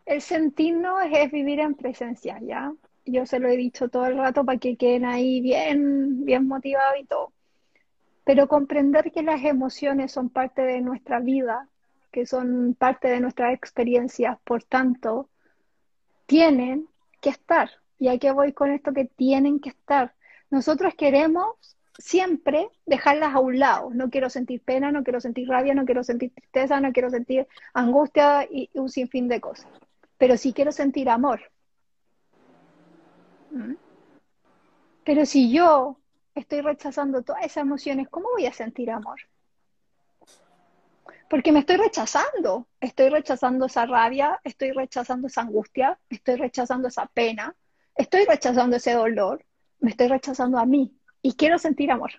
El 0.05 0.21
sentirnos 0.21 0.99
es 1.11 1.31
vivir 1.31 1.59
en 1.59 1.75
presencia, 1.75 2.39
¿ya? 2.41 2.73
Yo 3.05 3.25
se 3.27 3.39
lo 3.39 3.47
he 3.49 3.55
dicho 3.57 3.87
todo 3.89 4.05
el 4.07 4.17
rato 4.17 4.43
para 4.45 4.57
que 4.59 4.77
queden 4.77 5.05
ahí 5.05 5.41
bien, 5.41 6.25
bien 6.25 6.47
motivados 6.47 6.99
y 6.99 7.05
todo. 7.05 7.33
Pero 8.25 8.47
comprender 8.47 9.11
que 9.11 9.23
las 9.23 9.43
emociones 9.43 10.11
son 10.11 10.29
parte 10.29 10.63
de 10.63 10.81
nuestra 10.81 11.19
vida, 11.21 11.69
que 12.11 12.25
son 12.25 12.75
parte 12.79 13.07
de 13.09 13.21
nuestras 13.21 13.53
experiencias, 13.53 14.39
por 14.45 14.63
tanto, 14.63 15.29
tienen 16.27 16.87
que 17.21 17.29
estar. 17.31 17.71
¿Y 17.97 18.09
a 18.09 18.17
qué 18.17 18.31
voy 18.31 18.53
con 18.53 18.71
esto 18.71 18.93
que 18.93 19.05
tienen 19.05 19.59
que 19.59 19.69
estar? 19.69 20.13
Nosotros 20.49 20.93
queremos 20.95 21.55
siempre 21.97 22.69
dejarlas 22.85 23.33
a 23.33 23.39
un 23.39 23.59
lado. 23.59 23.89
No 23.93 24.09
quiero 24.09 24.29
sentir 24.29 24.61
pena, 24.61 24.91
no 24.91 25.03
quiero 25.03 25.21
sentir 25.21 25.47
rabia, 25.47 25.73
no 25.73 25.85
quiero 25.85 26.03
sentir 26.03 26.33
tristeza, 26.33 26.79
no 26.81 26.91
quiero 26.91 27.09
sentir 27.09 27.47
angustia 27.73 28.47
y 28.49 28.69
un 28.73 28.89
sinfín 28.89 29.27
de 29.27 29.39
cosas. 29.41 29.67
Pero 30.17 30.37
sí 30.37 30.53
quiero 30.53 30.71
sentir 30.71 31.09
amor. 31.09 31.41
¿Mm? 33.51 33.75
Pero 35.03 35.25
si 35.25 35.51
yo 35.51 35.97
estoy 36.33 36.61
rechazando 36.61 37.21
todas 37.21 37.43
esas 37.43 37.63
emociones, 37.63 38.09
¿cómo 38.09 38.29
voy 38.31 38.45
a 38.45 38.53
sentir 38.53 38.91
amor? 38.91 39.19
Porque 41.29 41.51
me 41.51 41.59
estoy 41.59 41.77
rechazando, 41.77 42.67
estoy 42.79 43.09
rechazando 43.09 43.65
esa 43.65 43.85
rabia, 43.85 44.39
estoy 44.43 44.71
rechazando 44.71 45.27
esa 45.27 45.41
angustia, 45.41 45.99
estoy 46.09 46.35
rechazando 46.35 46.87
esa 46.87 47.07
pena, 47.07 47.55
estoy 47.95 48.25
rechazando 48.25 48.75
ese 48.77 48.93
dolor, 48.93 49.45
me 49.79 49.91
estoy 49.91 50.07
rechazando 50.07 50.57
a 50.57 50.65
mí 50.65 50.97
y 51.21 51.33
quiero 51.33 51.57
sentir 51.57 51.91
amor. 51.91 52.11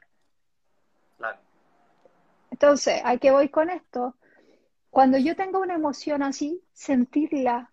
Entonces, 2.51 3.03
¿a 3.05 3.17
qué 3.19 3.31
voy 3.31 3.49
con 3.51 3.69
esto? 3.69 4.17
Cuando 4.91 5.19
yo 5.19 5.37
tengo 5.37 5.61
una 5.61 5.75
emoción 5.75 6.23
así, 6.23 6.63
sentirla, 6.73 7.71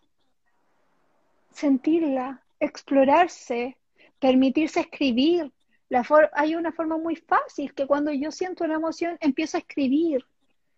sentirla, 1.53 2.43
explorarse, 2.59 3.77
permitirse 4.19 4.79
escribir. 4.79 5.51
La 5.89 6.05
hay 6.33 6.55
una 6.55 6.71
forma 6.71 6.97
muy 6.97 7.15
fácil 7.15 7.73
que 7.73 7.85
cuando 7.85 8.11
yo 8.11 8.31
siento 8.31 8.63
una 8.63 8.75
emoción 8.75 9.17
empiezo 9.19 9.57
a 9.57 9.59
escribir, 9.59 10.25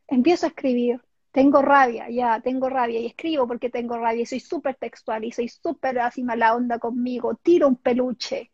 empiezo 0.07 0.45
a 0.45 0.49
escribir. 0.49 1.01
Tengo 1.35 1.61
rabia, 1.61 2.09
ya, 2.09 2.39
tengo 2.39 2.69
rabia 2.69 3.01
y 3.01 3.07
escribo 3.07 3.45
porque 3.45 3.69
tengo 3.69 3.97
rabia 3.97 4.21
y 4.21 4.25
soy 4.25 4.39
súper 4.39 4.75
textual 4.75 5.25
y 5.25 5.33
soy 5.33 5.49
súper 5.49 5.99
así 5.99 6.23
mala 6.23 6.55
onda 6.55 6.79
conmigo, 6.79 7.35
tiro 7.35 7.67
un 7.67 7.75
peluche, 7.75 8.51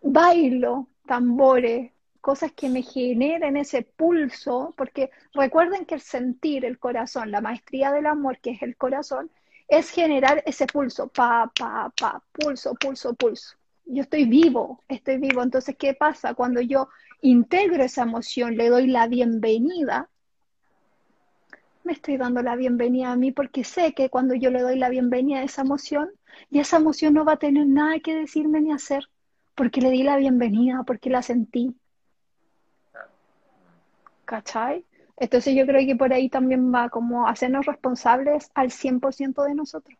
bailo, 0.00 0.86
tambores, 1.08 1.90
cosas 2.20 2.52
que 2.52 2.68
me 2.68 2.82
generen 2.82 3.56
ese 3.56 3.82
pulso, 3.82 4.74
porque 4.76 5.10
recuerden 5.34 5.86
que 5.86 5.96
el 5.96 6.00
sentir, 6.00 6.64
el 6.64 6.78
corazón, 6.78 7.32
la 7.32 7.40
maestría 7.40 7.90
del 7.90 8.06
amor, 8.06 8.38
que 8.38 8.50
es 8.52 8.62
el 8.62 8.76
corazón, 8.76 9.28
es 9.66 9.90
generar 9.90 10.40
ese 10.46 10.68
pulso, 10.68 11.08
pa, 11.08 11.50
pa, 11.58 11.92
pa, 12.00 12.22
pulso, 12.30 12.74
pulso, 12.76 13.14
pulso. 13.14 13.56
Yo 13.86 14.02
estoy 14.02 14.24
vivo, 14.24 14.84
estoy 14.86 15.16
vivo. 15.16 15.42
Entonces, 15.42 15.74
¿qué 15.76 15.94
pasa? 15.94 16.34
Cuando 16.34 16.60
yo 16.60 16.90
integro 17.22 17.82
esa 17.82 18.02
emoción, 18.02 18.56
le 18.56 18.68
doy 18.68 18.86
la 18.86 19.08
bienvenida, 19.08 20.08
me 21.88 21.94
estoy 21.94 22.18
dando 22.18 22.42
la 22.42 22.54
bienvenida 22.54 23.12
a 23.12 23.16
mí 23.16 23.32
porque 23.32 23.64
sé 23.64 23.94
que 23.94 24.10
cuando 24.10 24.34
yo 24.34 24.50
le 24.50 24.60
doy 24.60 24.78
la 24.78 24.90
bienvenida 24.90 25.38
a 25.38 25.44
esa 25.44 25.62
emoción, 25.62 26.10
y 26.50 26.58
esa 26.58 26.76
emoción 26.76 27.14
no 27.14 27.24
va 27.24 27.32
a 27.32 27.38
tener 27.38 27.66
nada 27.66 27.98
que 28.00 28.14
decirme 28.14 28.60
ni 28.60 28.72
hacer 28.72 29.08
porque 29.54 29.80
le 29.80 29.88
di 29.88 30.02
la 30.02 30.18
bienvenida, 30.18 30.82
porque 30.86 31.08
la 31.08 31.22
sentí. 31.22 31.74
¿Cachai? 34.26 34.84
Entonces 35.16 35.54
yo 35.56 35.64
creo 35.64 35.86
que 35.86 35.96
por 35.96 36.12
ahí 36.12 36.28
también 36.28 36.72
va 36.74 36.90
como 36.90 37.26
hacernos 37.26 37.64
responsables 37.64 38.50
al 38.54 38.70
100% 38.70 39.42
de 39.44 39.54
nosotros. 39.54 39.98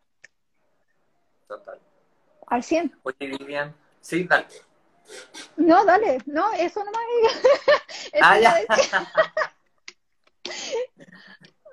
Total. 1.47 1.79
Al 2.45 2.61
100. 2.61 2.99
Oye, 3.01 3.15
Vivian, 3.19 3.73
sí, 3.99 4.25
dale. 4.25 4.45
No, 5.57 5.83
dale, 5.85 6.19
no, 6.27 6.53
eso 6.53 6.83
no 6.85 6.91
me 6.91 8.21
ah, 8.21 8.39
ya. 8.39 8.59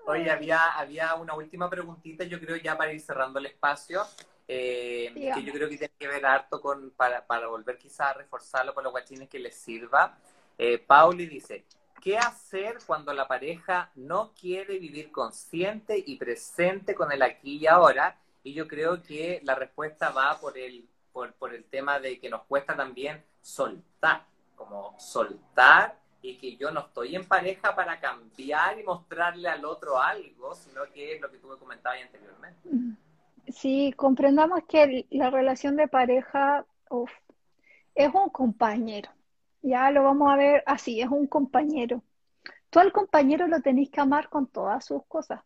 Oye, 0.06 0.30
había, 0.30 0.72
había 0.78 1.14
una 1.16 1.34
última 1.34 1.68
preguntita, 1.68 2.24
yo 2.24 2.38
creo 2.40 2.56
ya 2.56 2.78
para 2.78 2.92
ir 2.92 3.00
cerrando 3.00 3.40
el 3.40 3.46
espacio 3.46 4.02
eh, 4.46 5.12
que 5.34 5.42
yo 5.42 5.52
creo 5.52 5.68
que 5.68 5.76
tiene 5.76 5.94
que 5.98 6.06
ver 6.06 6.24
harto 6.24 6.60
con, 6.60 6.90
para, 6.92 7.26
para 7.26 7.48
volver 7.48 7.76
quizás 7.76 8.10
a 8.10 8.12
reforzarlo 8.12 8.72
con 8.72 8.84
los 8.84 8.92
guachines 8.92 9.28
que 9.28 9.40
les 9.40 9.56
sirva. 9.56 10.16
Eh, 10.56 10.78
Pauli 10.78 11.26
dice, 11.26 11.64
¿qué 12.00 12.16
hacer 12.16 12.78
cuando 12.86 13.12
la 13.12 13.26
pareja 13.26 13.90
no 13.96 14.32
quiere 14.40 14.78
vivir 14.78 15.10
consciente 15.10 16.02
y 16.06 16.16
presente 16.16 16.94
con 16.94 17.10
el 17.10 17.22
aquí 17.22 17.56
y 17.56 17.66
ahora? 17.66 18.16
Y 18.44 18.54
yo 18.54 18.68
creo 18.68 19.02
que 19.02 19.40
la 19.42 19.56
respuesta 19.56 20.10
va 20.10 20.38
por 20.38 20.56
el, 20.56 20.88
por, 21.12 21.32
por 21.34 21.52
el 21.52 21.64
tema 21.64 21.98
de 21.98 22.20
que 22.20 22.30
nos 22.30 22.44
cuesta 22.44 22.76
también 22.76 23.24
soltar, 23.42 24.24
como 24.54 24.94
soltar 25.00 25.98
y 26.30 26.36
que 26.38 26.56
yo 26.56 26.70
no 26.70 26.80
estoy 26.80 27.14
en 27.14 27.26
pareja 27.26 27.74
para 27.74 28.00
cambiar 28.00 28.78
y 28.78 28.82
mostrarle 28.82 29.48
al 29.48 29.64
otro 29.64 29.98
algo, 29.98 30.54
sino 30.54 30.82
que 30.92 31.14
es 31.14 31.20
lo 31.20 31.30
que 31.30 31.38
tú 31.38 31.48
me 31.48 31.56
comentabas 31.56 32.00
anteriormente. 32.02 32.68
Sí, 33.48 33.92
comprendamos 33.96 34.64
que 34.68 35.06
la 35.10 35.30
relación 35.30 35.76
de 35.76 35.88
pareja 35.88 36.66
es 37.94 38.10
un 38.12 38.30
compañero. 38.30 39.10
Ya 39.62 39.90
lo 39.90 40.02
vamos 40.02 40.32
a 40.32 40.36
ver 40.36 40.62
así, 40.66 41.00
es 41.00 41.08
un 41.08 41.26
compañero. 41.26 42.02
Tú 42.70 42.80
al 42.80 42.92
compañero 42.92 43.46
lo 43.46 43.60
tenéis 43.60 43.90
que 43.90 44.00
amar 44.00 44.28
con 44.28 44.48
todas 44.48 44.84
sus 44.84 45.04
cosas. 45.06 45.40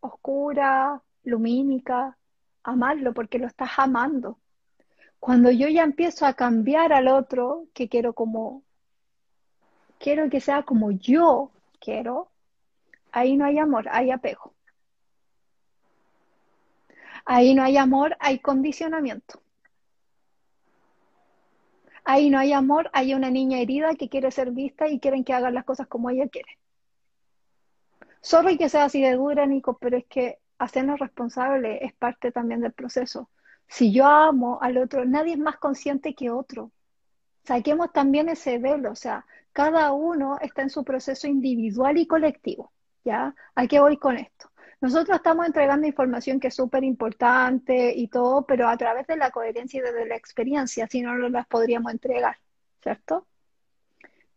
Oscura, 0.00 1.02
lumínica, 1.24 2.16
amarlo 2.62 3.12
porque 3.12 3.38
lo 3.38 3.46
estás 3.46 3.70
amando. 3.76 4.38
Cuando 5.18 5.50
yo 5.50 5.68
ya 5.68 5.82
empiezo 5.82 6.24
a 6.24 6.32
cambiar 6.32 6.94
al 6.94 7.08
otro, 7.08 7.66
que 7.74 7.88
quiero 7.90 8.14
como, 8.14 8.64
quiero 10.00 10.28
que 10.30 10.40
sea 10.40 10.64
como 10.64 10.90
yo 10.90 11.52
quiero, 11.78 12.30
ahí 13.12 13.36
no 13.36 13.44
hay 13.44 13.58
amor, 13.58 13.86
hay 13.90 14.10
apego. 14.10 14.54
Ahí 17.24 17.54
no 17.54 17.62
hay 17.62 17.76
amor, 17.76 18.16
hay 18.18 18.40
condicionamiento. 18.40 19.40
Ahí 22.02 22.30
no 22.30 22.38
hay 22.38 22.52
amor, 22.52 22.90
hay 22.92 23.14
una 23.14 23.30
niña 23.30 23.60
herida 23.60 23.94
que 23.94 24.08
quiere 24.08 24.30
ser 24.32 24.50
vista 24.50 24.88
y 24.88 24.98
quieren 24.98 25.22
que 25.22 25.34
hagan 25.34 25.54
las 25.54 25.64
cosas 25.64 25.86
como 25.86 26.10
ella 26.10 26.28
quiere. 26.28 26.58
Sorry 28.22 28.56
que 28.56 28.68
sea 28.68 28.84
así 28.84 29.00
de 29.02 29.12
dura, 29.12 29.46
Nico, 29.46 29.78
pero 29.78 29.98
es 29.98 30.06
que 30.06 30.38
hacernos 30.58 30.98
responsables 30.98 31.78
es 31.82 31.92
parte 31.92 32.32
también 32.32 32.62
del 32.62 32.72
proceso. 32.72 33.30
Si 33.68 33.92
yo 33.92 34.06
amo 34.06 34.58
al 34.62 34.78
otro, 34.78 35.04
nadie 35.04 35.34
es 35.34 35.38
más 35.38 35.58
consciente 35.58 36.14
que 36.14 36.30
otro. 36.30 36.72
Saquemos 37.44 37.92
también 37.92 38.28
ese 38.28 38.58
velo, 38.58 38.90
o 38.90 38.96
sea, 38.96 39.24
cada 39.52 39.92
uno 39.92 40.38
está 40.40 40.62
en 40.62 40.70
su 40.70 40.84
proceso 40.84 41.26
individual 41.26 41.98
y 41.98 42.06
colectivo. 42.06 42.72
¿Ya? 43.04 43.34
¿A 43.54 43.66
qué 43.66 43.80
voy 43.80 43.96
con 43.96 44.18
esto? 44.18 44.50
Nosotros 44.80 45.16
estamos 45.16 45.46
entregando 45.46 45.86
información 45.86 46.40
que 46.40 46.48
es 46.48 46.54
súper 46.54 46.84
importante 46.84 47.92
y 47.94 48.08
todo, 48.08 48.46
pero 48.46 48.68
a 48.68 48.76
través 48.76 49.06
de 49.06 49.16
la 49.16 49.30
coherencia 49.30 49.78
y 49.78 49.82
de 49.82 50.06
la 50.06 50.16
experiencia, 50.16 50.86
si 50.86 51.02
no, 51.02 51.14
no 51.16 51.28
las 51.28 51.46
podríamos 51.46 51.92
entregar, 51.92 52.38
¿cierto? 52.82 53.26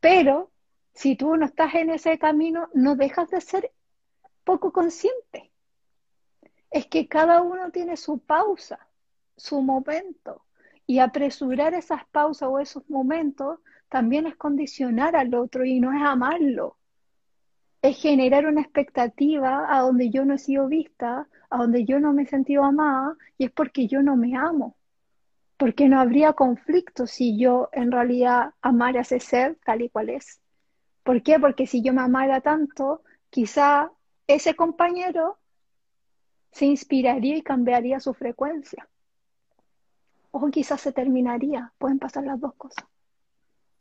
Pero 0.02 0.52
si 0.94 1.15
tú 1.15 1.38
no 1.38 1.45
estás 1.45 1.76
en 1.76 1.90
ese 1.90 2.19
camino, 2.19 2.69
no 2.73 2.95
dejas 2.95 3.30
de 3.30 3.40
ser 3.40 3.72
poco 4.44 4.73
consciente. 4.73 5.52
Es 6.69 6.88
que 6.88 7.07
cada 7.07 7.41
uno 7.41 7.72
tiene 7.72 7.95
su 7.95 8.19
pausa, 8.19 8.88
su 9.38 9.61
momento. 9.61 10.44
Y 10.85 10.99
apresurar 10.99 11.73
esas 11.73 12.06
pausas 12.07 12.49
o 12.52 12.60
esos 12.60 12.90
momentos 12.90 13.60
también 13.94 14.28
es 14.28 14.36
condicionar 14.36 15.15
al 15.15 15.34
otro 15.36 15.64
y 15.64 15.80
no 15.80 15.94
es 15.94 16.02
amarlo 16.02 16.78
es 17.84 18.02
generar 18.02 18.45
una 18.45 18.61
expectativa 18.61 19.68
a 19.70 19.82
donde 19.82 20.10
yo 20.10 20.24
no 20.24 20.36
he 20.36 20.40
sido 20.40 20.68
vista, 20.68 21.28
a 21.49 21.57
donde 21.57 21.84
yo 21.84 21.99
no 21.99 22.14
me 22.14 22.24
he 22.24 22.26
sentido 22.26 22.64
amada, 22.64 23.18
y 23.38 23.44
es 23.44 23.52
porque 23.52 23.88
yo 23.88 24.02
no 24.02 24.15
me 24.15 24.38
amo. 24.38 24.78
Porque 25.57 25.90
no 25.90 25.99
habría 25.99 26.32
conflicto 26.32 27.06
si 27.07 27.38
yo 27.38 27.70
en 27.74 27.91
realidad 27.91 28.53
amara 28.61 28.99
a 28.99 29.02
ese 29.02 29.20
ser 29.20 29.57
tal 29.65 29.82
y 29.82 29.90
cual 29.90 30.10
es. 30.10 30.40
¿Por 31.03 31.22
qué? 31.24 31.38
Porque 31.41 31.68
si 31.68 31.82
yo 31.82 31.94
me 31.94 32.02
amara 32.02 32.40
tanto, 32.40 33.03
quizá 33.30 33.91
ese 34.28 34.56
compañero 34.56 35.38
se 36.53 36.65
inspiraría 36.65 37.36
y 37.36 37.41
cambiaría 37.41 37.99
su 37.99 38.14
frecuencia. 38.14 38.88
O 40.32 40.49
quizás 40.49 40.80
se 40.80 40.94
terminaría. 40.94 41.74
Pueden 41.78 41.99
pasar 41.99 42.24
las 42.24 42.40
dos 42.40 42.53
cosas. 42.53 42.86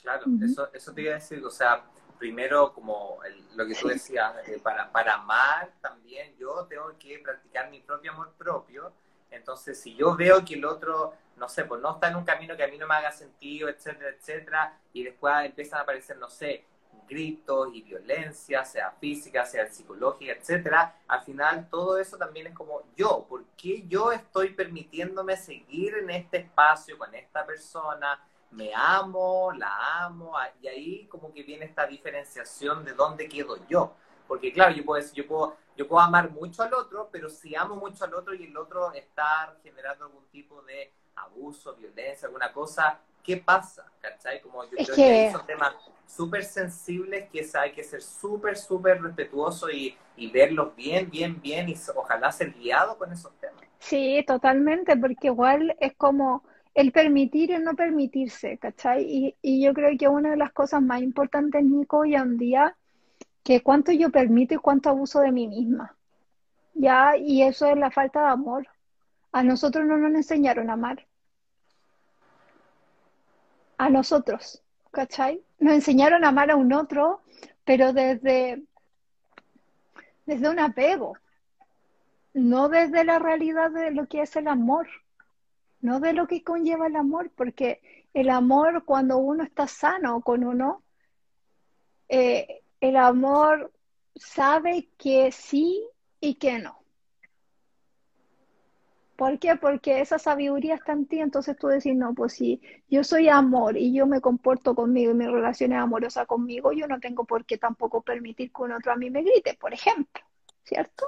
Claro, 0.02 0.24
eso, 0.42 0.68
eso 0.72 0.92
te 0.92 1.02
iba 1.02 1.12
a 1.12 1.14
decir. 1.14 1.44
O 1.44 1.50
sea, 1.50 1.84
primero, 2.18 2.72
como 2.72 3.18
lo 3.54 3.66
que 3.66 3.74
tú 3.74 3.88
decías, 3.88 4.34
eh, 4.48 4.60
para, 4.62 4.90
para 4.90 5.14
amar 5.14 5.72
también 5.80 6.36
yo 6.38 6.66
tengo 6.68 6.96
que 6.98 7.18
practicar 7.18 7.70
mi 7.70 7.80
propio 7.80 8.12
amor 8.12 8.32
propio. 8.36 8.92
Entonces, 9.30 9.80
si 9.80 9.94
yo 9.94 10.14
veo 10.14 10.44
que 10.44 10.54
el 10.54 10.64
otro, 10.64 11.14
no 11.36 11.48
sé, 11.48 11.64
pues 11.64 11.80
no 11.80 11.94
está 11.94 12.08
en 12.08 12.16
un 12.16 12.24
camino 12.24 12.56
que 12.56 12.64
a 12.64 12.68
mí 12.68 12.76
no 12.76 12.86
me 12.86 12.94
haga 12.94 13.10
sentido, 13.10 13.68
etcétera, 13.68 14.10
etcétera, 14.10 14.78
y 14.92 15.04
después 15.04 15.34
empiezan 15.46 15.78
a 15.78 15.82
aparecer, 15.82 16.18
no 16.18 16.28
sé, 16.28 16.66
gritos 17.08 17.68
y 17.74 17.82
violencia, 17.82 18.64
sea 18.64 18.90
física, 18.92 19.44
sea 19.44 19.66
psicológica, 19.66 20.32
etcétera, 20.32 20.96
al 21.08 21.22
final 21.22 21.68
todo 21.70 21.98
eso 21.98 22.16
también 22.16 22.48
es 22.48 22.54
como 22.54 22.82
yo, 22.96 23.26
¿por 23.28 23.44
qué 23.56 23.84
yo 23.86 24.12
estoy 24.12 24.50
permitiéndome 24.50 25.36
seguir 25.36 25.94
en 25.96 26.10
este 26.10 26.38
espacio 26.38 26.96
con 26.98 27.14
esta 27.14 27.44
persona? 27.44 28.20
Me 28.52 28.70
amo, 28.74 29.50
la 29.52 30.04
amo, 30.04 30.34
y 30.60 30.68
ahí 30.68 31.06
como 31.06 31.32
que 31.32 31.42
viene 31.42 31.64
esta 31.64 31.86
diferenciación 31.86 32.84
de 32.84 32.92
dónde 32.92 33.28
quedo 33.28 33.56
yo. 33.66 33.94
Porque 34.28 34.52
claro, 34.52 34.74
yo 34.74 34.84
puedo 34.84 35.04
yo 35.12 35.26
puedo, 35.26 35.56
yo 35.76 35.88
puedo 35.88 36.02
amar 36.02 36.30
mucho 36.30 36.62
al 36.62 36.72
otro, 36.74 37.08
pero 37.10 37.28
si 37.28 37.54
amo 37.54 37.76
mucho 37.76 38.04
al 38.04 38.14
otro 38.14 38.34
y 38.34 38.44
el 38.44 38.56
otro 38.56 38.92
está 38.92 39.56
generando 39.62 40.04
algún 40.04 40.24
tipo 40.26 40.62
de 40.62 40.92
abuso, 41.16 41.74
violencia, 41.74 42.26
alguna 42.26 42.52
cosa, 42.52 42.98
¿qué 43.22 43.36
pasa? 43.38 43.90
¿Cachai? 44.00 44.40
Como 44.40 44.64
yo 44.64 44.70
creo 44.70 44.94
que, 44.94 45.30
son 45.32 45.46
temas 45.46 45.74
súper 46.06 46.44
sensibles 46.44 47.28
que 47.30 47.46
hay 47.54 47.72
que 47.72 47.84
ser 47.84 48.02
súper, 48.02 48.56
súper 48.56 49.02
respetuoso 49.02 49.70
y, 49.70 49.96
y, 50.16 50.30
verlos 50.30 50.74
bien, 50.76 51.08
bien, 51.10 51.40
bien 51.40 51.68
y 51.68 51.76
ojalá 51.94 52.30
ser 52.32 52.52
guiado 52.52 52.98
con 52.98 53.12
esos 53.12 53.32
temas. 53.40 53.62
Sí, 53.78 54.24
totalmente, 54.26 54.96
porque 54.96 55.28
igual 55.28 55.76
es 55.80 55.94
como 55.94 56.44
el 56.74 56.92
permitir 56.92 57.50
y 57.50 57.54
el 57.54 57.64
no 57.64 57.74
permitirse, 57.74 58.58
¿cachai? 58.58 59.04
Y, 59.04 59.36
y 59.42 59.62
yo 59.62 59.74
creo 59.74 59.96
que 59.98 60.08
una 60.08 60.30
de 60.30 60.36
las 60.36 60.52
cosas 60.52 60.82
más 60.82 61.02
importantes, 61.02 61.62
Nico, 61.64 61.98
hoy 61.98 62.14
en 62.14 62.38
día, 62.38 62.76
que 63.44 63.62
cuánto 63.62 63.92
yo 63.92 64.10
permito 64.10 64.54
y 64.54 64.58
cuánto 64.58 64.88
abuso 64.88 65.20
de 65.20 65.32
mí 65.32 65.48
misma. 65.48 65.96
¿Ya? 66.74 67.16
Y 67.16 67.42
eso 67.42 67.66
es 67.66 67.76
la 67.76 67.90
falta 67.90 68.22
de 68.22 68.28
amor. 68.28 68.66
A 69.32 69.42
nosotros 69.42 69.84
no 69.86 69.98
nos 69.98 70.14
enseñaron 70.14 70.70
a 70.70 70.74
amar 70.74 71.06
a 73.82 73.90
nosotros, 73.90 74.62
¿cachai? 74.92 75.42
Nos 75.58 75.74
enseñaron 75.74 76.24
a 76.24 76.28
amar 76.28 76.52
a 76.52 76.56
un 76.56 76.72
otro, 76.72 77.20
pero 77.64 77.92
desde, 77.92 78.62
desde 80.24 80.48
un 80.48 80.60
apego, 80.60 81.16
no 82.32 82.68
desde 82.68 83.04
la 83.04 83.18
realidad 83.18 83.72
de 83.72 83.90
lo 83.90 84.06
que 84.06 84.22
es 84.22 84.36
el 84.36 84.46
amor, 84.46 84.86
no 85.82 86.00
de 86.00 86.14
lo 86.14 86.26
que 86.26 86.42
conlleva 86.42 86.86
el 86.86 86.96
amor, 86.96 87.30
porque 87.36 87.82
el 88.14 88.30
amor 88.30 88.84
cuando 88.84 89.18
uno 89.18 89.44
está 89.44 89.66
sano 89.66 90.20
con 90.22 90.44
uno, 90.44 90.82
eh, 92.08 92.62
el 92.80 92.96
amor 92.96 93.72
sabe 94.14 94.88
que 94.96 95.32
sí 95.32 95.84
y 96.20 96.36
que 96.36 96.58
no. 96.58 96.78
¿Por 99.16 99.38
qué? 99.38 99.56
Porque 99.56 100.00
esa 100.00 100.18
sabiduría 100.18 100.74
está 100.74 100.92
en 100.92 101.06
ti, 101.06 101.20
entonces 101.20 101.56
tú 101.56 101.68
decís, 101.68 101.94
no, 101.94 102.14
pues 102.14 102.32
si 102.32 102.60
yo 102.88 103.04
soy 103.04 103.28
amor 103.28 103.76
y 103.76 103.92
yo 103.92 104.06
me 104.06 104.20
comporto 104.20 104.74
conmigo 104.74 105.12
y 105.12 105.14
mi 105.14 105.26
relación 105.26 105.72
es 105.72 105.78
amorosa 105.78 106.26
conmigo, 106.26 106.72
yo 106.72 106.86
no 106.86 106.98
tengo 106.98 107.24
por 107.24 107.44
qué 107.44 107.58
tampoco 107.58 108.02
permitir 108.02 108.52
que 108.52 108.62
un 108.62 108.72
otro 108.72 108.92
a 108.92 108.96
mí 108.96 109.10
me 109.10 109.22
grite, 109.22 109.54
por 109.54 109.74
ejemplo, 109.74 110.22
¿cierto? 110.64 111.06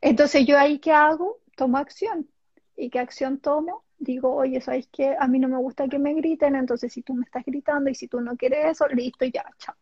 Entonces 0.00 0.46
yo 0.46 0.58
ahí 0.58 0.78
qué 0.78 0.92
hago? 0.92 1.38
Tomo 1.56 1.78
acción. 1.78 2.28
¿Y 2.76 2.90
qué 2.90 3.00
acción 3.00 3.38
tomo? 3.38 3.82
Digo, 3.98 4.34
oye, 4.34 4.60
¿sabes 4.60 4.88
qué? 4.92 5.16
A 5.18 5.26
mí 5.28 5.38
no 5.38 5.48
me 5.48 5.58
gusta 5.58 5.88
que 5.88 5.98
me 5.98 6.14
griten, 6.14 6.54
entonces 6.54 6.92
si 6.92 7.02
tú 7.02 7.14
me 7.14 7.24
estás 7.24 7.44
gritando 7.44 7.90
y 7.90 7.94
si 7.94 8.08
tú 8.08 8.20
no 8.20 8.36
quieres 8.36 8.66
eso, 8.66 8.86
listo, 8.88 9.24
ya, 9.24 9.44
chao. 9.58 9.74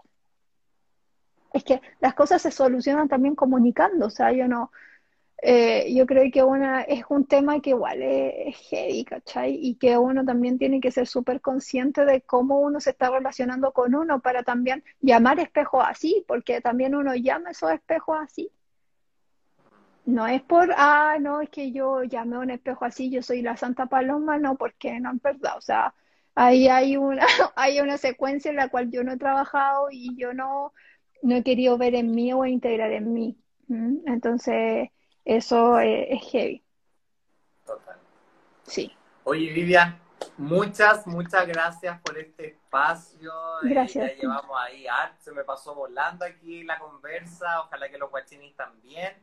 Es 1.52 1.64
que 1.64 1.80
las 2.00 2.14
cosas 2.14 2.42
se 2.42 2.50
solucionan 2.50 3.08
también 3.08 3.34
comunicando, 3.34 4.06
o 4.06 4.10
sea, 4.10 4.32
yo 4.32 4.48
no, 4.48 4.70
eh, 5.42 5.94
yo 5.94 6.06
creo 6.06 6.30
que 6.32 6.42
una, 6.42 6.82
es 6.82 7.04
un 7.08 7.26
tema 7.26 7.60
que 7.60 7.70
igual 7.70 8.02
es, 8.02 8.56
heavy, 8.68 9.04
¿cachai? 9.04 9.54
Y 9.60 9.76
que 9.76 9.96
uno 9.98 10.24
también 10.24 10.58
tiene 10.58 10.80
que 10.80 10.90
ser 10.90 11.06
súper 11.06 11.40
consciente 11.40 12.04
de 12.04 12.22
cómo 12.22 12.60
uno 12.60 12.80
se 12.80 12.90
está 12.90 13.10
relacionando 13.10 13.72
con 13.72 13.94
uno 13.94 14.20
para 14.20 14.42
también 14.42 14.82
llamar 15.00 15.38
espejos 15.38 15.84
así, 15.86 16.24
porque 16.26 16.60
también 16.60 16.94
uno 16.94 17.14
llama 17.14 17.50
esos 17.50 17.70
espejos 17.72 18.18
así. 18.20 18.50
No 20.06 20.26
es 20.26 20.40
por, 20.40 20.72
ah, 20.76 21.16
no, 21.20 21.40
es 21.40 21.50
que 21.50 21.72
yo 21.72 22.04
llamé 22.04 22.38
un 22.38 22.50
espejo 22.50 22.84
así, 22.84 23.10
yo 23.10 23.22
soy 23.22 23.42
la 23.42 23.56
Santa 23.56 23.86
Paloma, 23.86 24.38
no, 24.38 24.54
porque 24.54 25.00
no 25.00 25.12
es 25.12 25.20
verdad, 25.20 25.58
o 25.58 25.60
sea, 25.60 25.94
ahí 26.36 26.68
hay 26.68 26.96
una, 26.96 27.26
hay 27.56 27.80
una 27.80 27.98
secuencia 27.98 28.50
en 28.50 28.56
la 28.56 28.68
cual 28.68 28.90
yo 28.92 29.02
no 29.02 29.12
he 29.12 29.16
trabajado 29.16 29.88
y 29.90 30.16
yo 30.16 30.32
no, 30.32 30.72
no 31.22 31.34
he 31.34 31.42
querido 31.42 31.76
ver 31.76 31.96
en 31.96 32.14
mí 32.14 32.32
o 32.32 32.46
integrar 32.46 32.92
en 32.92 33.12
mí. 33.12 33.36
Entonces, 34.06 34.90
eso 35.24 35.80
es, 35.80 36.22
heavy. 36.30 36.62
Total. 37.64 37.96
Sí. 38.62 38.92
Oye, 39.24 39.52
Vivian, 39.52 39.98
muchas, 40.36 41.04
muchas 41.08 41.48
gracias 41.48 42.00
por 42.02 42.16
este 42.16 42.50
espacio. 42.50 43.32
Eh, 43.64 43.70
gracias. 43.70 44.12
ya 44.12 44.22
llevamos 44.22 44.56
ahí, 44.60 44.86
se 45.18 45.32
me 45.32 45.42
pasó 45.42 45.74
volando 45.74 46.24
aquí 46.24 46.62
la 46.62 46.78
conversa. 46.78 47.62
Ojalá 47.62 47.88
que 47.88 47.98
los 47.98 48.08
guachinis 48.08 48.54
también. 48.54 49.14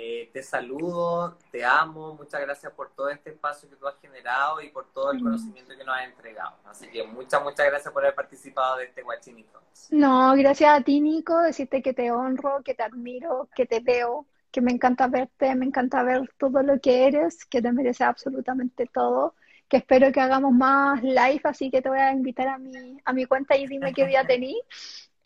Eh, 0.00 0.30
te 0.32 0.44
saludo, 0.44 1.36
te 1.50 1.64
amo, 1.64 2.14
muchas 2.14 2.40
gracias 2.40 2.72
por 2.72 2.94
todo 2.94 3.08
este 3.08 3.30
espacio 3.30 3.68
que 3.68 3.74
tú 3.74 3.88
has 3.88 3.98
generado 4.00 4.62
y 4.62 4.68
por 4.68 4.92
todo 4.92 5.10
el 5.10 5.20
conocimiento 5.20 5.76
que 5.76 5.82
nos 5.82 5.96
has 5.96 6.04
entregado. 6.04 6.56
Así 6.66 6.88
que 6.88 7.02
muchas, 7.02 7.42
muchas 7.42 7.66
gracias 7.66 7.92
por 7.92 8.04
haber 8.04 8.14
participado 8.14 8.76
de 8.76 8.84
este 8.84 9.02
Guachinito. 9.02 9.60
No, 9.90 10.36
gracias 10.36 10.70
a 10.70 10.84
ti, 10.84 11.00
Nico, 11.00 11.40
decirte 11.40 11.82
que 11.82 11.94
te 11.94 12.12
honro, 12.12 12.62
que 12.62 12.74
te 12.74 12.84
admiro, 12.84 13.48
que 13.56 13.66
te 13.66 13.80
veo 13.80 14.24
que 14.52 14.60
me 14.60 14.70
encanta 14.72 15.08
verte, 15.08 15.54
me 15.56 15.66
encanta 15.66 16.02
ver 16.02 16.30
todo 16.38 16.62
lo 16.62 16.80
que 16.80 17.06
eres, 17.06 17.44
que 17.44 17.60
te 17.60 17.72
mereces 17.72 18.02
absolutamente 18.02 18.86
todo, 18.86 19.34
que 19.68 19.78
espero 19.78 20.10
que 20.12 20.20
hagamos 20.20 20.52
más 20.52 21.02
live, 21.02 21.40
así 21.44 21.70
que 21.70 21.82
te 21.82 21.88
voy 21.88 21.98
a 21.98 22.12
invitar 22.12 22.48
a 22.48 22.58
mi, 22.58 22.98
a 23.04 23.12
mi 23.12 23.26
cuenta 23.26 23.56
y 23.56 23.66
dime 23.66 23.92
qué 23.92 24.06
día 24.06 24.24
tení. 24.26 24.60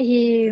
Y, 0.05 0.51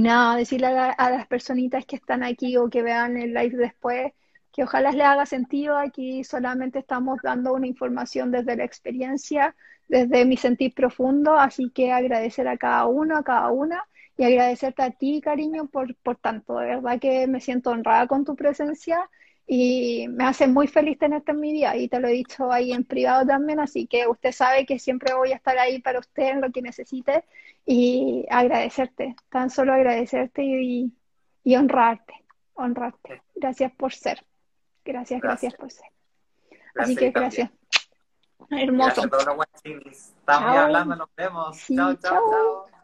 nada, 0.00 0.36
decirle 0.36 0.68
a, 0.68 1.10
las 1.10 1.26
personitas 1.26 1.84
que 1.84 1.96
están 1.96 2.22
aquí 2.22 2.56
o 2.56 2.70
que 2.70 2.82
vean 2.82 3.16
el 3.16 3.34
live 3.34 3.56
después, 3.56 4.12
que 4.52 4.62
ojalá 4.62 4.92
les 4.92 5.02
haga 5.04 5.26
sentido. 5.26 5.76
Aquí 5.76 6.22
solamente 6.22 6.78
estamos 6.78 7.18
dando 7.22 7.52
una 7.52 7.66
información 7.66 8.30
desde 8.30 8.56
la 8.56 8.64
experiencia, 8.64 9.56
desde 9.88 10.24
mi 10.24 10.36
sentir 10.36 10.72
profundo, 10.74 11.36
así 11.36 11.70
que 11.70 11.90
agradecer 11.90 12.46
a 12.46 12.56
cada 12.56 12.86
uno, 12.86 13.16
a 13.16 13.24
cada 13.24 13.50
una 13.50 13.82
y 14.16 14.24
agradecerte 14.24 14.82
a 14.82 14.90
ti, 14.92 15.20
cariño, 15.20 15.66
por, 15.66 15.96
por 15.96 16.16
tanto. 16.16 16.58
De 16.58 16.66
verdad 16.66 17.00
que 17.00 17.26
me 17.26 17.40
siento 17.40 17.70
honrada 17.70 18.06
con 18.06 18.24
tu 18.24 18.36
presencia 18.36 19.10
y 19.46 20.06
me 20.08 20.24
hace 20.24 20.46
muy 20.46 20.66
feliz 20.66 20.98
tenerte 20.98 21.32
en 21.32 21.40
mi 21.40 21.52
vida 21.52 21.76
y 21.76 21.88
te 21.88 22.00
lo 22.00 22.08
he 22.08 22.12
dicho 22.12 22.50
ahí 22.50 22.72
en 22.72 22.84
privado 22.84 23.26
también, 23.26 23.60
así 23.60 23.86
que 23.86 24.06
usted 24.06 24.32
sabe 24.32 24.66
que 24.66 24.78
siempre 24.78 25.14
voy 25.14 25.32
a 25.32 25.36
estar 25.36 25.58
ahí 25.58 25.80
para 25.80 25.98
usted 25.98 26.24
en 26.24 26.40
lo 26.40 26.50
que 26.52 26.62
necesite 26.62 27.24
y 27.66 28.26
agradecerte, 28.30 29.16
tan 29.30 29.50
solo 29.50 29.72
agradecerte 29.72 30.42
y, 30.44 30.92
y 31.44 31.56
honrarte, 31.56 32.14
honrarte. 32.54 33.22
Gracias 33.34 33.72
por 33.72 33.92
ser. 33.92 34.24
Gracias, 34.84 35.20
gracias, 35.20 35.54
por 35.54 35.70
ser. 35.70 35.86
así 36.76 36.96
que 36.96 37.10
gracias. 37.10 37.50
Hermoso. 38.50 39.02
Gracias 39.02 39.06
a 39.06 39.08
todos 39.08 39.26
los 39.64 39.96
Estamos 39.96 40.56
hablando, 40.56 40.96
nos 40.96 41.08
vemos. 41.16 41.58
chao, 41.66 41.94
chao. 41.94 42.30
chao. 42.30 42.81